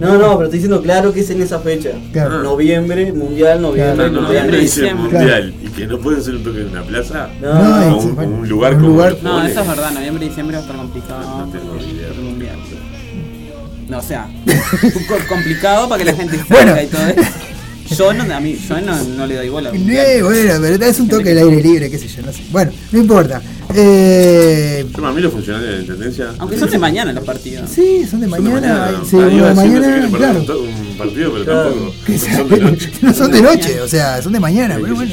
No, 0.00 0.18
no, 0.18 0.32
pero 0.36 0.44
estoy 0.44 0.58
diciendo 0.58 0.82
claro 0.82 1.12
que 1.12 1.20
es 1.20 1.30
en 1.30 1.40
esa 1.40 1.60
fecha. 1.60 1.90
Claro. 2.12 2.42
Noviembre, 2.42 3.12
mundial, 3.12 3.62
noviembre, 3.62 4.06
Ah, 4.06 4.10
no, 4.10 4.20
no 4.22 4.28
dice 4.32 4.56
diciembre. 4.82 5.18
mundial 5.18 5.54
y 5.62 5.68
que 5.68 5.86
no 5.86 5.98
pueden 5.98 6.20
hacer 6.20 6.34
un 6.34 6.42
toque 6.42 6.60
en 6.62 6.68
una 6.68 6.82
plaza. 6.82 7.28
No, 7.40 7.54
No, 7.54 7.98
un, 7.98 8.14
bueno, 8.16 8.36
un 8.38 8.48
lugar 8.48 8.74
un 8.74 8.80
como 8.80 8.92
lugar- 8.94 9.16
No, 9.22 9.44
eso 9.44 9.60
es 9.60 9.68
verdad, 9.68 9.90
noviembre 9.92 10.26
y 10.26 10.28
diciembre 10.28 10.56
va 10.56 10.62
a 10.62 10.66
estar 10.66 10.76
complicado. 10.78 11.38
No 11.46 11.52
tengo 11.52 11.76
idea. 11.76 12.08
es 12.10 12.16
el 12.18 12.22
mundial. 12.24 12.56
No, 13.88 13.98
o 13.98 14.02
sea, 14.02 14.26
co- 15.08 15.16
complicado 15.28 15.86
para 15.90 16.02
que 16.02 16.10
la 16.10 16.16
gente 16.16 16.38
Bueno. 16.48 16.74
salga 16.74 16.82
y 16.82 16.86
todo 16.86 17.06
eso. 17.06 17.94
Yo 17.96 18.14
no, 18.14 18.34
a 18.34 18.40
mí, 18.40 18.56
yo 18.66 18.80
no, 18.80 19.04
no 19.04 19.26
le 19.26 19.36
doy 19.36 19.48
bola. 19.50 19.70
mundial. 19.70 20.06
Eh, 20.06 20.22
bueno, 20.22 20.54
pero 20.58 20.84
es 20.86 20.98
un 21.00 21.06
toque 21.08 21.32
al 21.32 21.38
aire 21.38 21.62
libre, 21.62 21.90
qué 21.90 21.98
sé 21.98 22.08
yo, 22.08 22.22
no 22.22 22.32
sé. 22.32 22.44
Bueno, 22.50 22.72
no 22.92 22.98
importa. 22.98 23.42
Eh, 23.76 24.86
Yo, 24.86 25.00
para 25.00 25.12
mí, 25.12 25.20
los 25.20 25.32
funcionarios 25.32 25.68
de 25.70 25.76
la 25.76 25.82
intendencia. 25.82 26.32
Aunque 26.38 26.58
son 26.58 26.70
de 26.70 26.78
mañana 26.78 27.12
los 27.12 27.24
partidos. 27.24 27.68
sí, 27.70 28.06
son 28.08 28.20
de 28.20 28.28
son 28.28 28.44
de 28.44 28.50
mañana. 28.50 28.90
sí, 29.04 29.16
Ah, 29.20 29.26
a 29.26 29.54
se 29.54 29.54
mañana, 29.54 30.08
claro. 30.16 30.38
un 30.40 30.96
partido, 30.96 31.32
pero 31.32 31.44
Claro. 31.44 31.70
tampoco. 31.70 31.94
Que 32.06 32.12
no 32.12 32.18
sea- 32.18 32.36
son 32.38 32.48
de 32.50 32.60
noche. 32.60 32.90
no 33.02 33.14
son 33.14 33.32
de 33.32 33.42
noche, 33.42 33.80
o 33.80 33.88
sea, 33.88 34.22
son 34.22 34.32
de 34.32 34.40
mañana, 34.40 34.76
Sí, 34.76 34.80
pero 34.82 34.94
bueno. 34.94 35.12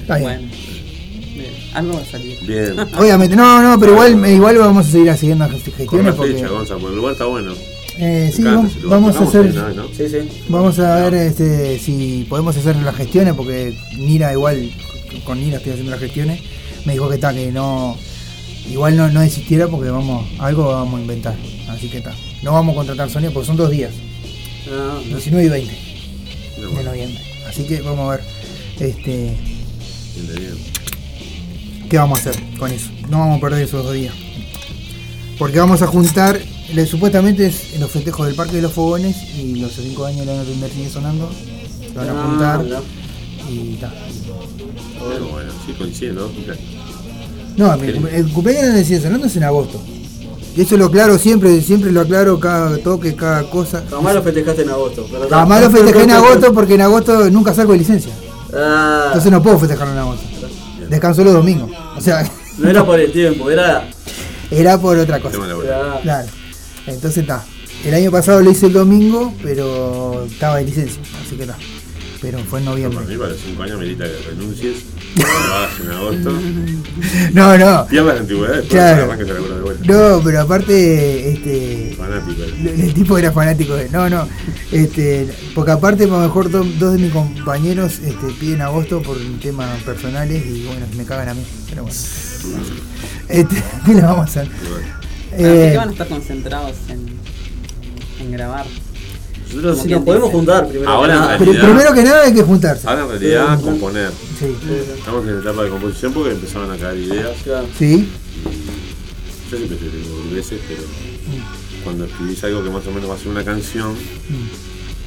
Está 0.00 0.16
bien. 0.16 0.50
Bueno, 1.36 1.48
algo 1.74 1.92
va 1.94 2.00
a 2.00 2.04
salir. 2.06 2.38
Bien. 2.46 2.74
Obviamente, 2.98 3.36
no, 3.36 3.62
no, 3.62 3.78
pero 3.78 3.92
igual, 3.92 4.26
igual 4.30 4.58
vamos 4.58 4.86
a 4.86 4.90
seguir 4.90 5.10
haciendo 5.10 5.46
las 5.46 5.52
Con 5.54 5.62
gestiones 5.74 6.06
la 6.06 6.14
porque. 6.14 6.32
fecha, 6.34 6.48
Gonza, 6.48 6.74
porque 6.74 6.88
el 6.90 6.96
lugar 6.96 7.12
está 7.12 7.24
bueno. 7.26 7.52
Eh, 7.98 8.32
sí, 8.34 8.42
vamos, 8.42 8.72
vamos 8.84 9.16
a 9.16 9.24
hacer. 9.24 9.54
¿no? 9.54 9.68
¿no? 9.68 9.84
Sí, 9.94 10.08
sí. 10.08 10.16
Vamos 10.48 10.78
a 10.78 10.96
ver 11.10 11.14
este, 11.14 11.78
si 11.78 12.26
podemos 12.28 12.56
hacer 12.56 12.74
las 12.76 12.96
gestiones, 12.96 13.34
porque 13.34 13.76
Nira 13.98 14.32
igual, 14.32 14.70
con 15.24 15.38
Nira 15.38 15.58
estoy 15.58 15.72
haciendo 15.72 15.90
las 15.90 16.00
gestiones, 16.00 16.40
me 16.84 16.92
dijo 16.94 17.08
que 17.08 17.14
está, 17.16 17.32
que 17.32 17.50
no, 17.52 17.96
igual 18.70 18.96
no, 18.96 19.08
no 19.10 19.20
desistiera 19.20 19.68
porque 19.68 19.90
vamos, 19.90 20.26
algo 20.38 20.68
vamos 20.68 20.98
a 20.98 21.02
inventar, 21.02 21.36
así 21.68 21.88
que 21.88 21.98
está. 21.98 22.14
No 22.42 22.52
vamos 22.52 22.72
a 22.74 22.76
contratar 22.76 23.08
Sony 23.10 23.30
porque 23.32 23.46
son 23.46 23.56
dos 23.56 23.70
días, 23.70 23.92
No, 24.68 24.94
no. 24.94 25.00
19 25.00 25.44
y 25.44 25.48
20 25.48 25.74
No, 26.60 26.68
de 26.70 26.84
noviembre. 26.84 27.20
Así 27.48 27.64
que 27.64 27.80
vamos 27.82 28.06
a 28.12 28.16
ver 28.16 28.24
este, 28.80 29.36
qué 31.88 31.98
vamos 31.98 32.18
a 32.18 32.30
hacer 32.30 32.42
con 32.58 32.70
eso. 32.70 32.90
No 33.08 33.18
vamos 33.20 33.38
a 33.38 33.40
perder 33.40 33.62
esos 33.64 33.84
dos 33.84 33.94
días. 33.94 34.14
Porque 35.38 35.58
vamos 35.58 35.82
a 35.82 35.86
juntar, 35.86 36.40
supuestamente 36.88 37.46
es 37.46 37.78
los 37.78 37.90
festejos 37.90 38.26
del 38.26 38.34
Parque 38.34 38.56
de 38.56 38.62
los 38.62 38.72
Fogones 38.72 39.16
y 39.36 39.56
los 39.56 39.72
5 39.72 40.04
años 40.06 40.20
de 40.20 40.26
la 40.26 40.38
Notender 40.38 40.70
sigue 40.70 40.88
sonando. 40.88 41.30
Se 41.80 41.92
van 41.98 42.08
a 42.08 42.12
No, 42.12 42.22
juntar 42.24 42.64
no. 42.64 42.80
y 43.50 43.74
está. 43.74 43.92
Pero 44.98 45.26
bueno, 45.28 45.50
sí 45.66 45.72
coinciden, 45.72 46.14
¿no? 46.16 46.28
No, 47.56 47.76
mi 47.76 47.92
cum- 47.92 48.06
el 48.06 48.32
cumpleaños 48.32 48.74
de 48.74 48.84
Sigue 48.84 49.00
Sonando 49.00 49.26
es 49.26 49.36
en 49.36 49.44
agosto. 49.44 49.80
Y 50.56 50.62
eso 50.62 50.76
lo 50.76 50.86
aclaro 50.86 51.18
siempre, 51.18 51.60
siempre 51.62 51.90
lo 51.92 52.00
aclaro 52.02 52.38
cada 52.38 52.76
toque, 52.78 53.14
cada 53.14 53.48
cosa. 53.48 53.82
Jamás 53.88 54.14
lo 54.14 54.22
festejaste 54.22 54.62
en 54.62 54.70
agosto. 54.70 55.06
Pero 55.10 55.28
Jamás 55.28 55.62
lo 55.62 55.70
festejé 55.70 56.02
en 56.02 56.10
agosto 56.10 56.52
porque 56.52 56.74
en 56.74 56.80
agosto 56.82 57.30
nunca 57.30 57.54
salgo 57.54 57.72
de 57.72 57.78
licencia. 57.78 58.12
Ah, 58.54 59.04
Entonces 59.08 59.32
no 59.32 59.42
puedo 59.42 59.58
festejarlo 59.58 59.92
en 59.94 59.98
agosto. 59.98 60.24
Descanso 60.90 61.24
los 61.24 61.32
domingos. 61.32 61.70
O 61.96 62.00
sea, 62.02 62.30
no 62.58 62.68
era 62.68 62.84
por 62.84 63.00
el 63.00 63.10
tiempo, 63.12 63.50
era. 63.50 63.88
era 64.50 64.78
por 64.78 64.98
otra 64.98 65.20
cosa. 65.20 65.38
Claro. 66.02 66.28
Entonces 66.86 67.18
está. 67.22 67.44
El 67.84 67.94
año 67.94 68.10
pasado 68.10 68.42
lo 68.42 68.50
hice 68.50 68.66
el 68.66 68.74
domingo, 68.74 69.32
pero 69.42 70.24
estaba 70.24 70.58
de 70.58 70.64
licencia. 70.66 71.00
Así 71.24 71.34
que 71.36 71.42
está. 71.44 71.56
Pero 72.22 72.38
fue 72.44 72.60
en 72.60 72.64
Para 72.66 72.76
noviembre. 72.76 73.04
mí, 73.06 73.16
para 73.16 73.30
los 73.30 73.40
5 73.40 73.62
años, 73.64 73.78
merita 73.80 74.04
que 74.04 74.16
renuncies. 74.30 74.76
que 75.16 75.22
lo 75.22 75.54
hagas 75.54 75.80
en 75.80 75.90
agosto. 75.90 76.38
No, 77.32 77.58
no. 77.58 77.86
Pierdas 77.88 78.14
la 78.14 78.20
antigüedad, 78.20 78.52
después 78.54 78.70
Claro. 78.70 79.04
arranques 79.04 79.30
a 79.30 79.32
laburar 79.34 79.56
de 79.56 79.62
vuelta. 79.62 79.84
No, 79.92 80.20
pero 80.22 80.40
aparte, 80.40 81.32
este. 81.32 81.94
Fanático. 81.96 82.42
eh. 82.42 82.54
El, 82.60 82.80
el 82.80 82.94
tipo 82.94 83.18
era 83.18 83.32
fanático 83.32 83.74
de. 83.74 83.88
No, 83.88 84.08
no. 84.08 84.28
Este, 84.70 85.28
porque 85.54 85.70
aparte, 85.72 86.04
a 86.04 86.06
lo 86.06 86.20
mejor 86.20 86.50
do- 86.50 86.64
dos 86.78 86.92
de 86.92 86.98
mis 86.98 87.12
compañeros 87.12 87.94
este, 88.04 88.26
piden 88.38 88.62
agosto 88.62 89.02
por 89.02 89.16
temas 89.40 89.82
personales 89.82 90.44
y 90.46 90.64
bueno, 90.66 90.86
me 90.96 91.04
cagan 91.04 91.30
a 91.30 91.34
mí. 91.34 91.44
Pero 91.70 91.82
bueno. 91.82 91.96
Este, 93.28 93.62
¿Qué 93.86 93.94
le 93.94 94.02
vamos 94.02 94.20
a 94.20 94.24
hacer? 94.24 94.48
Bueno, 94.70 94.86
Eh, 95.32 95.70
que 95.72 95.76
van 95.78 95.88
a 95.88 95.92
estar 95.92 96.08
concentrados 96.08 96.76
en, 96.88 97.06
en 98.20 98.32
grabar. 98.32 98.66
Nosotros, 99.54 99.78
Si 99.82 99.88
nos 99.88 100.02
podemos 100.04 100.30
juntar 100.30 100.68
primero. 100.68 100.90
Ahora 100.90 101.14
que 101.38 101.44
nada. 101.46 101.64
primero 101.66 101.94
que 101.94 102.02
nada 102.02 102.22
hay 102.24 102.34
que 102.34 102.42
juntarse. 102.42 102.88
ahora 102.88 103.02
en 103.02 103.08
realidad, 103.08 103.60
componer. 103.60 104.10
Sí. 104.38 104.46
Estamos 104.98 105.26
en 105.28 105.38
etapa 105.38 105.62
de 105.64 105.70
composición 105.70 106.12
porque 106.12 106.30
empezaron 106.32 106.70
a 106.70 106.76
caer 106.76 106.98
ideas. 106.98 107.36
Claro. 107.44 107.66
Sí. 107.78 108.08
Yo 109.50 109.56
siempre 109.58 109.76
te 109.76 109.84
digo 109.96 110.22
veces, 110.32 110.60
pero 110.68 110.82
cuando 111.84 112.04
escribís 112.06 112.42
algo 112.44 112.62
que 112.64 112.70
más 112.70 112.86
o 112.86 112.90
menos 112.92 113.10
va 113.10 113.14
a 113.14 113.18
ser 113.18 113.28
una 113.28 113.44
canción, 113.44 113.94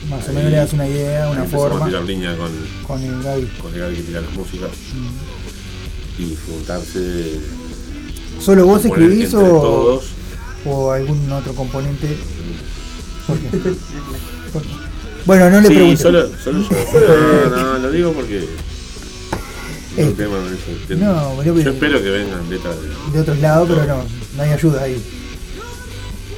Más 0.09 0.27
o 0.29 0.33
menos 0.33 0.51
le 0.51 0.57
das 0.57 0.73
una 0.73 0.87
idea, 0.87 1.29
una 1.29 1.45
forma. 1.45 1.83
a 1.85 1.87
tirar 1.87 2.03
línea 2.03 2.37
con, 2.37 2.51
Con 2.85 3.01
el 3.01 3.23
Gaby. 3.23 3.47
con 3.61 3.73
el 3.73 3.79
Gaby 3.79 3.95
que 3.95 4.01
tira 4.03 4.21
las 4.21 4.31
músicas 4.33 4.69
y 6.19 6.37
juntarse. 6.49 7.39
¿Solo 8.39 8.65
vos 8.65 8.81
componer 8.81 9.07
escribís 9.09 9.33
o, 9.33 9.39
todos. 9.39 10.05
o 10.65 10.91
algún 10.91 11.31
otro 11.31 11.53
componente? 11.55 12.15
¿Por 13.25 13.37
qué? 13.39 13.49
Bueno, 15.25 15.49
no 15.49 15.61
le 15.61 15.67
sí, 15.67 15.73
pregunto. 15.73 16.01
solo, 16.01 16.29
solo 16.43 16.59
yo. 16.61 16.69
No, 17.49 17.73
no, 17.73 17.79
lo 17.79 17.91
digo 17.91 18.13
porque. 18.13 18.37
Eh, 18.37 18.47
es 20.01 20.07
un 20.07 20.15
tema 20.15 20.37
eso, 20.37 20.95
no, 20.97 21.41
yo- 21.43 21.57
yo 21.57 21.71
espero 21.71 22.03
que 22.03 22.09
vengan 22.09 22.49
de. 22.49 22.59
De 23.13 23.19
otros 23.21 23.39
lados, 23.39 23.69
pero 23.69 23.85
no, 23.85 24.03
no 24.35 24.43
hay 24.43 24.49
ayuda 24.51 24.83
ahí. 24.83 25.01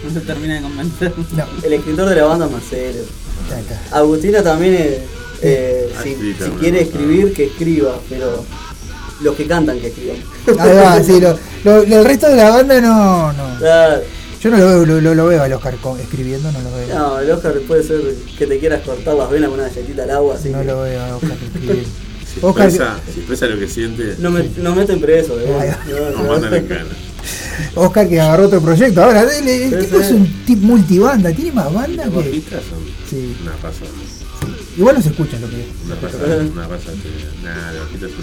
No 0.06 0.14
se 0.14 0.19
termina 0.22 0.56
de 0.56 0.61
convencer. 0.61 1.14
No, 1.35 1.44
El 1.64 1.73
escritor 1.73 2.07
de 2.10 2.15
la 2.15 2.23
banda 2.26 2.45
es 2.45 2.52
Marcelo. 2.52 3.03
Agustina 3.91 4.44
también, 4.44 4.76
es, 4.76 4.98
eh, 5.41 5.91
Ah, 5.98 6.02
si, 6.03 6.15
si 6.15 6.49
quiere 6.60 6.80
ah. 6.80 6.81
escribir, 6.84 7.34
que 7.34 7.45
escriba, 7.45 7.99
pero 8.10 8.45
los 9.22 9.35
que 9.35 9.48
cantan, 9.48 9.80
que 9.80 9.88
escriban. 9.88 10.18
Va, 10.60 11.02
sí, 11.03 11.19
lo, 11.19 11.31
lo- 11.64 11.84
lo- 11.85 11.99
el 11.99 12.06
resto 12.06 12.27
de 12.27 12.35
la 12.35 12.49
banda 12.52 12.80
no, 12.80 13.34
no. 13.34 13.57
Claro. 13.57 14.02
Yo 14.48 14.52
no 14.52 14.57
lo 14.60 14.65
veo, 14.68 14.86
lo, 14.86 15.02
lo- 15.02 15.15
lo 15.15 15.26
veo 15.28 15.44
al 15.44 15.52
Oscar 15.53 15.76
escribiendo, 16.02 16.52
no 16.52 16.61
lo 16.61 16.72
veo. 16.76 16.88
No, 16.98 17.19
el 17.19 17.32
Oscar 17.32 17.53
puede 17.68 17.84
ser 17.84 18.02
que 18.38 18.48
te 18.48 18.60
quieras 18.60 18.82
cortar 18.84 19.15
las 19.15 19.30
venas 19.30 19.49
con 19.49 19.60
una 19.60 19.68
galletita 19.68 20.03
al 20.03 20.11
agua, 20.11 20.36
así 20.36 20.49
No 20.49 20.60
que 20.60 20.65
lo 20.65 20.82
veo 20.82 21.02
a 21.02 21.15
Oscar 21.18 21.38
escribiendo. 21.44 21.90
Si 22.34 22.45
Oscar- 22.45 22.68
expresa, 22.68 22.99
si 23.11 23.19
expresa 23.22 23.45
lo 23.48 23.57
que 23.60 23.68
siente, 23.68 24.15
no 24.19 24.30
me, 24.32 24.44
nos 24.57 24.76
meten 24.76 24.99
preso. 25.02 25.40
¿eh? 25.40 25.45
Ahí 25.60 25.69
No, 25.91 26.10
nos 26.11 26.22
no. 26.24 26.30
mandan 26.34 26.53
en 26.53 26.68
cana. 26.68 26.86
Oscar 27.76 28.07
que 28.07 28.19
agarró 28.22 28.45
otro 28.45 28.61
proyecto. 28.61 29.02
Ahora, 29.03 29.22
el 29.24 29.44
Sí, 29.72 29.76
tipo 29.86 29.98
sí. 29.98 30.03
es 30.03 30.11
un 30.11 30.45
tip 30.45 30.60
multibanda, 30.61 31.32
tiene 31.32 31.52
más 31.53 31.74
banda 31.74 32.03
que. 32.03 32.11
son 32.11 32.80
Sí. 33.10 33.36
una 33.41 33.52
raza. 33.53 33.86
Igual 34.78 34.95
no 34.98 35.02
se 35.02 35.10
escucha 35.10 35.40
lo 35.40 35.49
que 35.49 35.65
Una 35.86 35.95
raza, 35.95 36.18
una 36.52 36.68
raza 36.68 36.91
que. 36.91 37.44
Nada, 37.44 37.72
los 37.74 37.88
capos. 37.88 38.15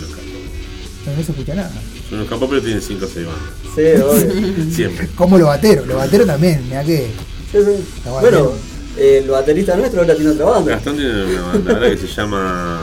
no, 1.06 1.16
no 1.16 1.24
se 1.24 1.32
escucha 1.32 1.54
nada. 1.54 1.72
Son 2.08 2.18
unos 2.18 2.28
capos, 2.28 2.48
pero 2.50 2.62
tienen 2.62 2.82
5 2.82 3.04
o 3.04 3.08
6 3.08 3.26
bandas. 3.26 3.42
Sí, 3.74 3.82
obvio. 4.02 4.70
Siempre. 4.74 5.08
Como 5.16 5.38
los 5.38 5.48
bateros, 5.48 5.86
los 5.86 5.96
bateros 5.96 6.26
también, 6.26 6.62
mira 6.68 6.84
que. 6.84 7.10
Sí, 7.50 7.58
sí. 7.58 7.84
Bueno, 8.04 8.52
batera. 8.52 9.08
el 9.18 9.28
baterista 9.28 9.76
nuestro 9.76 10.00
ahora 10.02 10.14
tiene 10.14 10.30
otra 10.30 10.44
banda. 10.46 10.72
Gastón 10.72 10.96
tiene 10.96 11.24
una 11.24 11.42
banda 11.42 11.72
ahora 11.74 11.90
que 11.90 11.96
se 11.96 12.06
llama. 12.06 12.80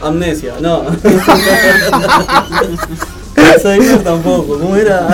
Amnesia, 0.00 0.54
no. 0.60 0.84
Alzheimer 3.36 4.02
tampoco. 4.02 4.58
¿Cómo 4.58 4.76
era? 4.76 5.08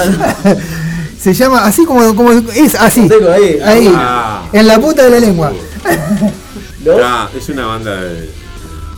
Se 1.19 1.35
llama 1.35 1.65
así 1.65 1.85
como, 1.85 2.15
como 2.15 2.33
es 2.33 2.75
así. 2.77 3.07
Tengo 3.09 3.31
ahí. 3.31 3.59
Ahí. 3.63 3.93
Ah. 3.95 4.49
En 4.53 4.67
la 4.67 4.79
punta 4.79 5.05
de 5.05 5.11
la 5.11 5.21
lengua. 5.21 5.53
Ah, 7.03 7.29
es 7.37 7.49
una 7.51 7.67
banda 7.67 7.95
de, 8.03 8.31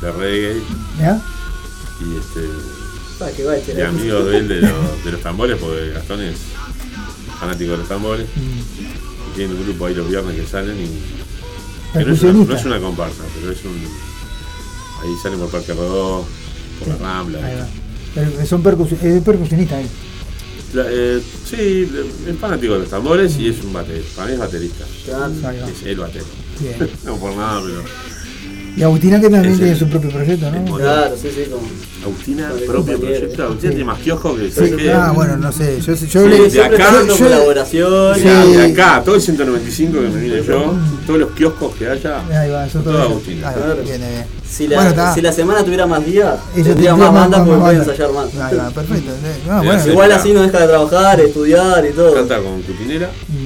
de 0.01 0.13
reggae 0.13 0.63
¿Ya? 1.01 1.21
y 2.01 2.17
este 2.17 2.41
Ah, 3.25 3.31
que 3.37 3.45
va, 3.45 3.55
che, 3.65 3.75
y 3.77 3.81
amigos 3.81 4.27
de 4.31 4.39
él 4.39 4.49
de, 4.49 4.61
los- 4.63 5.05
de 5.05 5.13
los 5.13 5.21
tambores, 5.21 5.57
porque 5.61 5.91
Gastón 5.91 6.21
es 6.23 6.37
fanático 7.39 7.73
de 7.73 7.79
los 7.79 7.89
tambores. 7.89 8.27
Mm. 8.35 9.31
Y 9.31 9.35
tiene 9.37 9.55
un 9.55 9.65
grupo 9.65 9.87
ahí 9.87 9.95
los 9.95 10.09
viernes 10.09 10.37
que 10.37 10.47
salen 10.47 10.77
y. 10.79 10.89
que 11.99 12.05
no, 12.05 12.13
es 12.15 12.23
una, 12.23 12.33
no 12.45 12.55
es 12.57 12.65
una 12.65 12.81
comparsa, 12.81 13.23
pero 13.39 13.53
es 13.53 13.65
un. 13.65 13.77
Ahí 15.03 15.11
salen 15.23 15.39
por 15.39 15.51
Parque 15.51 15.73
Rodó, 15.73 16.25
por 16.79 16.89
la 16.89 16.97
Rambla. 16.97 17.45
Ahí 17.45 17.57
va. 17.57 17.67
Pero 18.15 18.47
son 18.47 18.63
percusi- 18.63 19.03
es 19.03 19.23
percusionista 19.23 19.77
ahí. 19.77 19.89
La- 20.75 20.87
eh, 20.89 21.21
sí, 21.49 21.91
es 22.29 22.37
fanático 22.39 22.75
de 22.75 22.81
los 22.81 22.89
tambores 22.91 23.37
y 23.39 23.49
es 23.49 23.63
un 23.63 23.73
baterista. 23.73 24.11
Para 24.17 24.27
mí 24.29 24.33
es 24.35 24.39
baterista. 24.41 24.85
Va. 25.13 25.53
Es 25.69 25.83
el. 25.85 25.97
Bien. 25.97 26.91
no 27.05 27.17
por 27.17 27.35
nada, 27.37 27.61
pero. 27.63 27.83
Y 28.75 28.83
Agustina 28.83 29.21
que 29.21 29.29
también 29.29 29.57
tiene 29.59 29.77
su 29.77 29.87
propio 29.87 30.09
proyecto, 30.11 30.51
¿no? 30.51 30.77
Claro, 30.79 31.15
sí, 31.21 31.29
sí, 31.35 31.45
como. 31.51 31.63
Agustina, 32.05 32.51
propio 32.67 32.99
proyecto. 32.99 33.43
Agustina 33.45 33.71
tiene 33.71 33.85
más 33.85 33.99
kiosco 33.99 34.35
que. 34.35 34.51
Sí, 34.51 34.89
ah, 34.89 35.13
bueno, 35.15 35.37
no 35.37 35.53
sé. 35.53 35.79
Yo, 35.81 35.93
yo 35.95 36.23
Sí, 36.23 36.29
le- 36.29 36.49
de 36.49 36.63
acá, 36.65 36.91
colaboración. 37.19 38.15
Sí. 38.17 38.23
Ya, 38.25 38.45
de 38.47 38.73
acá, 38.73 39.03
todo 39.05 39.15
el 39.17 39.21
195 39.21 39.93
que 40.01 40.09
me 40.09 40.21
vine 40.23 40.43
yo, 40.43 40.75
todos 41.07 41.21
los 41.21 41.31
kioscos 41.33 41.75
que 41.77 41.87
haya, 41.89 42.21
Ahí 42.31 42.51
va, 42.51 42.67
eso 42.67 42.81
todo 42.81 42.95
todo. 42.95 43.03
Agustina. 43.03 43.49
Ahí 43.51 43.55
va, 43.57 43.65
Claro. 43.67 43.83
bien, 43.85 44.01
bien. 44.01 44.25
Si 44.49 44.67
la, 44.69 45.15
si 45.15 45.21
la 45.23 45.33
semana 45.33 45.63
tuviera 45.65 45.87
más 45.87 46.05
días, 46.05 46.35
tendría 46.55 46.95
más 46.97 47.13
bandas 47.13 47.41
porque 47.41 47.61
puede 47.61 47.79
bandas. 47.79 47.89
ensayar 47.89 48.13
más. 48.13 48.73
Perfecto. 48.73 49.13
Igual 49.91 50.13
así 50.13 50.33
no 50.33 50.43
deja 50.43 50.61
de 50.61 50.67
trabajar, 50.69 51.21
estudiar 51.21 51.85
y 51.87 51.93
todo. 51.93 52.15
Canta 52.15 52.39
con 52.41 52.61
Cutinera. 52.63 53.11
Mm. 53.29 53.42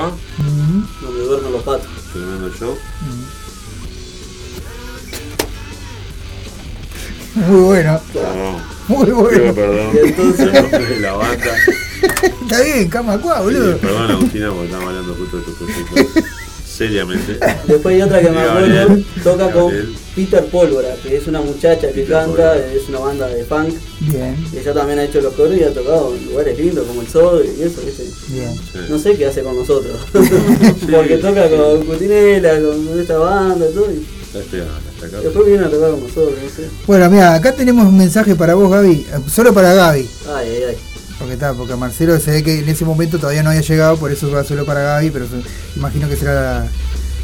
Camacuá, 0.00 0.18
Mm. 0.38 0.84
Donde 1.02 1.22
duermen 1.24 1.52
los 1.52 1.62
patos. 1.62 1.86
tremendo 2.12 2.50
show. 2.58 2.76
Muy 7.34 7.60
bueno. 7.60 8.00
Perdón. 8.12 8.56
Muy 8.88 9.10
bueno. 9.10 9.54
perdón. 9.54 9.90
Y 9.94 10.08
entonces- 10.08 10.46
En 10.48 10.52
nombre 10.62 10.86
de 10.86 11.00
la 11.00 11.12
banda. 11.12 11.54
Está 12.42 12.60
bien, 12.62 12.88
cama 12.88 13.18
cuá, 13.18 13.40
boludo. 13.40 13.72
Sí, 13.74 13.78
perdón 13.80 14.10
Agustina 14.10 14.48
porque 14.50 14.64
estamos 14.66 14.86
hablando 14.88 15.14
justo 15.14 15.36
de 15.36 15.42
tu 15.44 15.54
proyecto. 15.54 16.20
Seriamente. 16.80 17.38
Después 17.66 17.94
hay 17.94 18.00
otra 18.00 18.22
que 18.22 18.30
me 18.30 18.40
acuerdo, 18.40 18.74
Gabriel. 18.74 19.06
toca 19.22 19.50
con. 19.52 19.70
Peter 20.16 20.44
Pólvora, 20.46 20.94
que 21.02 21.14
es 21.14 21.26
una 21.26 21.42
muchacha 21.42 21.88
que 21.88 21.92
Peter 21.92 22.08
canta, 22.08 22.26
Pólvora. 22.26 22.56
es 22.56 22.88
una 22.88 22.98
banda 23.00 23.28
de 23.28 23.44
funk. 23.44 23.74
Bien, 24.00 24.34
ella 24.56 24.72
también 24.72 24.98
ha 24.98 25.04
hecho 25.04 25.20
los 25.20 25.34
coros 25.34 25.58
y 25.58 25.62
ha 25.62 25.74
tocado 25.74 26.14
en 26.16 26.24
lugares 26.24 26.58
lindos 26.58 26.86
como 26.86 27.02
el 27.02 27.06
Sol 27.06 27.44
y 27.46 27.62
eso, 27.62 27.82
¿viste? 27.84 28.04
bien. 28.28 28.54
Sí. 28.54 28.78
No 28.88 28.98
sé 28.98 29.14
qué 29.14 29.26
hace 29.26 29.42
con 29.42 29.56
nosotros. 29.56 29.94
Porque 30.90 31.18
toca 31.18 31.50
con 31.50 31.84
Cutinela, 31.84 32.58
con 32.62 32.98
esta 32.98 33.18
banda 33.18 33.66
y 33.70 33.74
todo. 33.74 33.86
Y 33.92 35.22
después 35.22 35.46
viene 35.46 35.66
a 35.66 35.70
tocar 35.70 35.90
con 35.90 36.00
nosotros, 36.00 36.32
no 36.42 36.48
sé. 36.48 36.70
Bueno, 36.86 37.10
mira, 37.10 37.34
acá 37.34 37.54
tenemos 37.54 37.86
un 37.86 37.98
mensaje 37.98 38.34
para 38.34 38.54
vos, 38.54 38.70
Gaby. 38.70 39.06
Solo 39.30 39.52
para 39.52 39.74
Gaby. 39.74 40.08
Ay, 40.34 40.48
ay, 40.48 40.62
ay. 40.70 40.76
Porque 41.20 41.34
está, 41.34 41.52
porque 41.54 41.76
Marcelo 41.76 42.18
se 42.18 42.30
ve 42.32 42.42
que 42.42 42.58
en 42.60 42.68
ese 42.68 42.84
momento 42.84 43.18
todavía 43.18 43.42
no 43.44 43.50
había 43.50 43.60
llegado, 43.60 43.96
por 43.98 44.10
eso 44.10 44.28
va 44.32 44.42
solo 44.42 44.64
para 44.64 44.80
Gaby, 44.80 45.10
pero 45.10 45.26
se- 45.28 45.42
imagino 45.78 46.08
que 46.08 46.16
será 46.16 46.66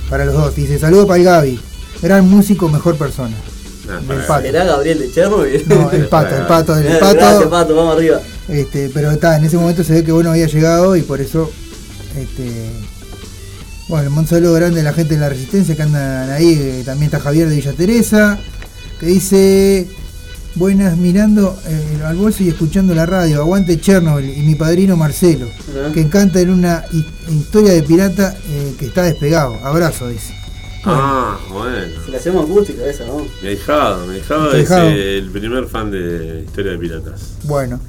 para 0.09 0.25
los 0.27 0.35
dos. 0.35 0.55
Dice, 0.55 0.79
saludo 0.79 1.07
para 1.09 1.19
el 1.19 1.25
Gaby. 1.25 1.61
Gran 2.03 2.29
músico, 2.29 2.69
mejor 2.69 2.97
persona. 2.97 3.35
Ah, 3.89 4.01
pato. 4.29 4.43
¿Será 4.43 4.65
Gabriel 4.65 4.99
de 4.99 5.11
Chernobyl? 5.13 5.65
No, 5.67 5.91
el 5.91 6.09
pato, 6.09 6.37
el 6.37 6.47
pato, 6.47 6.77
el 6.77 6.85
Gracias, 6.85 7.45
pato. 7.49 7.75
Vamos 7.75 7.97
arriba. 7.97 8.21
Este, 8.49 8.91
pero 8.93 9.11
está, 9.11 9.37
en 9.39 9.45
ese 9.47 9.57
momento 9.57 9.83
se 9.83 9.95
ve 9.95 10.05
que 10.05 10.13
vos 10.13 10.23
no 10.23 10.31
había 10.33 10.47
llegado 10.47 10.95
y 10.95 11.03
por 11.03 11.21
eso, 11.21 11.51
este, 12.17 12.71
bueno, 13.89 14.11
un 14.15 14.27
saludo 14.27 14.53
grande 14.55 14.81
a 14.81 14.85
la 14.85 14.93
gente 14.93 15.15
de 15.15 15.21
la 15.21 15.29
Resistencia 15.31 15.75
que 15.75 15.83
andan 15.83 16.31
ahí, 16.31 16.53
eh, 16.53 16.83
también 16.85 17.07
está 17.07 17.21
Javier 17.21 17.49
de 17.49 17.57
Villa 17.57 17.73
Teresa, 17.73 18.39
que 19.01 19.07
dice, 19.07 19.89
buenas 20.57 20.97
mirando 20.97 21.57
eh, 21.67 22.03
al 22.05 22.17
bolso 22.17 22.43
y 22.43 22.49
escuchando 22.49 22.95
la 22.95 23.07
radio, 23.07 23.41
aguante 23.41 23.79
Chernobyl 23.81 24.29
y 24.37 24.43
mi 24.43 24.55
padrino 24.55 24.97
Marcelo, 24.97 25.47
que 25.93 26.01
encanta 26.01 26.41
en 26.41 26.51
una 26.51 26.85
hi- 26.93 27.07
historia 27.31 27.73
de 27.73 27.83
pirata 27.83 28.35
eh, 28.49 28.75
que 28.79 28.87
está 28.87 29.03
despegado, 29.03 29.55
abrazo, 29.65 30.09
dice. 30.09 30.35
Ah, 30.85 31.37
bueno. 31.51 31.77
Si 32.05 32.11
le 32.13 32.17
hacemos 32.17 32.45
acústica 32.49 32.85
esa, 32.87 33.05
¿no? 33.07 33.27
Mi 33.43 33.49
ahijado, 33.49 34.07
mi 34.07 34.15
ahijado 34.17 34.53
es 34.55 34.71
eh, 34.71 35.19
el 35.19 35.31
primer 35.31 35.67
fan 35.67 35.91
de 35.91 36.45
Historia 36.47 36.73
de 36.73 36.79
Piratas. 36.79 37.33
Bueno, 37.45 37.81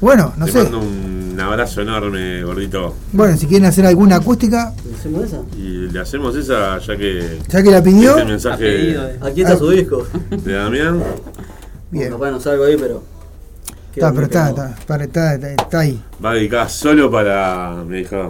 bueno, 0.00 0.32
no 0.38 0.46
Te 0.46 0.52
sé, 0.52 0.62
mando 0.62 0.80
un 0.80 1.38
abrazo 1.38 1.82
enorme, 1.82 2.42
gordito. 2.42 2.94
bueno, 3.12 3.36
si 3.36 3.46
quieren 3.46 3.66
hacer 3.68 3.84
alguna 3.86 4.16
acústica, 4.16 4.72
¿Le 4.88 4.94
hacemos 4.96 5.24
esa? 5.24 5.40
Y 5.56 5.90
le 5.92 6.00
hacemos 6.00 6.34
esa 6.34 6.78
ya 6.78 6.96
que 6.96 7.38
ya 7.48 7.62
que 7.62 7.70
la 7.70 7.82
pidió, 7.82 8.16
este 8.16 8.24
mensaje 8.30 8.96
Aquí 9.20 9.42
está 9.42 9.56
su 9.58 9.70
disco. 9.70 10.06
de 10.30 10.52
Damián. 10.54 11.02
bien. 11.90 12.10
Capaz 12.12 12.30
no 12.30 12.40
salgo 12.40 12.64
ahí, 12.64 12.76
pero. 12.78 13.02
Está, 13.94 14.12
pero 14.12 14.24
está, 14.26 14.48
está, 14.50 14.74
para- 14.86 15.04
está, 15.04 15.34
está, 15.34 15.50
está 15.50 15.78
ahí. 15.80 16.02
Va 16.24 16.34
dedicada 16.34 16.68
solo 16.68 17.10
para 17.10 17.74
mi 17.86 17.98
hija. 18.00 18.28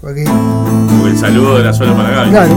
Porque, 0.00 0.22
el 0.24 1.16
saludo 1.18 1.60
era 1.60 1.72
solo 1.72 1.94
para 1.96 2.10
Gaby. 2.10 2.30
claro, 2.30 2.54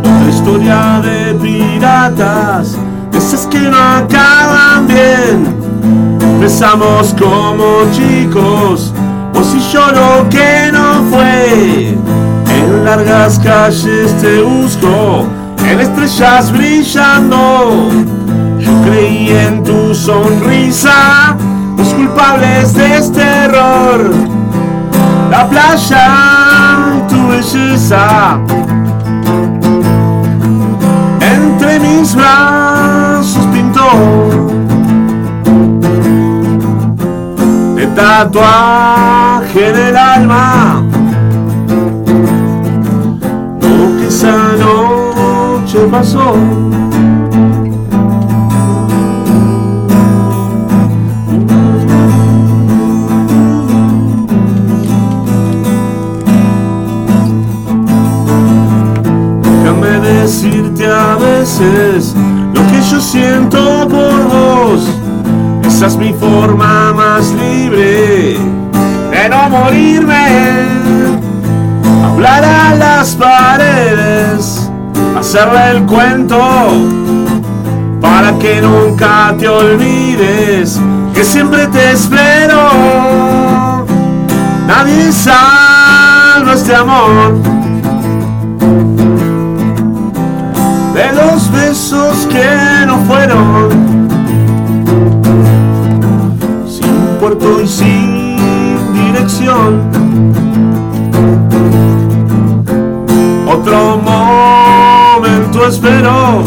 Otra 0.00 0.28
historia 0.28 1.00
de 1.02 1.34
piratas, 1.34 2.76
de 3.12 3.18
esas 3.18 3.46
que 3.46 3.58
no 3.60 3.76
acaban 3.76 4.86
bien. 4.86 5.46
Empezamos 6.20 7.14
como 7.18 7.90
chicos, 7.92 8.92
y 9.54 9.60
yo 9.72 9.86
lo 9.92 10.28
que 10.28 10.70
no 10.72 11.04
fue. 11.10 11.96
En 12.48 12.84
largas 12.84 13.38
calles 13.38 14.12
te 14.20 14.42
busco, 14.42 15.26
en 15.64 15.80
estrellas 15.80 16.50
brillando. 16.52 17.88
Yo 18.58 18.82
creí 18.82 19.30
en 19.30 19.62
tu 19.62 19.94
sonrisa, 19.94 21.36
los 21.76 21.88
culpables 21.94 22.74
de 22.74 22.96
este 22.96 23.22
error. 23.22 24.10
La 25.30 25.48
playa 25.48 27.06
tu 27.08 27.28
belleza 27.28 28.40
entre 31.20 31.78
mis 31.80 32.14
brazos 32.14 33.46
pintó 33.52 34.57
tatuaje 37.98 39.72
del 39.72 39.96
alma 39.96 40.84
lo 43.60 43.98
que 43.98 44.06
esa 44.06 44.52
noche 44.56 45.78
pasó. 45.90 46.34
Déjame 59.42 59.98
decirte 59.98 60.86
a 60.86 61.16
veces 61.16 62.14
lo 62.54 62.62
que 62.70 62.80
yo 62.88 63.00
siento 63.00 63.88
por 63.88 64.28
vos. 64.28 64.97
Esa 65.78 65.86
es 65.86 65.96
mi 65.96 66.12
forma 66.12 66.92
más 66.92 67.30
libre 67.34 68.36
de 69.12 69.28
no 69.30 69.48
morirme. 69.48 70.66
Hablar 72.04 72.44
a 72.44 72.74
las 72.74 73.14
paredes, 73.14 74.68
hacerle 75.16 75.70
el 75.76 75.86
cuento 75.86 76.40
para 78.00 78.36
que 78.40 78.60
nunca 78.60 79.32
te 79.38 79.48
olvides 79.48 80.80
que 81.14 81.22
siempre 81.22 81.68
te 81.68 81.92
espero. 81.92 83.86
Nadie 84.66 85.12
salva 85.12 86.54
este 86.54 86.74
amor. 86.74 87.58
de 90.98 91.12
los 91.12 91.52
besos 91.52 92.26
que 92.26 92.84
no 92.84 92.98
fueron, 93.04 93.67
muerto 97.28 97.62
y 97.62 97.68
sin 97.68 98.36
dirección. 98.94 99.90
Otro 103.46 103.98
momento 103.98 105.66
espero. 105.66 106.44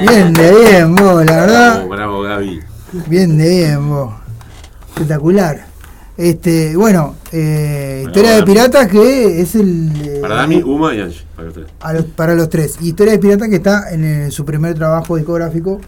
Bien 0.00 0.32
de 0.34 0.52
bien, 0.52 0.94
vos, 0.96 1.24
la 1.24 1.32
verdad. 1.32 1.74
Bravo, 1.74 1.88
bravo 1.88 2.22
Gaby. 2.22 2.60
Bien 3.06 3.38
de 3.38 3.48
bien, 3.48 3.88
vos. 3.88 4.11
Espectacular. 5.02 5.66
Este, 6.16 6.76
bueno, 6.76 7.16
eh, 7.32 8.04
Historia 8.06 8.36
de. 8.36 8.42
Piratas 8.44 8.86
que 8.88 9.40
es 9.40 9.54
el... 9.54 9.90
eh, 10.04 10.18
Para 10.20 10.36
Dami, 10.36 10.62
Uma 10.62 10.94
y 10.94 11.00
Angie. 11.00 11.22
Para 11.34 11.46
los 11.46 11.54
tres. 11.54 11.66
a 11.80 11.92
los- 11.94 12.04
para 12.04 12.34
los 12.34 12.48
tres. 12.50 12.76
Historia 12.82 13.14
de 13.14 13.18
Piratas 13.18 13.48
que 13.48 13.56
está 13.56 13.90
en 13.92 14.04
eh, 14.04 14.30
su 14.30 14.44
primer 14.44 14.74
trabajo 14.74 15.16
discográfico, 15.16 15.80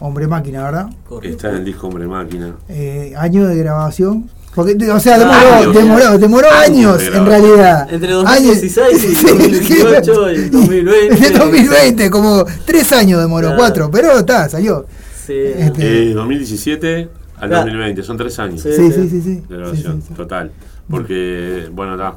Hombre 0.00 0.26
Máquina, 0.26 0.62
¿verdad? 0.64 0.88
Está 1.22 1.50
en 1.50 1.56
el 1.56 1.64
disco 1.66 1.88
Hombre 1.88 2.06
Máquina. 2.06 2.56
Eh, 2.68 3.12
año 3.16 3.46
de 3.46 3.56
grabación. 3.56 4.30
Porque, 4.54 4.72
o 4.90 4.98
sea, 4.98 5.14
Años. 5.14 5.72
demoró, 5.72 5.72
demoró, 6.08 6.18
demoró 6.18 6.48
Años 6.50 6.98
años 6.98 7.12
de 7.12 7.18
en 7.18 7.26
realidad. 7.26 7.88
Entre 7.92 8.12
Años- 8.12 8.24
2016 8.24 9.04
y 9.04 9.24
2018 9.26 10.32
y 10.32 10.48
2020. 10.48 11.16
De 11.16 11.38
2020, 11.38 12.10
como 12.10 12.44
tres 12.64 12.90
años 12.92 13.20
demoró, 13.20 13.48
Claro. 13.48 13.58
cuatro, 13.58 13.90
pero 13.92 14.18
está, 14.18 14.48
salió. 14.48 14.86
Sí. 15.24 15.34
Este- 15.36 16.10
Eh, 16.10 16.14
2017 16.14 17.08
al 17.40 17.48
Claro. 17.48 17.64
2020, 17.64 18.02
son 18.02 18.16
tres 18.16 18.38
años 18.38 18.60
Sí, 18.60 18.72
Sí, 18.72 18.92
sí, 18.92 19.08
sí, 19.08 19.22
sí. 19.22 19.42
de 19.48 19.56
grabación, 19.56 20.02
total. 20.16 20.50
Porque, 20.88 21.68
bueno, 21.72 21.92
está. 21.94 22.14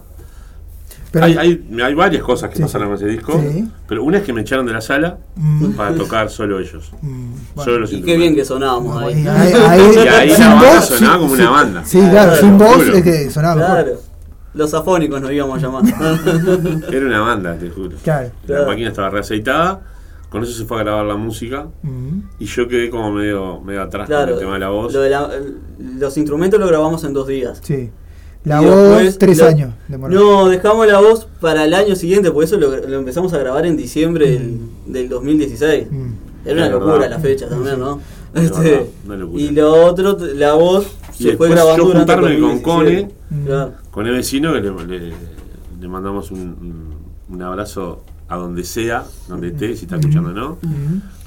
Pero- 1.12 1.26
hay, 1.26 1.38
hay, 1.38 1.68
hay 1.84 1.94
varias 1.94 2.24
cosas 2.24 2.50
que 2.50 2.56
Sí, 2.56 2.64
pasaron 2.64 2.88
con 2.88 2.98
ese 2.98 3.06
disco, 3.06 3.40
Sí. 3.40 3.68
pero 3.88 4.04
una 4.04 4.18
es 4.18 4.24
que 4.24 4.34
me 4.34 4.42
echaron 4.42 4.66
de 4.66 4.74
la 4.74 4.82
sala 4.82 5.18
Mm. 5.36 5.74
para 5.74 5.94
tocar 5.96 6.30
solo 6.32 6.60
ellos. 6.60 6.92
bueno. 7.02 7.36
Solo 7.64 7.80
los 7.82 7.94
Y 7.94 8.02
qué 8.02 8.18
bien 8.18 8.34
que 8.36 8.44
sonábamos 8.44 9.02
ahí. 9.04 9.22
Y 9.24 9.28
ahí, 9.28 9.54
ahí- 9.54 9.82
Y 9.96 10.08
ahí 10.08 10.30
sin 10.32 10.40
la 10.40 10.56
banda 10.56 10.74
voz, 10.76 10.86
sonaba 10.88 11.14
sí, 11.16 11.20
como 11.22 11.36
sí. 11.36 11.42
una 11.42 11.50
banda. 11.52 11.86
Sí, 11.86 12.00
claro, 12.00 12.12
Claro, 12.12 12.36
sin 12.38 12.58
voz 12.58 12.88
es 12.96 13.04
que 13.04 13.30
sonaba 13.30 13.56
mejor. 13.56 13.74
Claro. 13.84 14.00
Los 14.56 14.74
afónicos 14.74 15.22
nos 15.22 15.32
íbamos 15.32 15.58
a 15.58 15.62
llamar. 15.68 15.84
Era 16.92 17.06
una 17.06 17.20
banda, 17.22 17.56
te 17.58 17.70
juro. 17.70 17.92
Claro. 18.04 18.30
La 18.44 18.48
Claro. 18.48 18.68
máquina 18.68 18.90
estaba 18.90 19.10
reaceitada, 19.12 19.82
con 20.34 20.44
eso 20.44 20.52
se 20.52 20.66
fue 20.66 20.78
a 20.80 20.84
grabar 20.84 21.06
la 21.06 21.16
música 21.16 21.68
y 22.40 22.46
yo 22.46 22.68
quedé 22.68 22.90
como 22.90 23.12
medio, 23.12 23.62
medio 23.62 23.84
atrás 23.84 24.10
con 24.10 24.30
el 24.30 24.38
tema 24.40 24.54
de 24.56 24.60
la 24.60 24.70
voz. 24.70 24.94
Lo 24.94 25.00
de 25.02 25.10
la- 25.10 25.30
los 26.00 26.18
instrumentos 26.18 26.60
lo 26.60 26.68
grabamos 26.68 27.04
en 27.06 27.14
dos 27.14 27.28
días. 27.28 27.60
Sí. 27.64 27.90
La 28.44 28.62
Y 28.62 28.66
voz, 28.66 28.76
después 28.76 29.18
tres 29.20 29.38
lo- 29.38 29.46
años 29.46 29.74
demoró. 29.88 30.14
No, 30.14 30.50
dejamos 30.50 30.86
la 30.88 31.00
voz 31.00 31.28
para 31.40 31.64
el 31.64 31.74
año 31.74 31.96
siguiente, 31.96 32.30
porque 32.32 32.46
eso 32.48 32.58
lo, 32.58 32.76
lo 32.76 32.98
empezamos 33.00 33.32
a 33.34 33.38
grabar 33.38 33.66
en 33.66 33.78
diciembre 33.78 34.30
del, 34.32 34.60
del 34.86 35.08
2016. 35.08 35.88
Mm. 35.90 36.12
Era 36.46 36.54
una 36.58 36.70
locura 36.70 36.94
verdad. 36.94 37.10
la 37.12 37.20
fecha 37.20 37.48
también, 37.48 37.80
¿no? 37.80 38.02
Es 38.34 38.44
Este, 38.46 38.62
verdad, 38.72 38.86
una 39.06 39.16
locura. 39.16 39.42
y 39.44 39.50
lo 39.52 39.86
otro, 39.86 40.18
la 40.36 40.54
voz 40.56 40.88
Y 41.20 41.24
se 41.24 41.38
fue 41.38 41.48
grabando 41.50 41.86
yo 41.88 41.94
juntarme 41.94 42.40
con 42.40 42.62
2017. 42.64 43.14
Mm. 43.30 43.46
Claro. 43.46 43.72
con 43.92 44.08
el 44.08 44.14
vecino 44.14 44.52
que 44.54 44.60
le, 44.62 44.72
le- 45.00 45.14
le 45.80 45.88
mandamos 45.88 46.32
un- 46.32 46.96
un 47.30 47.42
abrazo 47.42 48.04
a 48.34 48.38
donde 48.38 48.64
sea, 48.64 49.04
donde 49.28 49.48
esté, 49.50 49.76
si 49.76 49.86
está 49.86 49.98
escuchando 49.98 50.30
o 50.30 50.34
no, 50.34 50.58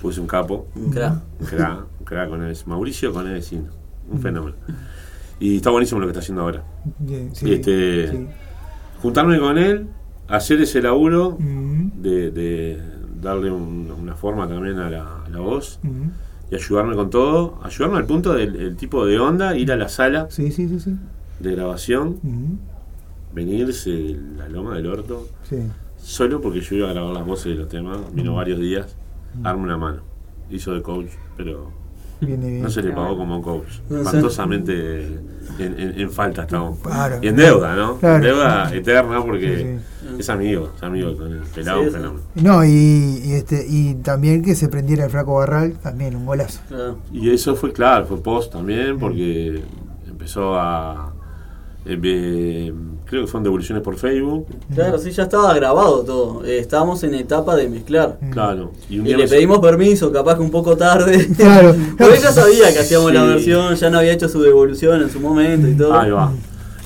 pues 0.02 0.16
es 0.16 0.20
un 0.20 0.26
capo, 0.26 0.66
Un 0.74 0.90
crack. 0.90 1.14
un 1.40 2.04
crack 2.04 2.28
con 2.28 2.42
el 2.42 2.56
Mauricio 2.66 3.12
con 3.12 3.26
el 3.26 3.34
vecino, 3.34 3.68
un 4.10 4.20
fenómeno. 4.20 4.56
Y 5.40 5.56
está 5.56 5.70
buenísimo 5.70 6.00
lo 6.00 6.06
que 6.06 6.12
está 6.12 6.20
haciendo 6.20 6.42
ahora. 6.42 6.62
Bien, 6.98 7.34
sí, 7.34 7.52
este, 7.52 8.10
sí. 8.10 8.26
Juntarme 9.02 9.38
con 9.38 9.58
él, 9.58 9.86
hacer 10.28 10.60
ese 10.60 10.80
laburo 10.82 11.36
de, 11.38 12.30
de 12.30 12.82
darle 13.20 13.50
un- 13.50 13.90
una 13.90 14.14
forma 14.14 14.48
también 14.48 14.78
a 14.78 14.88
la, 14.90 15.24
a 15.24 15.28
la 15.28 15.38
voz 15.40 15.78
y 16.50 16.54
ayudarme 16.54 16.94
con 16.96 17.10
todo, 17.10 17.58
ayudarme 17.62 17.98
al 17.98 18.06
punto 18.06 18.32
del 18.32 18.56
el 18.56 18.76
tipo 18.76 19.04
de 19.04 19.18
onda, 19.18 19.56
ir 19.56 19.70
a 19.72 19.76
la 19.76 19.88
sala 19.88 20.28
Sí, 20.30 20.50
sí, 20.52 20.68
sí, 20.68 20.80
sí. 20.80 20.96
de 21.40 21.52
grabación, 21.54 22.18
venirse 23.34 24.16
la 24.36 24.48
loma 24.48 24.76
del 24.76 24.86
orto, 24.86 25.28
Sí. 25.48 25.56
Solo 26.06 26.40
porque 26.40 26.60
yo 26.60 26.76
iba 26.76 26.90
a 26.90 26.92
grabar 26.92 27.12
las 27.14 27.26
voces 27.26 27.46
de 27.46 27.54
los 27.56 27.68
temas, 27.68 27.98
vino 28.14 28.32
Mm. 28.32 28.36
varios 28.36 28.60
días, 28.60 28.96
arme 29.42 29.64
una 29.64 29.76
mano, 29.76 30.02
hizo 30.50 30.72
de 30.72 30.80
coach, 30.82 31.08
pero 31.36 31.72
Viene 32.20 32.48
bien. 32.48 32.62
no 32.62 32.70
se 32.70 32.80
le 32.82 32.92
pagó 32.92 33.16
como 33.16 33.42
coach, 33.42 33.80
espantosamente 33.90 35.04
en, 35.58 35.80
en- 35.80 36.00
en 36.00 36.10
falta 36.10 36.42
estamos. 36.42 36.78
Claro. 36.78 37.18
Y 37.20 37.28
en 37.28 37.36
deuda, 37.36 37.74
¿no? 37.74 37.96
Claro. 37.98 38.16
En 38.16 38.22
deuda 38.22 38.74
eterna 38.74 39.22
porque 39.22 39.80
Sí, 40.08 40.16
es 40.20 40.30
amigo, 40.30 40.70
es 40.76 40.82
amigo 40.82 41.16
con 41.16 41.32
el 41.32 41.40
pelado, 41.40 41.84
Sí, 41.84 41.90
fenómeno. 41.90 42.20
No, 42.36 42.64
y, 42.64 42.68
y 43.24 43.32
este, 43.32 43.66
y 43.68 43.94
también 43.96 44.42
que 44.42 44.54
se 44.54 44.68
prendiera 44.68 45.04
el 45.06 45.10
flaco 45.10 45.34
Barral, 45.34 45.74
también 45.82 46.14
un 46.16 46.24
golazo. 46.24 46.60
Claro. 46.68 46.98
Y 47.12 47.30
eso 47.30 47.54
fue 47.56 47.72
claro, 47.72 48.06
fue 48.06 48.22
post 48.22 48.52
también, 48.52 48.98
porque 48.98 49.60
empezó 50.08 50.54
a. 50.58 51.12
eh, 51.84 51.98
eh, 52.02 52.72
creo 53.06 53.22
que 53.22 53.26
fueron 53.28 53.44
devoluciones 53.44 53.82
por 53.82 53.96
Facebook. 53.96 54.46
Claro, 54.74 54.98
sí, 54.98 55.10
ya 55.10 55.22
estaba 55.24 55.54
grabado 55.54 56.02
todo. 56.02 56.44
Eh, 56.44 56.58
estábamos 56.58 57.02
en 57.04 57.14
etapa 57.14 57.56
de 57.56 57.68
mezclar. 57.68 58.18
Claro. 58.30 58.72
Y 58.90 58.98
un 58.98 59.06
Y 59.06 59.08
día 59.10 59.18
le 59.18 59.28
pedimos 59.28 59.60
permiso, 59.60 60.12
capaz 60.12 60.34
que 60.36 60.42
un 60.42 60.50
poco 60.50 60.76
tarde. 60.76 61.26
Claro. 61.36 61.74
Porque 61.98 62.16
ella 62.18 62.32
sabía 62.32 62.72
que 62.72 62.80
hacíamos 62.80 63.12
la 63.12 63.24
versión, 63.24 63.74
ya 63.76 63.90
no 63.90 63.98
había 63.98 64.12
hecho 64.12 64.28
su 64.28 64.42
devolución 64.42 65.02
en 65.02 65.10
su 65.10 65.20
momento 65.20 65.68
y 65.68 65.74
todo. 65.74 65.94
Ahí 65.98 66.10
va. 66.10 66.32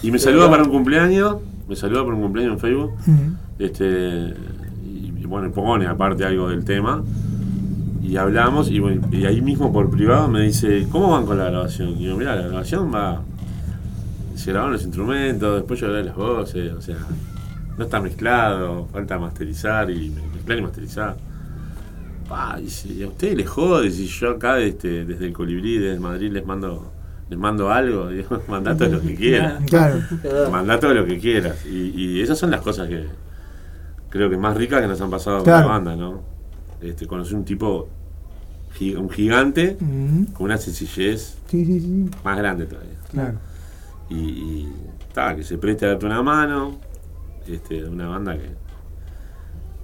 Y 0.02 0.10
me 0.10 0.18
Sí, 0.18 0.24
saluda 0.26 0.48
para 0.50 0.62
un 0.62 0.70
cumpleaños. 0.70 1.36
Me 1.68 1.76
saluda 1.76 2.02
para 2.04 2.14
un 2.16 2.22
cumpleaños 2.22 2.54
en 2.54 2.58
Facebook. 2.60 2.92
Mm. 3.06 3.32
Este. 3.58 4.34
Y, 4.84 5.12
y 5.20 5.24
bueno, 5.26 5.50
pone 5.52 5.86
aparte 5.86 6.24
algo 6.24 6.48
del 6.48 6.64
tema. 6.64 7.02
Y 8.02 8.16
hablamos. 8.16 8.70
Y, 8.70 8.78
bueno, 8.80 9.02
y 9.12 9.24
ahí 9.26 9.40
mismo 9.40 9.72
por 9.72 9.88
privado 9.90 10.28
me 10.28 10.42
dice: 10.42 10.86
¿Cómo 10.90 11.10
van 11.12 11.26
con 11.26 11.38
la 11.38 11.44
grabación? 11.50 11.90
Y 11.98 12.04
yo, 12.04 12.16
mira, 12.16 12.34
la 12.36 12.42
grabación 12.48 12.92
va. 12.92 13.22
Se 14.40 14.50
grabaron 14.52 14.72
los 14.72 14.82
instrumentos, 14.84 15.56
después 15.56 15.78
yo 15.80 15.88
grabé 15.88 16.04
las 16.04 16.16
voces. 16.16 16.72
O 16.72 16.80
sea, 16.80 16.96
no 17.76 17.84
está 17.84 18.00
mezclado. 18.00 18.86
Falta 18.92 19.18
masterizar 19.18 19.90
y 19.90 20.10
me- 20.10 20.22
mezclar 20.34 20.58
y 20.58 20.62
masterizar. 20.62 21.16
Pa, 22.28 22.58
y 22.64 22.70
si 22.70 23.02
a 23.02 23.08
ustedes 23.08 23.36
les 23.36 23.48
jode, 23.48 23.90
si 23.90 24.06
yo 24.06 24.30
acá 24.30 24.58
este, 24.60 25.04
desde 25.04 25.26
el 25.26 25.32
colibrí, 25.32 25.78
desde 25.78 25.98
Madrid 26.00 26.30
les 26.32 26.46
mando 26.46 26.92
les 27.28 27.38
mando 27.38 27.70
algo, 27.70 28.08
digo, 28.10 28.42
mandá 28.48 28.76
todo 28.76 28.88
lo 28.88 29.00
que 29.00 29.14
quieras. 29.14 29.62
Claro. 29.68 30.00
Mandá 30.50 30.80
todo 30.80 30.94
lo 30.94 31.04
que 31.06 31.18
quieras. 31.18 31.64
Y, 31.66 31.90
y 31.94 32.20
esas 32.22 32.38
son 32.38 32.50
las 32.50 32.60
cosas 32.60 32.88
que 32.88 33.06
creo 34.08 34.28
que 34.30 34.36
más 34.36 34.56
ricas 34.56 34.80
que 34.80 34.88
nos 34.88 35.00
han 35.00 35.10
pasado 35.10 35.42
Claro. 35.44 35.62
con 35.68 35.72
la 35.72 35.78
banda, 35.78 35.96
¿no? 35.96 36.22
Este, 36.80 37.06
conocer 37.06 37.36
un 37.36 37.44
tipo, 37.44 37.88
un 38.96 39.10
gigante, 39.10 39.76
con 40.32 40.44
una 40.46 40.56
sencillez 40.56 41.36
Sí, 41.48 41.64
sí, 41.64 41.80
sí. 41.80 42.10
más 42.24 42.36
grande 42.38 42.66
todavía. 42.66 42.96
Claro. 43.12 43.34
Y, 44.10 44.14
y 44.16 44.72
ta, 45.14 45.34
que 45.34 45.42
se 45.42 45.56
preste 45.56 45.86
a 45.86 45.90
darte 45.90 46.06
una 46.06 46.22
mano, 46.22 46.78
este, 47.46 47.84
una 47.84 48.08
banda 48.08 48.36
que 48.36 48.60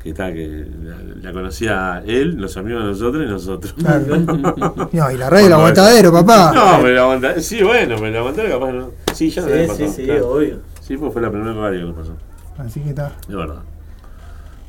que 0.07 0.11
está 0.11 0.33
que 0.33 0.65
la, 0.85 0.97
la 1.21 1.33
conocía 1.33 2.01
él, 2.07 2.37
los 2.37 2.57
amigos 2.57 2.85
de 2.85 2.91
nosotros 2.91 3.25
y 3.27 3.29
nosotros. 3.29 3.73
Claro. 3.73 4.87
No, 4.93 5.11
y 5.11 5.17
la 5.17 5.29
radio 5.29 5.45
del 5.47 5.53
aguantadero, 5.55 6.13
papá. 6.13 6.53
No, 6.55 6.77
pero 6.77 6.89
el 6.89 6.99
aguantadero, 6.99 7.41
sí, 7.41 7.61
bueno, 7.65 7.97
pero 7.97 8.07
el 8.07 8.17
aguantadero 8.17 8.61
capaz 8.61 8.73
no. 8.73 8.91
Sí, 9.13 9.31
ya 9.31 9.43
nos 9.43 9.51
había 9.51 9.69
Sí, 9.75 9.75
sí, 9.75 9.89
sí, 9.89 10.05
claro. 10.05 10.31
obvio. 10.31 10.61
Sí, 10.81 10.97
pues 10.97 11.13
fue 11.13 11.23
la 11.23 11.31
primera 11.31 11.55
radio 11.55 11.81
que 11.81 11.87
nos 11.87 11.97
pasó. 11.97 12.17
Así 12.59 12.81
que 12.81 12.91
está. 12.91 13.13
De 13.27 13.35
verdad. 13.35 13.63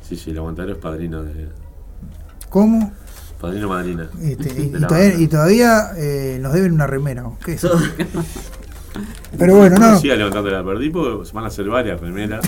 Sí, 0.02 0.16
sí, 0.16 0.30
el 0.30 0.38
aguantadero 0.38 0.74
es 0.74 0.80
padrino 0.80 1.22
de. 1.22 1.48
¿Cómo? 2.48 2.92
Padrino 3.40 3.68
madrina. 3.68 4.08
Este, 4.20 4.48
y, 4.60 4.70
la 4.70 4.88
todavía, 4.88 5.08
banda. 5.10 5.22
y 5.22 5.28
todavía, 5.28 5.90
eh, 5.96 6.38
nos 6.40 6.52
deben 6.52 6.72
una 6.72 6.88
remera. 6.88 7.28
¿o 7.28 7.38
¿Qué 7.44 7.52
es? 7.52 7.62
Pero 9.38 9.56
bueno, 9.56 9.78
no. 9.78 9.98
Siga 9.98 10.16
levantando 10.16 10.50
la 10.50 10.64
perdí 10.64 10.90
porque 10.90 11.30
van 11.32 11.44
a 11.44 11.48
hacer 11.48 11.66
varias 11.68 12.00
remeras. 12.00 12.44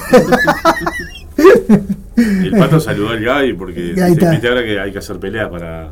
Y 2.17 2.47
el 2.47 2.57
pato 2.59 2.81
saludó 2.81 3.11
al 3.11 3.23
Gaby 3.23 3.55
porque 3.55 3.91
está. 3.91 4.31
viste 4.31 4.49
ahora 4.49 4.63
que 4.63 4.81
hay 4.81 4.93
que 4.93 4.99
hacer 4.99 5.19
peleas 5.19 5.49
para 5.49 5.89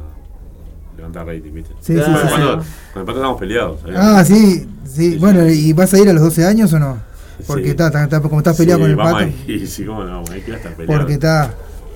levantar 0.96 1.26
rating, 1.26 1.52
¿viste? 1.52 1.74
Sí, 1.80 1.94
sí, 1.94 2.00
con, 2.00 2.14
sí, 2.14 2.20
el 2.22 2.28
pato, 2.28 2.64
con 2.92 3.00
el 3.00 3.06
pato 3.06 3.18
estamos 3.18 3.40
peleados. 3.40 3.80
Ah, 3.94 4.24
sí, 4.24 4.68
sí. 4.84 5.16
Bueno, 5.18 5.48
¿y 5.48 5.72
vas 5.72 5.92
a 5.94 5.98
ir 5.98 6.08
a 6.08 6.12
los 6.12 6.22
12 6.22 6.44
años 6.44 6.72
o 6.72 6.78
no? 6.78 7.08
Porque 7.46 7.70
está, 7.70 8.20
como 8.20 8.38
estás 8.38 8.56
peleado 8.56 8.80
con 8.80 8.90
el 8.90 8.96
pato. 8.96 9.16
ahí, 9.16 9.66
sí, 9.66 9.84
cómo 9.84 10.04
no, 10.04 10.24
hay 10.30 10.40
que 10.40 10.54
estar 10.54 10.72
peleado. 10.72 10.98
Porque 10.98 11.14
está. 11.14 11.54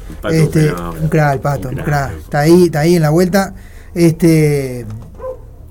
El 0.09 0.17
pato 0.17 0.35
Este, 0.35 0.67
es 0.67 0.75
un 1.01 1.09
crack 1.09 1.35
el 1.35 1.41
pato, 1.41 1.69
Un 1.69 1.77
crack. 1.77 2.19
Está 2.19 2.41
ahí, 2.41 2.65
está 2.65 2.81
ahí 2.81 2.95
en 2.97 3.03
la 3.03 3.11
vuelta. 3.11 3.55
Este. 3.95 4.87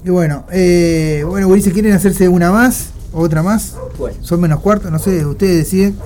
Y 0.03 0.09
bueno, 0.09 0.45
eh, 0.51 1.23
bueno, 1.27 1.47
Ulises, 1.47 1.73
¿quieren 1.73 1.93
hacerse 1.93 2.27
una 2.27 2.51
más? 2.51 2.89
¿Otra 3.13 3.43
más? 3.43 3.75
Bueno. 3.97 4.17
Son 4.21 4.39
menos 4.41 4.59
cuartos, 4.61 4.91
no 4.91 4.99
sé, 4.99 5.25
ustedes 5.25 5.57
deciden. 5.57 5.97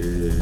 Eh, 0.00 0.32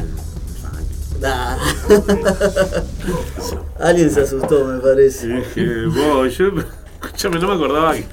Ah. 1.27 1.57
Alguien 3.79 4.11
se 4.11 4.21
asustó, 4.21 4.65
me 4.65 4.79
parece. 4.79 5.27
Dije, 5.27 5.85
vos, 5.87 6.37
yo, 6.37 6.45
escuchame, 7.03 7.39
no 7.39 7.47
me 7.47 7.53
acordaba 7.55 7.93
que. 7.95 8.05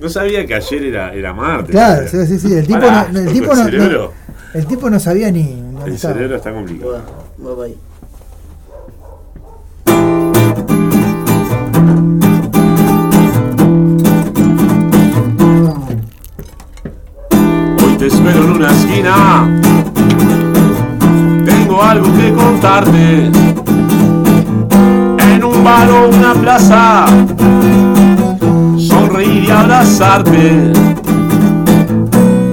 No 0.00 0.08
sabía 0.08 0.46
que 0.46 0.54
ayer 0.54 0.84
era, 0.84 1.12
era 1.12 1.34
martes. 1.34 1.70
Claro, 1.72 2.08
sí, 2.08 2.26
sí, 2.26 2.38
sí. 2.38 2.54
El 2.54 2.66
tipo, 2.66 2.80
Pará, 2.80 3.08
no, 3.12 3.18
el, 3.20 3.32
tipo 3.32 3.52
el 3.52 3.58
no, 3.92 4.10
el 4.54 4.66
tipo 4.66 4.88
no 4.90 5.00
sabía 5.00 5.30
ni 5.30 5.42
dónde 5.60 5.86
el 5.90 5.94
estaba. 5.94 6.14
cerebro 6.14 6.36
está 6.36 6.52
complicado. 6.52 6.92
Va, 6.92 7.50
va 7.50 7.56
para 7.56 7.68
te 18.04 18.08
espero 18.08 18.44
en 18.44 18.52
una 18.52 18.70
esquina. 18.70 19.48
Tengo 21.46 21.82
algo 21.82 22.06
que 22.18 22.34
contarte. 22.34 23.30
En 25.32 25.42
un 25.42 25.64
bar 25.64 25.90
o 25.90 26.10
una 26.10 26.34
plaza. 26.34 27.06
Sonreír 28.76 29.44
y 29.44 29.50
abrazarte. 29.50 30.72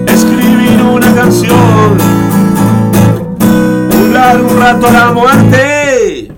Escribir 0.07 0.83
una 0.83 1.13
canción, 1.15 1.97
burlar 3.91 4.41
un 4.41 4.57
rato 4.57 4.87
a 4.87 4.91
la 4.91 5.11
muerte. 5.11 6.31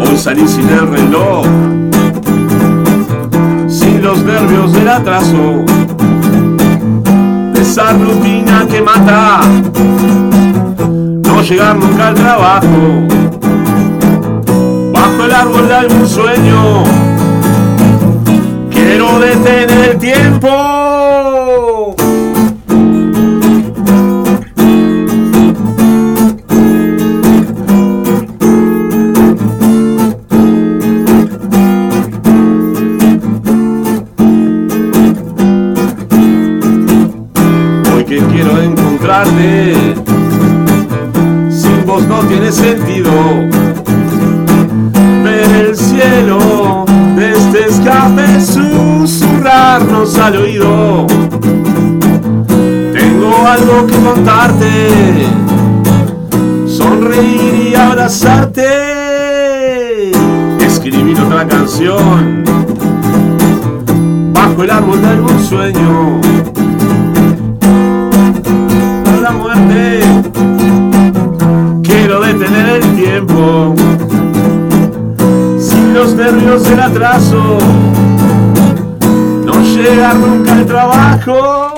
Hoy 0.00 0.16
salí 0.16 0.48
sin 0.48 0.70
el 0.70 0.88
reloj, 0.88 1.44
sin 3.68 4.02
los 4.02 4.22
nervios 4.22 4.72
del 4.72 4.88
atraso, 4.88 5.64
esa 7.74 7.92
rutina 7.92 8.64
que 8.70 8.80
mata, 8.80 9.40
no 11.26 11.42
llegar 11.42 11.74
nunca 11.74 12.06
al 12.06 12.14
trabajo, 12.14 12.68
bajo 14.92 15.24
el 15.24 15.32
árbol 15.32 15.66
de 15.66 15.74
algún 15.74 16.06
sueño, 16.06 16.84
quiero 18.70 19.18
detener 19.18 19.90
el 19.90 19.98
tiempo. 19.98 21.53
Sin 41.50 41.86
vos 41.86 42.06
no 42.06 42.20
tiene 42.20 42.50
sentido. 42.52 43.10
Ver 45.22 45.66
el 45.66 45.76
cielo 45.76 46.84
desde 47.16 47.66
escape, 47.68 48.40
susurrarnos 48.40 50.18
al 50.18 50.36
oído. 50.36 51.06
Tengo 52.92 53.46
algo 53.46 53.86
que 53.86 53.94
contarte, 53.94 55.26
sonreír 56.66 57.70
y 57.70 57.74
abrazarte. 57.74 58.62
Escribir 60.60 61.20
otra 61.20 61.46
canción 61.46 62.44
bajo 64.32 64.62
el 64.62 64.70
árbol 64.70 65.00
de 65.00 65.08
algún 65.08 65.42
sueño 65.42 66.20
Quiero 71.82 72.20
detener 72.20 72.82
el 72.82 72.96
tiempo 72.96 73.74
sin 75.58 75.94
los 75.94 76.14
nervios 76.14 76.64
del 76.64 76.80
atraso. 76.80 77.58
No 79.44 79.60
llegar 79.60 80.16
nunca 80.16 80.52
al 80.54 80.66
trabajo. 80.66 81.73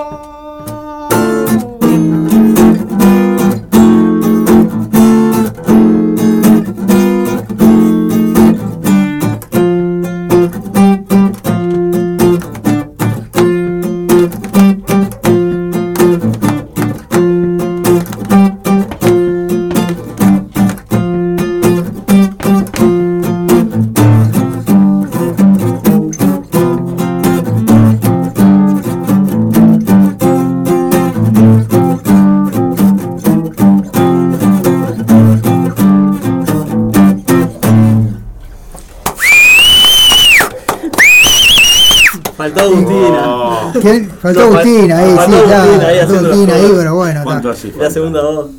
La 47.79 47.91
segunda 47.91 48.23
voz. 48.23 48.51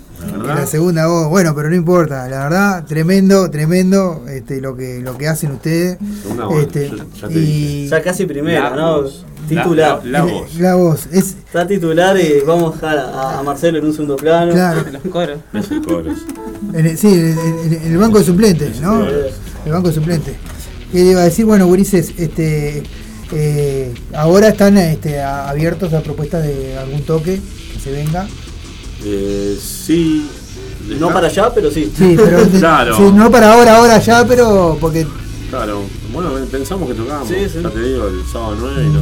La 0.46 0.66
segunda 0.66 1.06
voz, 1.08 1.30
bueno, 1.30 1.54
pero 1.56 1.70
no 1.70 1.76
importa, 1.76 2.28
la 2.28 2.44
verdad, 2.46 2.86
tremendo, 2.86 3.50
tremendo 3.52 4.26
este, 4.28 4.60
lo 4.62 4.76
que 4.76 5.00
lo 5.00 5.16
que 5.18 5.28
hacen 5.28 5.52
ustedes. 5.52 5.98
Segunda 6.24 6.46
voz, 6.46 6.64
Este, 6.64 6.90
ya- 6.90 7.06
ya 7.22 7.28
te 7.28 7.34
y 7.40 7.88
Ya 7.88 8.02
casi 8.02 8.26
primera, 8.26 8.72
La 8.72 8.76
¿no? 8.76 9.02
voz. 9.04 9.26
Titular. 9.48 10.02
La- 10.04 10.20
la- 10.20 10.26
la 10.26 10.32
voz. 10.34 10.56
la 10.56 10.76
voz, 10.76 11.06
es 11.12 11.36
Está 11.46 11.68
titular 11.68 12.18
y 12.20 12.42
vamos 12.46 12.72
a 12.72 12.76
dejar 12.76 12.98
a, 12.98 13.40
a 13.40 13.44
Marcelo 13.44 13.78
en 13.78 13.86
un 13.86 13.94
segundo 13.94 14.16
plano. 14.18 14.52
claro, 14.54 14.84
Los 14.92 15.04
coros. 15.14 15.38
Es 15.54 15.72
el 15.72 15.82
coros. 15.86 16.18
el, 16.74 16.98
sí, 16.98 17.08
en 17.14 17.92
el 17.92 17.98
banco 18.00 18.18
de 18.18 18.26
suplentes, 18.26 18.82
¿no? 18.82 19.06
El 19.08 19.72
banco 19.72 19.90
de 19.90 19.94
suplentes. 19.94 20.36
¿Qué 20.92 20.98
le 21.04 21.12
iba 21.12 21.22
a 21.22 21.26
decir? 21.26 21.46
Bueno, 21.46 21.68
Gurises, 21.68 22.14
este, 22.18 22.82
eh, 23.34 23.94
ahora 24.16 24.50
están 24.50 24.78
este, 24.78 25.22
a- 25.22 25.48
abiertos 25.50 25.94
a 25.94 26.02
propuestas 26.02 26.44
de 26.44 26.76
algún 26.78 27.04
toque 27.04 27.40
que 27.74 27.80
se 27.80 27.92
venga. 27.92 28.28
Eh, 29.10 29.58
sí. 29.62 30.28
No 31.00 31.12
para 31.14 31.28
allá, 31.28 31.54
pero 31.54 31.70
sí. 31.72 31.92
Sí, 31.98 32.14
pero 32.18 32.48
Claro. 32.60 32.96
sí, 32.98 33.04
no 33.14 33.30
para 33.32 33.54
ahora, 33.54 33.78
ahora 33.78 34.00
ya, 34.00 34.26
pero 34.28 34.78
porque 34.80 35.06
Claro. 35.50 35.84
Bueno, 36.12 36.32
pensamos 36.52 36.90
que 36.90 36.96
tocábamos. 36.96 37.28
Sí, 37.30 37.36
sí. 37.52 37.60
Ya 37.64 37.70
te 37.70 37.80
digo, 37.82 38.08
el 38.08 38.22
sábado 38.32 38.58
9 38.60 38.84
y 38.84 38.88
no, 38.88 38.94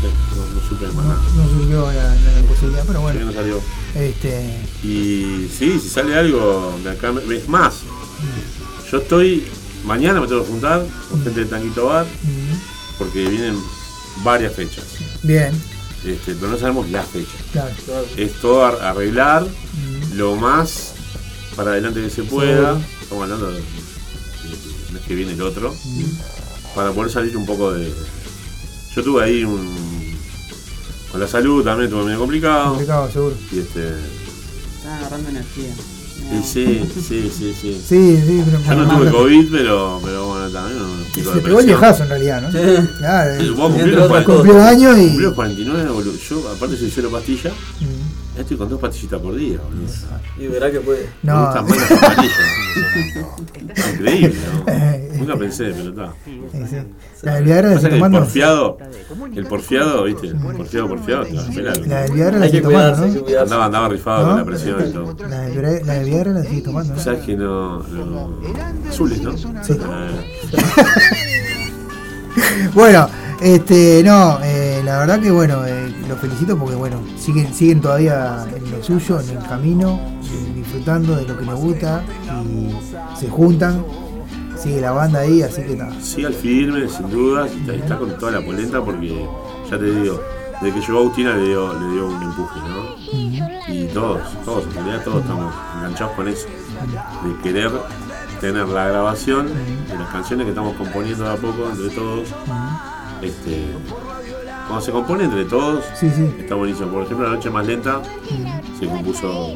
sé, 0.00 0.08
no, 0.36 0.60
no 0.60 0.68
supe 0.68 0.86
más 0.94 1.04
nada. 1.04 1.20
no 1.36 1.48
surgió 1.48 1.86
la, 1.92 2.14
la 2.14 2.48
posibilidad, 2.48 2.84
pero 2.86 3.00
bueno. 3.00 3.24
no 3.24 3.32
salió. 3.32 3.60
Este, 3.96 4.60
Y 4.84 5.48
sí, 5.56 5.80
si 5.80 5.88
sale 5.88 6.14
algo 6.16 6.74
de 6.84 6.90
acá, 6.90 7.12
es 7.32 7.48
más, 7.48 7.80
yo 8.90 8.98
estoy, 8.98 9.44
mañana 9.84 10.20
me 10.20 10.28
tengo 10.28 10.42
que 10.44 10.50
juntar 10.50 10.84
con 11.10 11.22
gente 11.24 11.40
de 11.40 11.46
Tanguito 11.46 11.86
Bar, 11.86 12.06
porque 12.98 13.28
vienen 13.28 13.56
varias 14.22 14.52
fechas, 14.54 14.84
bien, 15.24 15.52
este, 16.04 16.34
pero 16.34 16.48
no 16.52 16.58
sabemos 16.58 16.90
la 16.90 17.02
fecha. 17.02 17.32
claro. 17.52 18.04
Es 18.16 18.32
todo 18.40 18.64
ar- 18.64 18.80
arreglar 18.82 19.44
mm, 19.44 20.14
lo 20.16 20.36
más 20.36 20.92
para 21.56 21.72
adelante 21.72 22.00
que 22.02 22.10
se 22.10 22.22
pueda, 22.22 22.80
estamos 23.02 23.24
hablando 23.24 23.50
del 23.52 23.62
mes 24.92 25.02
que 25.06 25.14
viene 25.14 25.32
el 25.32 25.42
otro, 25.42 25.74
para 26.74 26.92
poder 26.92 27.10
salir 27.10 27.36
un 27.36 27.44
poco 27.46 27.72
de... 27.72 27.92
Yo 28.94 29.02
tuve 29.04 29.24
ahí 29.24 29.44
un... 29.44 30.16
Con 31.10 31.20
la 31.20 31.26
salud 31.28 31.64
también 31.64 31.90
tuve 31.90 32.04
medio 32.04 32.18
complicado. 32.20 32.70
Complicado, 32.70 33.10
seguro. 33.10 33.36
Y 33.52 33.58
este... 33.58 33.88
Están 34.76 34.92
agarrando 34.98 35.28
energía. 35.30 35.72
Sí, 36.42 36.88
sí, 36.94 37.30
sí, 37.36 37.54
sí. 37.60 37.82
Sí, 37.86 38.22
sí, 38.26 38.42
pero 38.46 38.60
Yo 38.62 38.74
no 38.86 38.98
tuve 38.98 39.10
COVID, 39.10 39.48
pero, 39.50 40.00
pero 40.02 40.26
bueno, 40.28 40.48
también 40.50 40.78
no, 40.78 40.86
no 40.86 41.32
Se 41.34 41.40
pegó 41.40 41.60
el 41.60 41.66
viejazo 41.66 42.02
en 42.04 42.08
realidad, 42.08 42.42
¿no? 42.42 42.52
Sí. 42.52 42.88
Claro, 42.98 43.30
eh. 43.34 43.52
40 43.56 44.24
cumplió 44.24 44.62
años 44.62 44.96
y. 44.98 45.06
Cumplí 45.08 45.22
los 45.24 45.34
49, 45.34 45.90
boludo. 45.90 46.12
Yo, 46.28 46.48
aparte 46.54 46.76
soy 46.76 46.90
cero 46.94 47.08
pastilla, 47.10 47.50
Mm. 47.50 48.36
ya 48.36 48.42
estoy 48.42 48.56
con 48.56 48.68
dos 48.68 48.80
pastillitas 48.80 49.20
por 49.20 49.34
día, 49.34 49.58
boludo. 49.58 49.92
Y 50.38 50.46
verá 50.46 50.70
que 50.70 50.80
puede. 50.80 51.08
Me 51.22 51.32
No, 51.32 51.44
gustan 51.46 51.64
más 51.66 51.90
las 51.90 52.02
amarillas. 52.02 52.38
Increíble, 53.94 54.34
¿no? 54.66 54.72
Nunca 55.20 55.36
pensé, 55.36 55.72
pero 55.76 55.90
está. 55.90 56.12
La 57.22 57.34
del 57.34 57.44
Viagra 57.44 57.74
la 57.74 57.80
que 57.80 57.86
el 57.86 57.92
tomando. 57.92 58.18
porfiado, 58.18 58.78
el 59.34 59.46
porfiado, 59.46 60.04
viste, 60.04 60.26
el 60.28 60.36
porfiado, 60.36 60.88
porfiado, 60.88 61.24
te 61.24 61.34
vas 61.34 61.48
a 61.48 61.52
pelar. 61.52 61.78
La 61.86 62.02
del 62.02 62.12
Viagra 62.12 62.38
la 62.38 62.46
estoy 62.46 62.60
tomando, 62.62 63.06
¿no? 63.06 63.40
Andaba, 63.40 63.64
andaba 63.66 63.88
rifado 63.88 64.22
¿No? 64.22 64.28
con 64.28 64.38
la 64.38 64.44
presión 64.44 64.88
y 64.88 64.92
todo. 64.92 65.28
La 65.28 65.40
del, 65.42 65.86
la 65.86 65.98
Viagra 66.00 66.32
la 66.32 66.40
estoy 66.40 66.62
tomando, 66.62 66.94
¿no? 66.94 67.00
Sabes 67.00 67.24
que 67.24 67.36
no, 67.36 67.82
no. 67.82 68.40
Azules, 68.88 69.20
¿no? 69.22 69.36
Sí. 69.36 69.72
Eh, 69.72 69.78
Bueno, 72.74 73.08
este, 73.40 74.02
no, 74.04 74.38
eh, 74.42 74.82
la 74.84 74.98
verdad 75.00 75.20
que 75.20 75.30
bueno, 75.30 75.66
eh, 75.66 75.92
los 76.08 76.18
felicito 76.18 76.56
porque 76.58 76.76
bueno, 76.76 77.00
siguen, 77.18 77.52
siguen 77.54 77.80
todavía 77.80 78.46
en 78.54 78.70
lo 78.70 78.82
suyo, 78.82 79.20
en 79.20 79.30
el 79.30 79.44
camino, 79.44 79.98
disfrutando 80.54 81.16
de 81.16 81.26
lo 81.26 81.38
que 81.38 81.44
les 81.44 81.54
gusta 81.54 82.02
y 82.44 82.70
se 83.18 83.28
juntan, 83.28 83.84
sigue 84.62 84.80
la 84.80 84.92
banda 84.92 85.20
ahí, 85.20 85.42
así 85.42 85.62
que 85.62 85.76
nada. 85.76 85.94
Sí, 86.00 86.24
al 86.24 86.34
firme, 86.34 86.88
sin 86.88 87.10
dudas, 87.10 87.50
y 87.56 87.60
está, 87.60 87.74
está 87.74 87.98
con 87.98 88.16
toda 88.18 88.32
la 88.32 88.40
polenta 88.40 88.82
porque, 88.82 89.26
ya 89.70 89.78
te 89.78 89.84
digo, 89.84 90.20
desde 90.60 90.74
que 90.80 90.86
llegó 90.86 90.98
Agustina 91.00 91.34
le 91.36 91.48
dio, 91.48 91.72
le 91.72 91.92
dio 91.94 92.06
un 92.06 92.22
empuje, 92.22 92.60
¿no? 92.68 93.72
Y 93.72 93.86
todos, 93.94 94.20
todos, 94.44 94.64
en 94.66 94.72
realidad 94.74 95.04
todos 95.04 95.22
estamos 95.22 95.54
enganchados 95.78 96.12
con 96.14 96.28
eso, 96.28 96.46
de 97.24 97.42
querer 97.42 97.70
tener 98.40 98.66
la 98.68 98.88
grabación 98.88 99.48
de 99.88 99.98
las 99.98 100.08
canciones 100.10 100.44
que 100.44 100.50
estamos 100.50 100.74
componiendo 100.76 101.24
de 101.24 101.30
a 101.30 101.36
poco 101.36 101.68
entre 101.70 101.88
todos. 101.94 102.28
Este, 103.22 103.66
cuando 104.66 104.80
se 104.84 104.92
compone 104.92 105.24
entre 105.24 105.44
todos, 105.44 105.84
Sí, 105.94 106.10
sí. 106.14 106.34
está 106.38 106.54
buenísimo. 106.54 106.90
Por 106.90 107.02
ejemplo, 107.02 107.26
La 107.28 107.34
Noche 107.36 107.50
Más 107.50 107.66
Lenta 107.66 108.00
se 108.78 108.86
compuso 108.86 109.52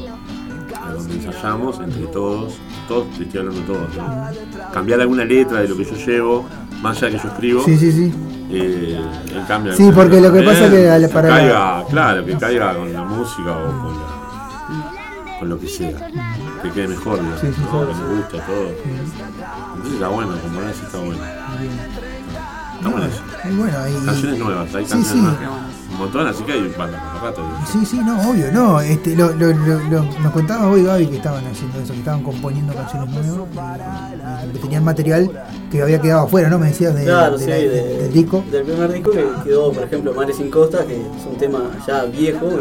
a 0.82 0.93
donde 0.93 1.14
ensayamos 1.14 1.81
entre 1.81 2.06
todos, 2.09 2.55
todos, 2.86 3.11
te 3.16 3.24
estoy 3.24 3.40
hablando 3.40 3.61
de 3.61 3.66
todos, 3.66 3.97
¿no? 3.97 4.73
Cambiar 4.73 5.01
alguna 5.01 5.24
letra 5.24 5.61
de 5.61 5.69
lo 5.69 5.77
que 5.77 5.85
yo 5.85 5.94
llevo, 5.97 6.47
más 6.82 6.97
allá 6.98 7.06
de 7.12 7.16
que 7.16 7.23
yo 7.23 7.28
escribo, 7.31 7.65
Sí, 7.65 7.77
sí, 7.78 7.93
sí. 7.93 8.15
eh, 8.51 9.01
él 9.32 9.43
cambia. 9.48 9.74
Sí, 9.74 9.90
porque 9.94 10.20
lo 10.20 10.32
que 10.32 10.43
pasa 10.43 10.70
que 10.70 10.89
al- 10.90 11.09
para 11.09 11.28
la- 11.28 11.36
caiga, 11.36 11.85
claro, 11.90 12.24
que 12.24 12.36
caiga 12.36 12.74
con 12.74 12.93
la 12.93 13.02
música 13.05 13.52
o 13.52 13.81
con, 13.82 13.93
la- 13.98 15.39
con 15.39 15.48
lo 15.48 15.59
que 15.59 15.66
sea. 15.69 15.93
Que 16.62 16.70
quede 16.70 16.89
mejor, 16.89 17.19
digamos, 17.20 17.40
Sí, 17.40 17.47
sí, 17.55 17.61
¿no? 17.61 17.70
claro. 17.70 17.89
que 17.89 17.94
me 17.94 18.15
gusta 18.16 18.47
todo. 18.47 18.69
Entonces 19.74 19.93
está 19.94 20.09
bueno, 20.09 20.32
componer 20.40 20.70
así 20.70 20.82
está 20.85 20.98
bueno. 20.98 21.20
Está 22.77 22.89
bueno 22.89 23.06
eso. 23.06 23.23
Y 23.51 23.56
bueno, 23.56 23.78
y- 23.89 24.06
Canciones 24.06 24.39
nuevas, 24.39 24.74
hay 24.74 24.85
Sí, 24.85 24.90
canciones 24.90 25.09
sí. 25.09 25.19
nuevas. 25.40 25.74
Un 25.95 26.01
montón, 26.01 26.27
así 26.27 26.43
que 26.45 26.53
hay 26.53 26.62
por 26.69 26.89
rato. 26.91 27.41
digo. 27.41 27.59
Sí, 27.73 27.87
sí, 27.87 28.01
no, 28.05 28.31
obvio, 28.31 28.51
no. 28.53 28.81
Este, 28.81 29.15
lo, 29.16 29.29
lo, 29.33 29.47
lo, 29.53 29.79
lo- 29.91 30.03
nos 30.21 30.33
contaba 30.33 30.69
hoy 30.69 30.83
Gaby 30.85 31.07
que 31.07 31.16
estaban 31.16 31.47
haciendo 31.47 31.79
eso, 31.81 31.93
que 31.93 32.01
estaban 32.01 32.23
componiendo 32.23 32.75
canciones 32.75 33.11
nuevas, 33.11 33.49
y- 34.45 34.49
y 34.49 34.53
que 34.53 34.59
tenían 34.59 34.85
material 34.85 35.31
que 35.71 35.83
había 35.83 36.01
quedado 36.01 36.27
afuera, 36.27 36.49
¿no? 36.49 36.59
Me 36.59 36.66
decías 36.69 36.95
de, 36.95 37.05
Claro, 37.05 37.39
de 37.39 37.45
sí, 37.45 37.51
la- 37.51 37.57
de- 37.57 37.69
de- 37.69 37.99
del 38.03 38.12
disco. 38.12 38.45
Del 38.51 38.65
primer 38.65 38.93
disco 38.93 39.11
que 39.12 39.25
quedó, 39.45 39.73
por 39.73 39.83
ejemplo, 39.85 40.12
Mares 40.15 40.37
sin 40.37 40.51
Costa, 40.51 40.85
que 40.85 40.95
es 41.01 41.27
un 41.31 41.37
tema 41.39 41.61
ya 41.87 42.05
viejo, 42.07 42.49
que, 42.49 42.57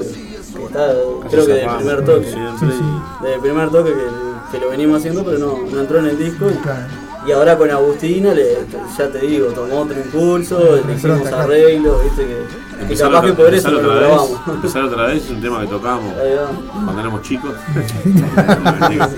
que 0.59 0.65
está, 0.65 0.93
creo 1.29 1.45
que 1.47 1.53
del 1.53 1.69
primer 1.77 2.05
toque. 2.05 2.29
siempre. 2.29 2.69
Sí, 2.77 3.27
Del 3.27 3.39
primer 3.39 3.69
toque 3.71 3.91
que, 3.93 4.51
que 4.57 4.63
lo 4.63 4.69
venimos 4.69 4.99
haciendo, 4.99 5.23
pero 5.25 5.39
no, 5.39 5.57
no 5.71 5.79
entró 5.81 5.97
en 5.99 6.05
el 6.05 6.17
disco. 6.19 6.45
Y, 6.51 6.53
Claro. 6.61 6.85
y 7.27 7.31
ahora 7.31 7.57
con 7.57 7.71
Agustina, 7.71 8.31
le, 8.33 8.57
ya 8.97 9.09
te 9.11 9.19
digo, 9.25 9.47
tomó 9.47 9.79
otro 9.81 9.97
impulso, 9.99 10.59
le 10.87 10.93
hicimos 10.93 11.25
arreglos, 11.31 12.03
viste 12.03 12.25
que. 12.27 12.62
Y 12.79 12.81
Empezar 12.83 13.07
capaz 13.11 13.19
otra- 13.19 13.29
que 13.29 13.35
por 13.43 13.53
eso 13.53 13.67
empezar 13.69 13.71
lo 13.73 13.79
otra 13.79 13.93
vez, 13.93 14.09
grabamos. 14.09 14.47
Empezar 14.55 14.83
otra 14.83 15.05
vez 15.07 15.23
es 15.23 15.29
un 15.29 15.41
tema 15.41 15.59
que 15.67 15.75
va. 15.75 15.99
cuando 16.83 16.99
éramos 17.01 17.21
chicos. 17.21 17.51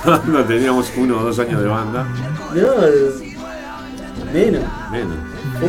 cuando 0.04 0.44
teníamos 0.44 0.86
uno 0.96 1.18
o 1.20 1.24
dos 1.24 1.38
años 1.38 1.62
de 1.62 1.68
banda. 1.68 2.06
No, 2.54 2.84
el- 2.84 3.36
menos. 4.32 4.62
Menos. 4.90 5.16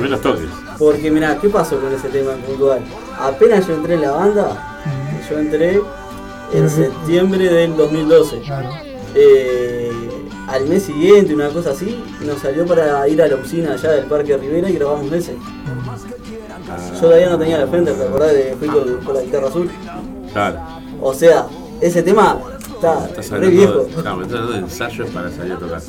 Menos 0.01 0.21
toques. 0.21 0.47
Porque 0.77 1.11
mira, 1.11 1.37
¿qué 1.39 1.49
pasó 1.49 1.79
con 1.79 1.93
ese 1.93 2.09
tema 2.09 2.33
en 2.33 2.41
puntual? 2.41 2.79
Apenas 3.19 3.67
yo 3.67 3.75
entré 3.75 3.93
en 3.95 4.01
la 4.01 4.11
banda, 4.11 4.81
yo 5.29 5.37
entré 5.39 5.81
en 6.53 6.69
septiembre 6.69 7.43
del 7.49 7.75
2012. 7.77 8.41
Eh, 9.13 9.91
al 10.47 10.65
mes 10.67 10.83
siguiente, 10.83 11.35
una 11.35 11.49
cosa 11.49 11.71
así, 11.71 12.03
nos 12.25 12.39
salió 12.39 12.65
para 12.65 13.07
ir 13.07 13.21
a 13.21 13.27
la 13.27 13.35
oficina 13.35 13.73
allá 13.73 13.91
del 13.91 14.05
Parque 14.05 14.35
Rivera 14.37 14.69
y 14.69 14.73
grabamos 14.73 15.11
ese. 15.11 15.35
Yo 16.93 16.99
todavía 16.99 17.29
no 17.29 17.37
tenía 17.37 17.57
la 17.57 17.67
frente, 17.67 17.91
¿te 17.93 18.03
acordás 18.03 18.31
de 18.33 18.55
fui 18.59 18.67
con, 18.67 18.97
con 19.03 19.15
la 19.15 19.21
guitarra 19.21 19.47
azul? 19.47 19.69
Claro. 20.33 20.59
O 21.01 21.13
sea, 21.13 21.45
ese 21.81 22.03
tema 22.03 22.37
está 22.73 23.05
Estás 23.05 23.29
re 23.31 23.47
viejo. 23.47 23.79
de, 23.79 23.93
claro, 23.93 24.17
me 24.17 24.23
estás 24.23 24.39
hablando 24.39 24.51
de 24.53 24.59
ensayos 24.59 25.09
para 25.09 25.31
salir 25.31 25.53
a 25.53 25.57
tocar. 25.57 25.81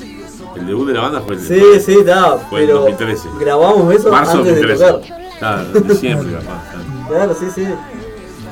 El 0.57 0.67
debut 0.67 0.87
de 0.89 0.95
la 0.95 1.01
banda 1.01 1.21
fue 1.23 1.35
el 1.35 1.41
Sí, 1.41 1.63
sí, 1.81 1.93
está, 2.01 2.37
fue 2.51 2.61
en 2.63 2.67
pero 2.67 2.79
2013. 2.81 3.29
grabamos 3.41 3.95
eso 3.95 4.11
Marzo 4.11 4.39
antes 4.39 4.55
de 4.55 4.63
2013. 4.75 4.93
tocar. 4.93 5.39
Claro, 5.39 5.65
diciembre 5.81 6.33
capaz. 6.35 7.09
claro. 7.09 7.35
Sí, 7.39 7.47
sí. 7.55 7.67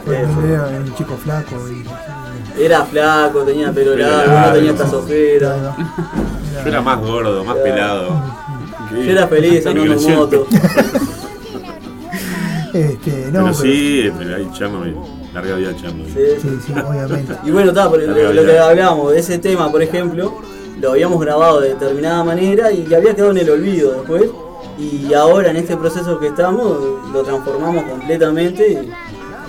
Fue 0.04 0.16
era 0.16 0.66
un 0.84 0.94
chico 0.94 1.16
flaco 1.16 1.56
y. 1.68 1.84
Era 2.62 2.84
flaco, 2.84 3.42
tenía 3.42 3.70
pelo 3.72 3.94
largo, 3.96 4.32
no 4.48 4.52
tenía 4.54 4.70
estas 4.72 4.92
ojeras. 4.92 5.56
Yo 6.64 6.68
era 6.68 6.80
más 6.80 6.98
gordo, 7.00 7.44
más 7.44 7.56
pelado. 7.56 8.08
Yo 8.92 9.10
era 9.12 9.28
feliz 9.28 9.66
andando 9.66 9.92
en 9.94 9.98
el 10.00 10.16
moto. 10.16 10.46
Este, 12.72 13.10
no, 13.26 13.32
pero, 13.32 13.44
pero- 13.44 13.54
sí, 13.54 14.10
pero 14.18 14.36
hay 14.36 14.50
Chernobyl. 14.52 14.96
Larga 15.34 15.54
vida 15.56 15.76
Chernobyl. 15.76 16.12
Sí, 16.12 16.20
Sí, 16.42 16.58
sí, 16.66 16.72
obviamente. 16.72 17.34
Y 17.44 17.50
bueno, 17.50 17.70
está, 17.70 17.84
lo, 17.84 18.44
que 18.44 18.58
hablábamos, 18.58 19.12
ese 19.14 19.38
tema, 19.38 19.70
por 19.70 19.82
ejemplo, 19.82 20.34
lo 20.80 20.90
habíamos 20.92 21.20
grabado 21.20 21.60
de 21.60 21.70
determinada 21.70 22.24
manera 22.24 22.72
y 22.72 22.92
había 22.94 23.14
quedado 23.14 23.30
en 23.32 23.38
el 23.38 23.50
olvido 23.50 23.92
después. 23.92 24.24
Y 24.78 25.12
ahora 25.12 25.50
en 25.50 25.56
este 25.56 25.76
proceso 25.76 26.18
que 26.18 26.28
estamos, 26.28 26.78
lo 27.12 27.22
transformamos 27.22 27.84
completamente 27.84 28.66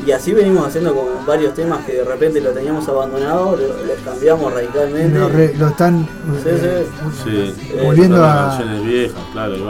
y, 0.06 0.08
y 0.08 0.12
así 0.12 0.34
venimos 0.34 0.68
haciendo 0.68 0.94
con 0.94 1.26
varios 1.26 1.54
temas 1.54 1.86
que 1.86 1.94
de 1.94 2.04
repente 2.04 2.42
lo 2.42 2.50
teníamos 2.52 2.86
abandonado, 2.90 3.56
lo- 3.56 3.86
los 3.86 3.98
cambiamos 4.04 4.54
radicalmente. 4.54 5.18
Lo, 5.18 5.30
re- 5.30 5.54
lo 5.58 5.68
están. 5.70 6.06
Sí, 6.44 6.50
eh, 6.50 6.86
Sí, 7.24 7.54
Volviendo 7.82 8.18
todas 8.18 8.32
a- 8.32 8.36
las 8.48 8.56
canciones 8.58 8.84
viejas, 8.86 9.22
claro, 9.32 9.54
ahí 9.56 9.62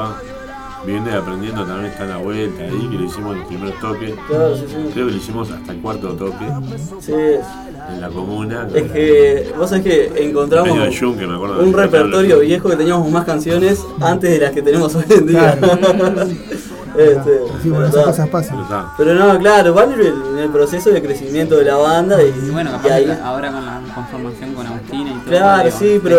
y 0.88 1.10
aprendiendo 1.16 1.64
también 1.66 1.91
está 1.91 2.03
en 2.03 2.10
la 2.10 2.18
vuelta 2.18 2.64
ahí, 2.64 2.88
que 2.90 2.98
lo 2.98 3.03
hicimos 3.06 3.34
en 3.34 3.40
los 3.40 3.48
primeros 3.48 3.80
toques. 3.80 4.14
Claro, 4.28 4.56
sí, 4.58 4.64
sí. 4.68 4.76
Creo 4.94 5.06
que 5.08 5.12
lo 5.12 5.18
hicimos 5.18 5.52
hasta 5.52 5.72
el 5.72 5.78
cuarto 5.80 6.10
toque 6.14 6.45
Sí, 6.99 7.14
en 7.14 8.02
la 8.02 8.10
comuna. 8.10 8.68
es 8.74 8.91
que 8.91 9.53
vos 9.58 9.70
sabés 9.70 9.84
que 9.84 10.24
encontramos 10.28 10.70
Medio 10.70 10.84
de 10.86 10.91
yunque, 10.91 11.28
me 11.28 11.36
acuerdo. 11.36 11.64
un 11.64 11.74
repertorio 11.74 12.40
viejo 12.40 12.70
que 12.70 12.76
teníamos 12.78 13.10
más 13.12 13.26
canciones 13.26 13.80
antes 13.99 14.32
de 14.32 14.40
las 14.40 14.52
que 14.52 14.62
tenemos 14.62 14.94
hoy 14.95 15.03
en 15.10 15.28
día. 15.28 15.58
Este, 16.98 17.40
Sí, 17.40 17.44
pero 17.64 17.74
bueno, 17.76 17.88
esas 17.88 18.06
cosas 18.06 18.30
pasan. 18.30 18.58
Pero 18.98 19.14
no, 19.14 19.40
claro, 19.40 19.74
van 19.74 19.94
en 19.94 20.00
el, 20.02 20.08
en 20.34 20.38
el 20.40 20.50
proceso 20.50 20.90
de 20.90 21.02
crecimiento 21.02 21.56
de 21.58 21.66
la 21.66 21.76
banda 21.78 22.22
y, 22.22 22.28
Y 22.28 22.50
bueno, 22.50 22.70
y 22.70 22.74
capaz 22.74 22.92
ahí. 22.94 23.20
ahora 23.24 23.52
con 23.52 23.66
la 23.66 23.82
conformación 23.96 24.54
con 24.54 24.68
Agustina 24.68 25.10
y 25.12 25.14
todo. 25.14 25.24
Claro, 25.26 25.64
digo, 25.64 25.78
sí, 25.80 26.00
pero 26.04 26.18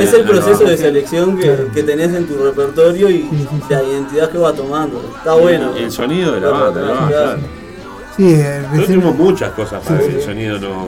es 0.00 0.12
el 0.14 0.24
proceso 0.24 0.64
de 0.64 0.76
selección 0.76 1.38
que, 1.38 1.68
que 1.72 1.82
tenés 1.82 2.12
en 2.14 2.26
tu 2.26 2.36
repertorio 2.44 3.08
y 3.10 3.28
la 3.70 3.82
identidad 3.82 4.30
que 4.30 4.38
va 4.38 4.52
tomando. 4.52 5.02
Está 5.16 5.34
bueno. 5.34 5.72
El 5.76 5.90
sonido 5.90 6.32
de 6.32 6.40
la 6.40 6.48
banda, 6.50 6.80
la 6.82 6.92
banda, 6.92 7.08
claro. 7.08 7.38
Sí, 8.16 8.28
eh, 8.34 8.60
Nosotros 8.62 8.86
tuvimos 8.86 9.16
muchas 9.16 9.50
cosas 9.52 9.82
para 9.84 10.00
Sí, 10.00 10.06
que 10.08 10.14
el 10.16 10.22
sonido 10.22 10.58
no, 10.60 10.86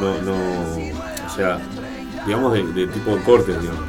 no, 0.00 0.22
no, 0.24 0.34
o 0.34 1.34
sea, 1.36 1.58
digamos 2.24 2.52
de, 2.54 2.62
de 2.72 2.86
tipo 2.86 3.16
de 3.16 3.22
cortes, 3.22 3.60
digamos. 3.60 3.80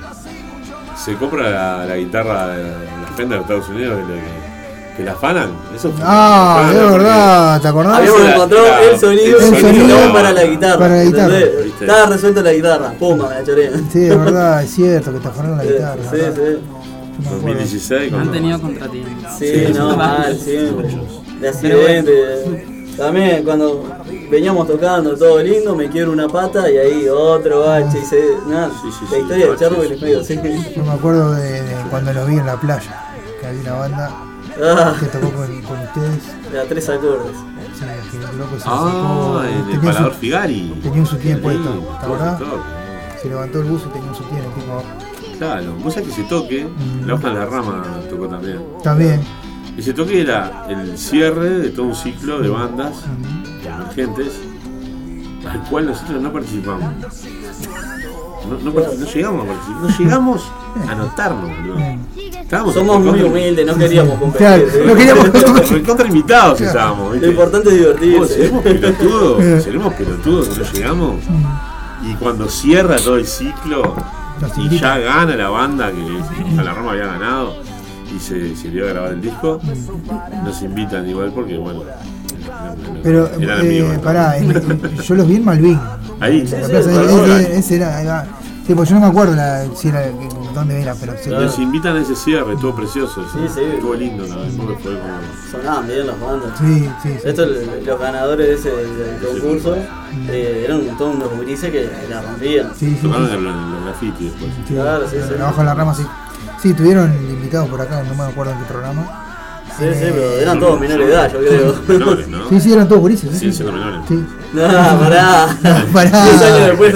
Se 0.98 1.16
compra 1.16 1.50
la, 1.50 1.86
la 1.86 1.96
guitarra 1.96 2.48
de 2.50 2.64
la 2.64 3.08
Fender 3.16 3.38
de 3.38 3.42
Estados 3.44 3.70
Unidos 3.70 4.00
que, 4.06 4.14
le- 4.14 4.39
que 5.00 5.06
la 5.06 5.14
afanan. 5.14 5.50
Eso 5.74 5.92
fue- 5.92 6.04
Ah, 6.06 6.70
es 6.74 6.92
verdad, 6.92 7.62
¿te 7.62 7.68
acordás? 7.70 7.98
Habíamos 8.00 8.22
la- 8.22 8.34
encontrado 8.36 8.66
la- 8.68 8.84
el 8.84 9.00
sonido 9.00 9.40
el 9.40 10.12
para 10.12 10.32
la 10.34 10.44
guitarra. 10.44 10.78
para 10.80 10.96
la 10.98 11.04
guitarra. 11.06 11.38
Estaba 11.80 12.06
resuelta 12.08 12.42
la 12.42 12.52
guitarra, 12.54 12.92
pumba, 13.00 13.30
me 13.30 13.36
la 13.36 13.44
choré. 13.46 13.72
Sí, 13.92 14.06
es 14.06 14.20
verdad, 14.20 14.62
es 14.64 14.72
cierto 14.72 15.14
que 15.14 15.20
te 15.20 15.28
afanaron 15.30 15.58
la 15.58 15.64
guitarra. 15.64 15.96
Sí, 16.04 16.18
¿verdad? 16.18 16.34
sí. 16.36 16.42
Acuerdo. 16.42 17.40
2016 17.42 18.14
Han 18.14 18.32
tenido 18.32 18.62
contratiempos. 18.62 19.34
Sí, 19.38 19.46
Sí, 19.68 19.74
no, 19.74 19.92
sí, 19.92 19.98
mal, 19.98 20.36
sí, 20.38 20.42
siempre. 20.52 20.98
De 21.40 21.48
accidente. 21.50 22.66
También 22.98 23.44
cuando 23.46 23.86
veníamos 24.30 24.68
tocando 24.68 25.16
todo 25.18 25.42
lindo, 25.42 25.74
me 25.76 25.90
quiebro 25.90 26.12
una 26.12 26.28
pata 26.28 26.70
y 26.70 26.78
ahí 26.78 27.08
otro 27.08 27.62
bache 27.62 28.00
y 28.04 28.06
se. 28.06 28.22
Nada, 28.50 28.70
Sí, 28.82 28.90
sí, 28.92 29.06
la 29.06 29.10
sí, 29.10 29.16
historia 29.22 29.46
de 29.46 29.52
baches. 29.52 29.60
Chernobyl 29.70 29.92
es 29.94 30.02
medio 30.02 30.20
así. 30.20 30.40
Yo 30.76 30.84
me 30.84 30.92
acuerdo 30.92 31.32
de, 31.36 31.62
de 31.62 31.76
cuando 31.90 32.12
los 32.14 32.28
vi 32.28 32.38
en 32.38 32.46
la 32.46 32.58
playa, 32.60 33.06
que 33.40 33.48
había 33.48 33.62
una 33.62 33.74
banda 33.74 34.12
Ah, 34.61 34.94
que 34.99 35.06
tocó 35.07 35.31
con, 35.31 35.61
con 35.61 35.80
ustedes. 35.80 36.52
de 36.52 36.60
a 36.60 36.64
tres 36.68 36.90
acordes. 36.90 37.36
Sí, 37.77 37.86
que 38.18 38.18
el 38.31 38.38
loco 38.38 38.57
se 38.57 38.64
Ah, 38.65 38.91
sacó- 38.91 39.44
el, 39.44 39.64
tenía, 39.76 39.91
parador 39.94 40.14
su, 40.14 40.19
Figari. 40.19 40.80
tenía 40.81 40.99
un 41.02 41.06
sutién 41.06 41.36
Sí, 41.38 41.41
puesto, 41.44 41.98
se 43.22 43.30
levantó 43.30 43.60
el 43.60 43.65
buzo 43.65 43.88
y 43.90 43.94
tenía 43.94 44.10
un 44.10 44.15
sutién 44.15 44.38
el 44.44 44.53
tipo. 44.53 44.84
Claro, 45.38 45.76
vos 45.76 45.94
sabés 45.94 46.10
que 46.10 46.22
ese 46.22 46.30
toque, 46.30 46.65
Mm. 46.65 47.07
la 47.07 47.14
hoja 47.14 47.30
de 47.30 47.36
la 47.36 47.45
rama 47.45 47.84
tocó 48.10 48.27
también. 48.27 48.60
También. 48.84 49.22
Ese 49.77 49.94
toque 49.94 50.22
era 50.22 50.65
el 50.69 50.98
cierre 50.98 51.49
de 51.60 51.69
todo 51.69 51.86
un 51.86 51.95
ciclo 51.95 52.40
de 52.40 52.49
bandas 52.49 53.03
emergentes 53.65 54.34
al 55.49 55.61
cual 55.69 55.86
nosotros 55.88 56.22
no 56.22 56.34
participamos. 56.34 56.84
No, 58.48 58.57
no 58.60 58.74
partic- 58.74 58.98
no 58.98 59.06
llegamos 59.06 59.44
a 59.44 59.48
participar, 59.48 59.82
no 59.82 59.98
llegamos 59.98 60.52
a 60.90 60.95
notarnos, 60.95 61.49
boludo. 61.49 61.78
Estábamos 62.41 62.74
Somos 62.74 62.99
muy 63.02 63.22
humildes, 63.22 63.66
no 63.66 63.76
queríamos 63.78 64.18
Claro, 64.38 64.64
competir. 64.64 64.86
no 64.88 64.95
queríamos 64.95 65.70
recontra 65.72 66.07
invitados 66.07 66.61
estábamos, 66.61 67.18
Lo 67.18 67.28
importante 67.28 67.70
es 67.70 67.76
divertirse. 67.76 68.34
seremos 68.36 68.64
pelotudos, 68.64 69.64
seremos 69.64 69.94
pelotudos 69.94 70.57
no 70.57 70.64
llegamos. 70.72 71.16
Y 72.10 72.14
cuando 72.16 72.48
cierra 72.48 72.95
todo 72.98 73.18
el 73.18 73.26
ciclo 73.28 73.94
y 74.57 74.78
ya 74.80 74.98
gana 74.98 75.36
la 75.36 75.49
banda 75.49 75.91
que 75.91 76.60
a 76.60 76.64
la 76.64 76.74
Roma 76.74 76.91
había 76.94 77.06
ganado 77.07 77.56
y 78.16 78.20
se, 78.20 78.56
se 78.56 78.70
dio 78.72 78.86
a 78.86 78.90
grabar 78.90 79.11
el 79.11 79.22
disco, 79.22 79.60
nos 80.44 80.61
invitan 80.64 81.07
igual 81.07 81.32
porque 81.36 81.57
bueno. 81.57 81.82
Pero, 83.03 83.27
eh. 83.40 83.86
¿no? 83.95 84.02
pará, 84.02 84.38
en- 84.38 84.52
yo 85.02 85.15
los 85.15 85.27
vi 85.27 85.36
en 85.38 85.45
Malvin. 85.45 85.80
Ahí, 86.19 86.40
En 86.41 86.52
la 86.52 86.65
sí, 86.65 86.72
plaza, 86.72 86.90
sí, 86.90 86.98
ese- 87.45 87.57
ese- 87.60 87.76
era, 87.77 87.98
ahí 87.98 88.06
va. 88.06 88.26
Sí, 88.68 88.76
pues 88.76 88.88
yo 88.90 88.95
no 88.95 89.02
me 89.02 89.07
acuerdo 89.07 89.36
la, 89.36 89.65
si 89.76 89.88
era, 89.88 90.03
dónde 90.53 90.80
era, 90.80 90.94
pero 90.94 91.14
sí. 91.23 91.30
Nos 91.31 91.57
invitan 91.57 91.95
a 91.98 92.02
ese 92.02 92.15
cierre, 92.15 92.53
estuvo 92.53 92.76
precioso. 92.76 93.23
Sí, 93.34 93.40
sí. 93.52 93.61
Estuvo 93.64 93.95
lindo 93.95 94.26
porque 94.57 94.76
fue 94.84 94.91
como. 94.99 95.14
Sonaban 95.52 95.88
bien 95.88 96.06
las 96.06 96.19
bandas. 96.19 96.52
Sí, 96.60 96.88
sí, 97.02 97.10
sí. 97.22 97.27
Estos, 97.30 97.48
los 97.84 97.99
ganadores 97.99 98.48
de 98.48 98.53
ese 98.53 98.69
del 98.69 99.40
concurso, 99.41 99.76
eh, 100.27 100.65
eran 100.68 100.81
todos 100.99 101.15
unos 101.15 101.31
gurises 101.36 101.72
que 101.72 101.90
la 102.10 102.22
rompían. 102.22 102.69
Sí, 102.77 102.91
sí, 102.91 103.07
Tocaron 103.07 103.27
sí. 103.27 103.34
en 103.34 103.44
los 103.44 103.53
en 103.56 103.72
los 103.73 103.84
graffiti 103.86 104.23
después. 104.26 104.52
Sí, 104.68 104.73
Claro, 104.76 105.07
sí, 105.10 105.15
sí. 105.27 105.34
Abajo 105.41 105.57
de 105.61 105.65
la 105.65 105.73
rama, 105.73 105.94
sí. 105.95 106.06
Sí, 106.61 106.73
tuvieron 106.73 107.11
invitados 107.27 107.69
por 107.69 107.81
acá, 107.81 108.03
no 108.03 108.14
me 108.14 108.30
acuerdo 108.30 108.52
en 108.52 108.60
qué 108.60 108.65
programa. 108.65 109.26
Sí, 109.80 109.85
sí, 109.93 110.06
pero 110.14 110.38
eran 110.39 110.60
todos 110.60 110.80
menores 110.80 111.07
de 111.07 111.14
edad, 111.14 111.31
yo 111.31 111.39
creo. 111.39 111.76
Menores, 111.88 112.27
¿no? 112.27 112.49
Sí, 112.49 112.60
sí, 112.60 112.73
eran 112.73 112.88
todos 112.88 113.01
gurises. 113.01 113.38
Sí, 113.38 113.51
siendo 113.51 113.73
menores. 113.73 114.01
sí. 114.07 114.26
No, 114.53 114.61
pará. 114.68 115.57
Pará. 115.93 116.26
Diez 116.26 116.41
años 116.41 116.68
después 116.68 116.93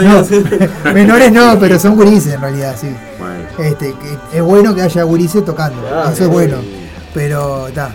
No, 0.84 0.94
menores 0.94 1.32
no, 1.32 1.60
pero 1.60 1.80
son 1.80 1.96
gurises 1.96 2.34
en 2.34 2.42
realidad, 2.42 2.76
sí. 2.80 2.88
Bueno. 3.20 3.70
Este, 3.70 3.94
es 4.34 4.42
bueno 4.42 4.74
que 4.76 4.82
haya 4.82 5.04
gurises 5.04 5.46
tocando, 5.46 5.82
Claro, 5.82 6.10
eso 6.10 6.24
es 6.24 6.30
bueno. 6.30 6.58
Pero 7.14 7.68
está. 7.68 7.94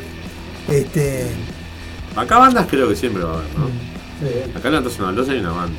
Este. 0.69 1.27
Acá 2.17 2.39
bandas 2.39 2.67
creo 2.69 2.89
que 2.89 2.97
siempre 2.97 3.23
va 3.23 3.31
a 3.31 3.35
haber, 3.35 3.49
¿no? 3.59 4.59
Acá 4.59 4.69
en 4.69 4.75
la 4.75 4.83
Tosa 4.83 5.03
Mendoza 5.05 5.33
hay 5.33 5.41
una 5.41 5.53
banda. 5.53 5.79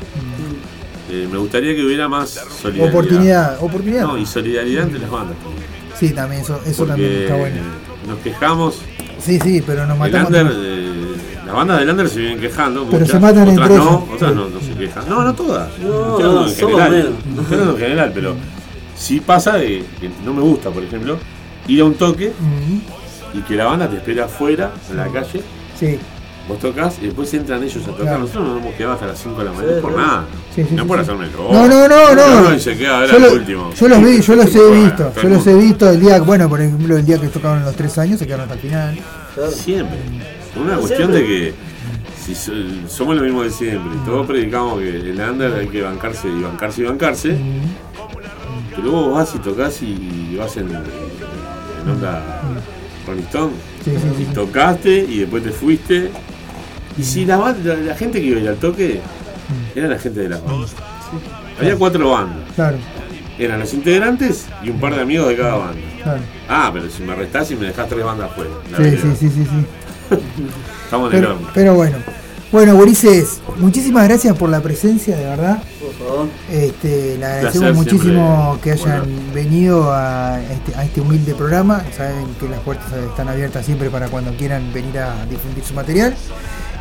Eh, 1.11 1.27
me 1.31 1.38
gustaría 1.40 1.73
que 1.76 1.84
hubiera 1.84 2.07
más 2.07 2.30
solidaridad. 2.61 2.90
Oportunidad, 2.90 3.64
oportunidad. 3.64 4.03
No, 4.03 4.18
y 4.18 4.26
solidaridad 4.26 4.84
entre 4.84 4.99
las 4.99 5.10
bandas 5.10 5.36
también. 5.38 5.65
Sí, 5.99 6.11
también, 6.11 6.41
eso, 6.41 6.61
eso 6.65 6.86
Porque 6.86 6.91
también 6.91 7.22
está 7.23 7.36
bueno. 7.36 7.61
Nos 8.10 8.19
quejamos. 8.19 8.81
Sí, 9.19 9.40
sí, 9.40 9.61
pero 9.65 9.86
nos 9.86 9.94
El 9.95 9.99
matamos. 9.99 10.27
under, 10.27 10.48
todos. 10.48 10.57
eh, 10.65 10.90
las 11.45 11.56
bandas 11.56 11.80
del 11.80 11.90
under 11.90 12.10
se 12.10 12.19
vienen 12.19 12.40
quejando. 12.40 12.86
Pero 12.86 12.99
muchas, 12.99 13.11
se 13.11 13.19
matan 13.19 13.49
otras 13.49 13.57
entre 13.57 13.77
no, 13.77 13.84
ellas. 13.84 14.03
Otras 14.14 14.31
Sí. 14.31 14.36
no, 14.38 14.49
no 14.49 14.60
se 14.61 14.73
quejan. 14.73 15.10
No, 15.10 15.23
no 15.23 15.34
todas. 15.36 15.69
No, 15.80 16.19
no, 16.19 16.48
en 16.48 16.56
general. 16.56 17.14
en 17.38 17.77
general, 17.77 18.11
pero 18.14 18.36
sí 18.95 19.19
pasa 19.19 19.53
de 19.57 19.84
que 19.99 20.10
no 20.26 20.34
me 20.34 20.41
gusta, 20.41 20.69
por 20.69 20.84
ejemplo, 20.84 21.18
ir 21.68 21.81
a 21.81 21.86
un 21.86 21.94
toque 21.95 22.31
y 23.34 23.40
que 23.41 23.56
la 23.56 23.65
banda 23.65 23.88
te 23.90 23.98
espera 23.98 24.26
afuera, 24.26 24.72
en 24.90 24.98
la 24.98 25.07
calle. 25.07 25.41
Sí. 25.80 25.99
Vos 26.50 26.60
tocas 26.60 26.98
y 27.00 27.06
después 27.06 27.32
entran 27.36 27.64
ellos 27.64 27.84
a 27.84 27.86
tocar. 27.86 28.02
Claro. 28.02 28.20
Nosotros 28.20 28.44
nos 28.48 28.58
hemos 28.62 28.74
quedado 28.74 28.94
hasta 28.96 29.06
las 29.06 29.20
5 29.20 29.38
de 29.40 29.46
la 29.46 29.52
mañana 29.52 29.76
Sí, 29.76 29.82
por 29.82 29.92
sí. 29.92 29.98
nada. 29.98 30.26
Sí, 30.56 30.64
sí, 30.68 30.76
no 30.76 30.82
sí, 30.84 30.88
por 30.88 30.98
sí. 30.98 31.02
hacerme 31.04 31.26
el 31.26 31.32
No, 31.32 31.68
no, 31.68 31.88
no, 31.88 32.42
no. 32.50 32.56
Y 32.56 32.60
se 32.60 32.76
queda 32.78 32.98
a 32.98 33.02
ver 33.02 33.12
Yo, 33.12 33.20
lo- 33.20 33.34
último. 33.34 33.74
yo 33.74 33.88
los 33.88 34.00
vi, 34.04 34.22
yo 34.22 34.36
los 34.36 34.56
he 34.56 34.72
visto, 34.72 35.14
yo 35.16 35.22
el 35.22 35.30
los 35.34 35.48
he 35.48 35.54
visto 35.54 35.90
el 35.92 36.00
día, 36.02 36.20
bueno, 36.22 36.50
por 36.50 36.60
ejemplo, 36.60 36.98
el 36.98 37.06
día 37.06 37.20
que 37.22 37.28
tocaron 37.28 37.64
los 37.64 37.76
tres 37.76 37.96
años, 38.00 38.18
se 38.20 38.26
quedaron 38.26 38.44
hasta 38.46 38.56
el 38.56 38.60
final. 38.62 39.00
Siempre. 39.54 39.98
Una 40.60 40.76
cuestión 40.78 41.12
de 41.12 41.24
que 41.24 41.54
si 42.26 42.34
so- 42.34 42.52
somos 42.88 43.16
lo 43.16 43.22
mismo 43.22 43.44
de 43.44 43.52
siempre, 43.52 43.92
y 43.96 44.06
todos 44.06 44.26
predicamos 44.26 44.80
que 44.80 44.90
el 44.90 45.20
under 45.22 45.54
hay 45.54 45.68
que 45.68 45.84
bancarse 45.84 46.28
y 46.28 46.42
bancarse 46.42 46.82
y 46.82 46.86
bancarse, 46.86 47.38
pero 48.76 48.92
vos 48.92 49.14
vas 49.14 49.36
y 49.36 49.38
tocas 49.40 49.82
y 49.84 50.36
vas 50.38 50.58
en, 50.58 50.68
en 50.70 51.90
onda 51.92 52.42
Rolling 53.08 53.22
Stone, 53.24 53.54
Sí, 53.86 53.92
sí, 53.92 54.08
sí. 54.18 54.28
y 54.30 54.34
tocaste 54.34 55.06
y 55.10 55.20
después 55.20 55.44
te 55.44 55.52
fuiste. 55.52 56.10
Y 57.00 57.04
si 57.04 57.26
la, 57.26 57.38
ban- 57.38 57.64
la, 57.64 57.76
la 57.76 57.96
gente 57.96 58.20
que 58.20 58.28
iba 58.28 58.38
a 58.40 58.42
ir 58.44 58.50
al 58.50 58.56
toque 58.58 59.00
era 59.76 59.88
la 59.88 59.98
gente 60.00 60.20
de 60.22 60.30
las 60.30 60.44
bandas. 60.44 60.72
Había 61.60 61.76
cuatro 61.78 62.12
bandas. 62.12 62.38
Claro, 62.56 62.78
Eran 63.38 63.60
los 63.60 63.74
integrantes 63.74 64.46
y 64.64 64.70
un 64.70 64.80
par 64.80 64.96
de 64.96 65.02
amigos 65.02 65.30
de 65.30 65.38
cada 65.38 65.56
banda. 65.56 65.82
claro. 66.04 66.22
Ah, 66.50 66.70
pero 66.74 66.90
si 66.90 67.04
me 67.04 67.16
restás 67.16 67.50
y 67.52 67.56
me 67.56 67.68
dejás 67.68 67.88
tres 67.88 68.04
bandas 68.04 68.32
afuera. 68.32 68.50
la 68.72 68.78
Sí, 68.78 68.98
sí, 68.98 69.08
sí, 69.20 69.30
sí, 69.30 69.44
sí. 69.46 70.16
Estamos 70.86 71.12
en 71.14 71.18
el 71.18 71.24
Pero, 71.24 71.36
horno. 71.36 71.48
pero 71.54 71.76
bueno. 71.76 71.98
Bueno, 72.52 72.74
Gurises, 72.76 73.42
muchísimas 73.60 74.08
gracias 74.08 74.36
por 74.36 74.50
la 74.50 74.60
presencia, 74.60 75.16
de 75.16 75.24
verdad. 75.24 75.62
Por 75.80 75.94
favor. 75.94 76.28
Este, 76.52 77.16
le 77.20 77.24
agradecemos 77.26 77.52
Placer 77.54 77.74
muchísimo 77.76 78.58
siempre 78.60 78.62
que 78.64 78.72
hayan 78.72 79.34
venido 79.36 79.94
a 79.94 80.40
este, 80.52 80.74
a 80.76 80.84
este 80.84 81.00
humilde 81.02 81.36
programa. 81.36 81.84
Saben 81.96 82.26
que 82.40 82.50
las 82.50 82.60
puertas 82.62 82.92
están 83.08 83.28
abiertas 83.30 83.64
siempre 83.68 83.92
para 83.92 84.08
cuando 84.08 84.32
quieran 84.34 84.74
venir 84.74 84.98
a 84.98 85.28
difundir 85.28 85.64
su 85.64 85.76
material. 85.76 86.16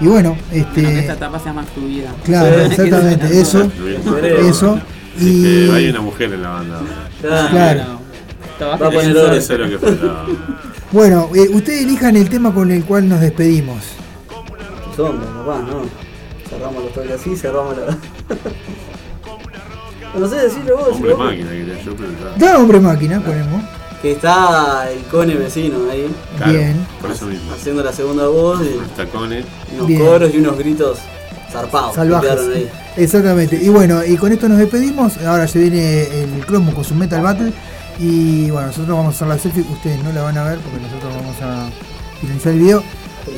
Y 0.01 0.07
bueno, 0.07 0.37
Bueno, 0.51 0.73
que 0.75 0.81
esta 0.81 0.81
este, 1.01 1.12
etapa 1.12 1.39
sea 1.39 1.53
más 1.53 1.69
fluida. 1.70 2.15
claro, 2.25 2.61
exactamente, 2.61 3.27
eso, 3.41 3.70
eso. 4.41 4.81
Y 5.20 5.45
Este, 5.65 5.75
hay 5.77 5.89
una 5.91 6.01
mujer 6.01 6.33
en 6.33 6.43
la 6.43 6.49
banda. 6.51 6.79
ahora. 6.79 7.49
claro. 7.51 7.83
Estaba 8.53 8.77
Va 8.77 8.87
a 8.87 8.91
poner. 8.91 9.16
Eso 9.16 9.53
es 9.55 9.59
lo 9.61 9.69
que 9.69 9.79
faltaba. 9.79 10.27
Bueno, 10.93 11.29
eh, 11.35 11.49
ustedes 11.51 11.83
elijan 11.83 12.16
el 12.16 12.29
tema 12.29 12.53
con 12.55 12.70
el 12.70 12.85
cual 12.85 13.09
nos 13.09 13.20
despedimos. 13.20 13.79
Sombra, 14.97 15.27
papá, 15.27 15.62
no. 15.69 15.83
Cerramos 16.49 16.83
los 16.85 16.93
toques 16.93 17.12
así, 17.12 17.37
cerramos 17.37 17.77
la. 17.77 17.97
no 20.19 20.29
sé 20.29 20.37
decirlo 20.37 20.77
vos. 20.77 20.89
Hombre 20.93 21.12
vos. 21.15 21.25
máquina, 21.25 21.51
quería 21.51 21.83
yo, 21.83 21.95
pero. 21.97 22.09
Da 22.37 22.59
hombre 22.59 22.81
máquina, 22.81 23.20
ponemos. 23.20 23.62
Que 24.03 24.12
está 24.12 24.89
el 24.93 25.01
cone 25.05 25.35
vecino 25.35 25.91
ahí, 25.91 26.07
Claro, 26.37 26.53
Bien. 26.53 26.87
Por 27.01 27.11
eso 27.11 27.27
mismo. 27.27 27.53
haciendo 27.53 27.83
la 27.83 27.93
segunda 27.93 28.29
voz 28.29 28.61
y 28.62 28.77
Los 28.79 28.89
tacones. 28.97 29.45
unos 29.75 29.87
Bien. 29.89 30.01
coros 30.07 30.31
y 30.33 30.39
unos 30.39 30.57
gritos 30.59 30.99
zarpados. 31.51 31.95
Salvajes. 31.97 32.31
ahí. 32.55 32.69
Exactamente. 32.97 33.59
Y 33.61 33.69
bueno, 33.70 34.05
y 34.05 34.16
con 34.16 34.31
esto 34.33 34.49
nos 34.49 34.59
despedimos. 34.59 35.16
Ahora 35.19 35.49
se 35.49 35.59
viene 35.59 36.03
el 36.23 36.47
Cromo 36.47 36.73
con 36.75 36.85
su 36.85 36.95
Metal 36.95 37.20
Battle. 37.23 37.53
Y 37.99 38.51
bueno, 38.51 38.69
nosotros 38.69 38.97
vamos 38.97 39.15
a 39.15 39.16
hacer 39.16 39.29
la 39.29 39.39
selfie. 39.39 39.62
Ustedes 39.73 40.03
no 40.05 40.12
la 40.12 40.23
van 40.23 40.39
a 40.39 40.45
ver 40.45 40.59
porque 40.59 40.81
nosotros 40.81 41.12
vamos 41.16 41.37
a 41.43 41.69
finalizar 42.20 42.53
el 42.53 42.59
video. 42.61 42.83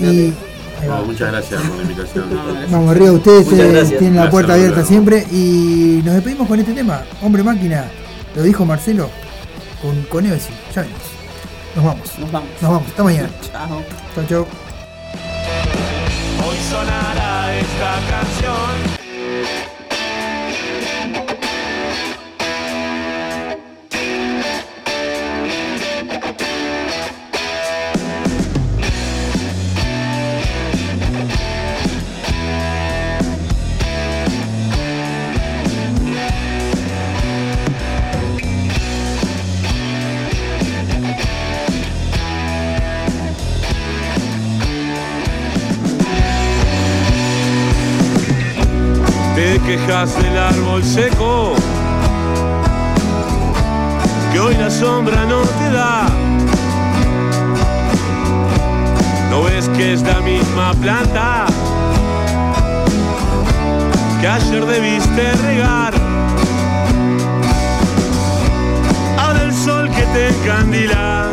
Y. 0.01 0.33
No, 0.87 1.05
muchas 1.05 1.31
gracias 1.31 1.61
por 1.63 1.77
la 1.77 1.83
invitación. 1.83 2.25
Vamos 2.71 2.91
arriba, 2.91 3.13
ustedes 3.13 3.47
eh, 3.47 3.51
tienen 3.99 4.17
la 4.17 4.23
Gracias, 4.23 4.31
puerta 4.31 4.55
abierta 4.55 4.85
siempre. 4.85 5.27
Y 5.31 6.01
nos 6.05 6.15
despedimos 6.15 6.49
con 6.49 6.59
este 6.61 6.73
tema. 6.73 7.03
Hombre 7.23 7.43
máquina, 7.43 7.85
lo 8.35 8.43
dijo 8.43 8.65
Marcelo. 8.67 9.09
Con, 9.83 10.03
con 10.05 10.27
Evesi. 10.27 10.53
Ya 10.75 10.83
vemos. 10.83 11.01
Nos 11.75 11.85
vamos. 11.85 12.19
Nos 12.19 12.33
vamos. 12.33 12.51
Nos 12.61 12.71
vamos. 12.71 12.89
Hasta 12.89 13.05
mañana. 13.05 13.31
Chao. 13.53 13.83
Chau, 14.15 14.27
chau. 14.27 14.47
Hoy 16.47 16.57
sonará 16.71 17.59
esta 17.59 18.01
canción. 18.11 18.40
Quejas 49.77 50.21
del 50.21 50.37
árbol 50.37 50.83
seco, 50.83 51.55
que 54.33 54.41
hoy 54.41 54.57
la 54.57 54.69
sombra 54.69 55.25
no 55.27 55.43
te 55.43 55.71
da. 55.71 56.09
No 59.31 59.45
ves 59.45 59.69
que 59.69 59.93
es 59.93 60.03
la 60.03 60.21
misma 60.23 60.75
planta 60.75 61.47
que 64.21 64.27
ayer 64.27 64.67
debiste 64.67 65.33
regar. 65.35 65.95
Ahora 69.19 69.43
el 69.45 69.55
sol 69.55 69.89
que 69.89 70.03
te 70.15 70.29
encandila 70.31 71.29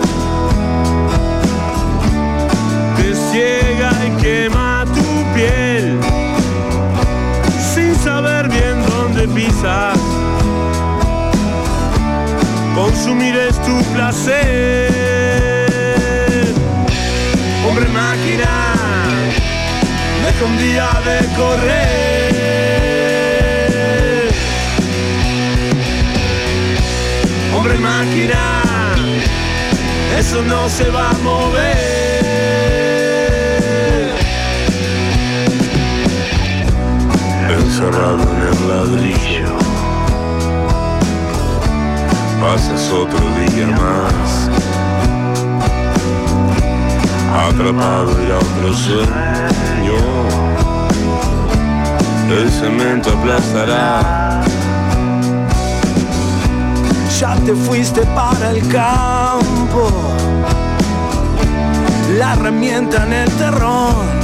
te 2.98 3.16
ciega 3.16 3.92
y 4.06 4.22
quema 4.22 4.77
dónde 9.18 9.34
pisas. 9.34 9.98
Consumir 12.76 13.36
es 13.36 13.60
tu 13.64 13.84
placer. 13.94 14.94
Hombre 17.68 17.88
máquina, 17.90 18.76
deja 20.24 20.46
un 20.46 20.58
día 20.58 20.90
de 21.06 21.18
correr. 21.36 21.88
Hombre 27.56 27.78
máquina, 27.80 28.62
eso 30.18 30.42
no 30.44 30.70
se 30.70 30.90
va 30.90 31.10
a 31.10 31.14
mover. 31.14 31.87
Encerrado 37.68 38.24
en 38.24 38.42
el 38.48 38.60
ladrillo. 38.70 39.52
Pasas 42.40 42.92
otro 42.92 43.20
día 43.40 43.68
más, 43.68 44.50
atrapado 47.50 48.12
en 48.22 48.32
otro 48.32 48.74
sueño. 48.74 50.00
El 52.30 52.50
cemento 52.50 53.10
aplastará. 53.10 54.44
Ya 57.20 57.36
te 57.46 57.54
fuiste 57.54 58.02
para 58.16 58.52
el 58.52 58.62
campo, 58.68 59.90
la 62.18 62.34
herramienta 62.34 63.04
en 63.06 63.14
el 63.14 63.32
terrón 63.32 64.17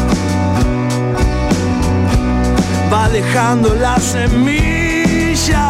va 2.93 3.09
dejando 3.09 3.73
la 3.73 3.99
semilla 3.99 5.67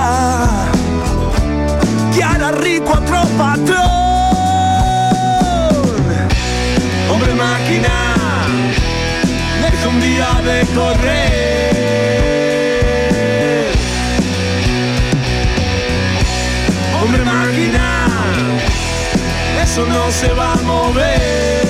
que 2.13 2.21
hará 2.21 2.51
rico 2.51 2.89
a 2.93 2.99
otro 2.99 3.21
patrón. 3.37 3.77
Hombre 7.11 7.33
máquina, 7.33 7.95
deja 9.61 9.87
un 9.87 10.01
día 10.01 10.29
de 10.49 10.65
correr. 10.75 11.73
Hombre 17.01 17.23
máquina, 17.23 17.85
eso 19.63 19.85
no 19.85 20.11
se 20.11 20.27
va 20.33 20.53
a 20.53 20.61
mover. 20.73 21.62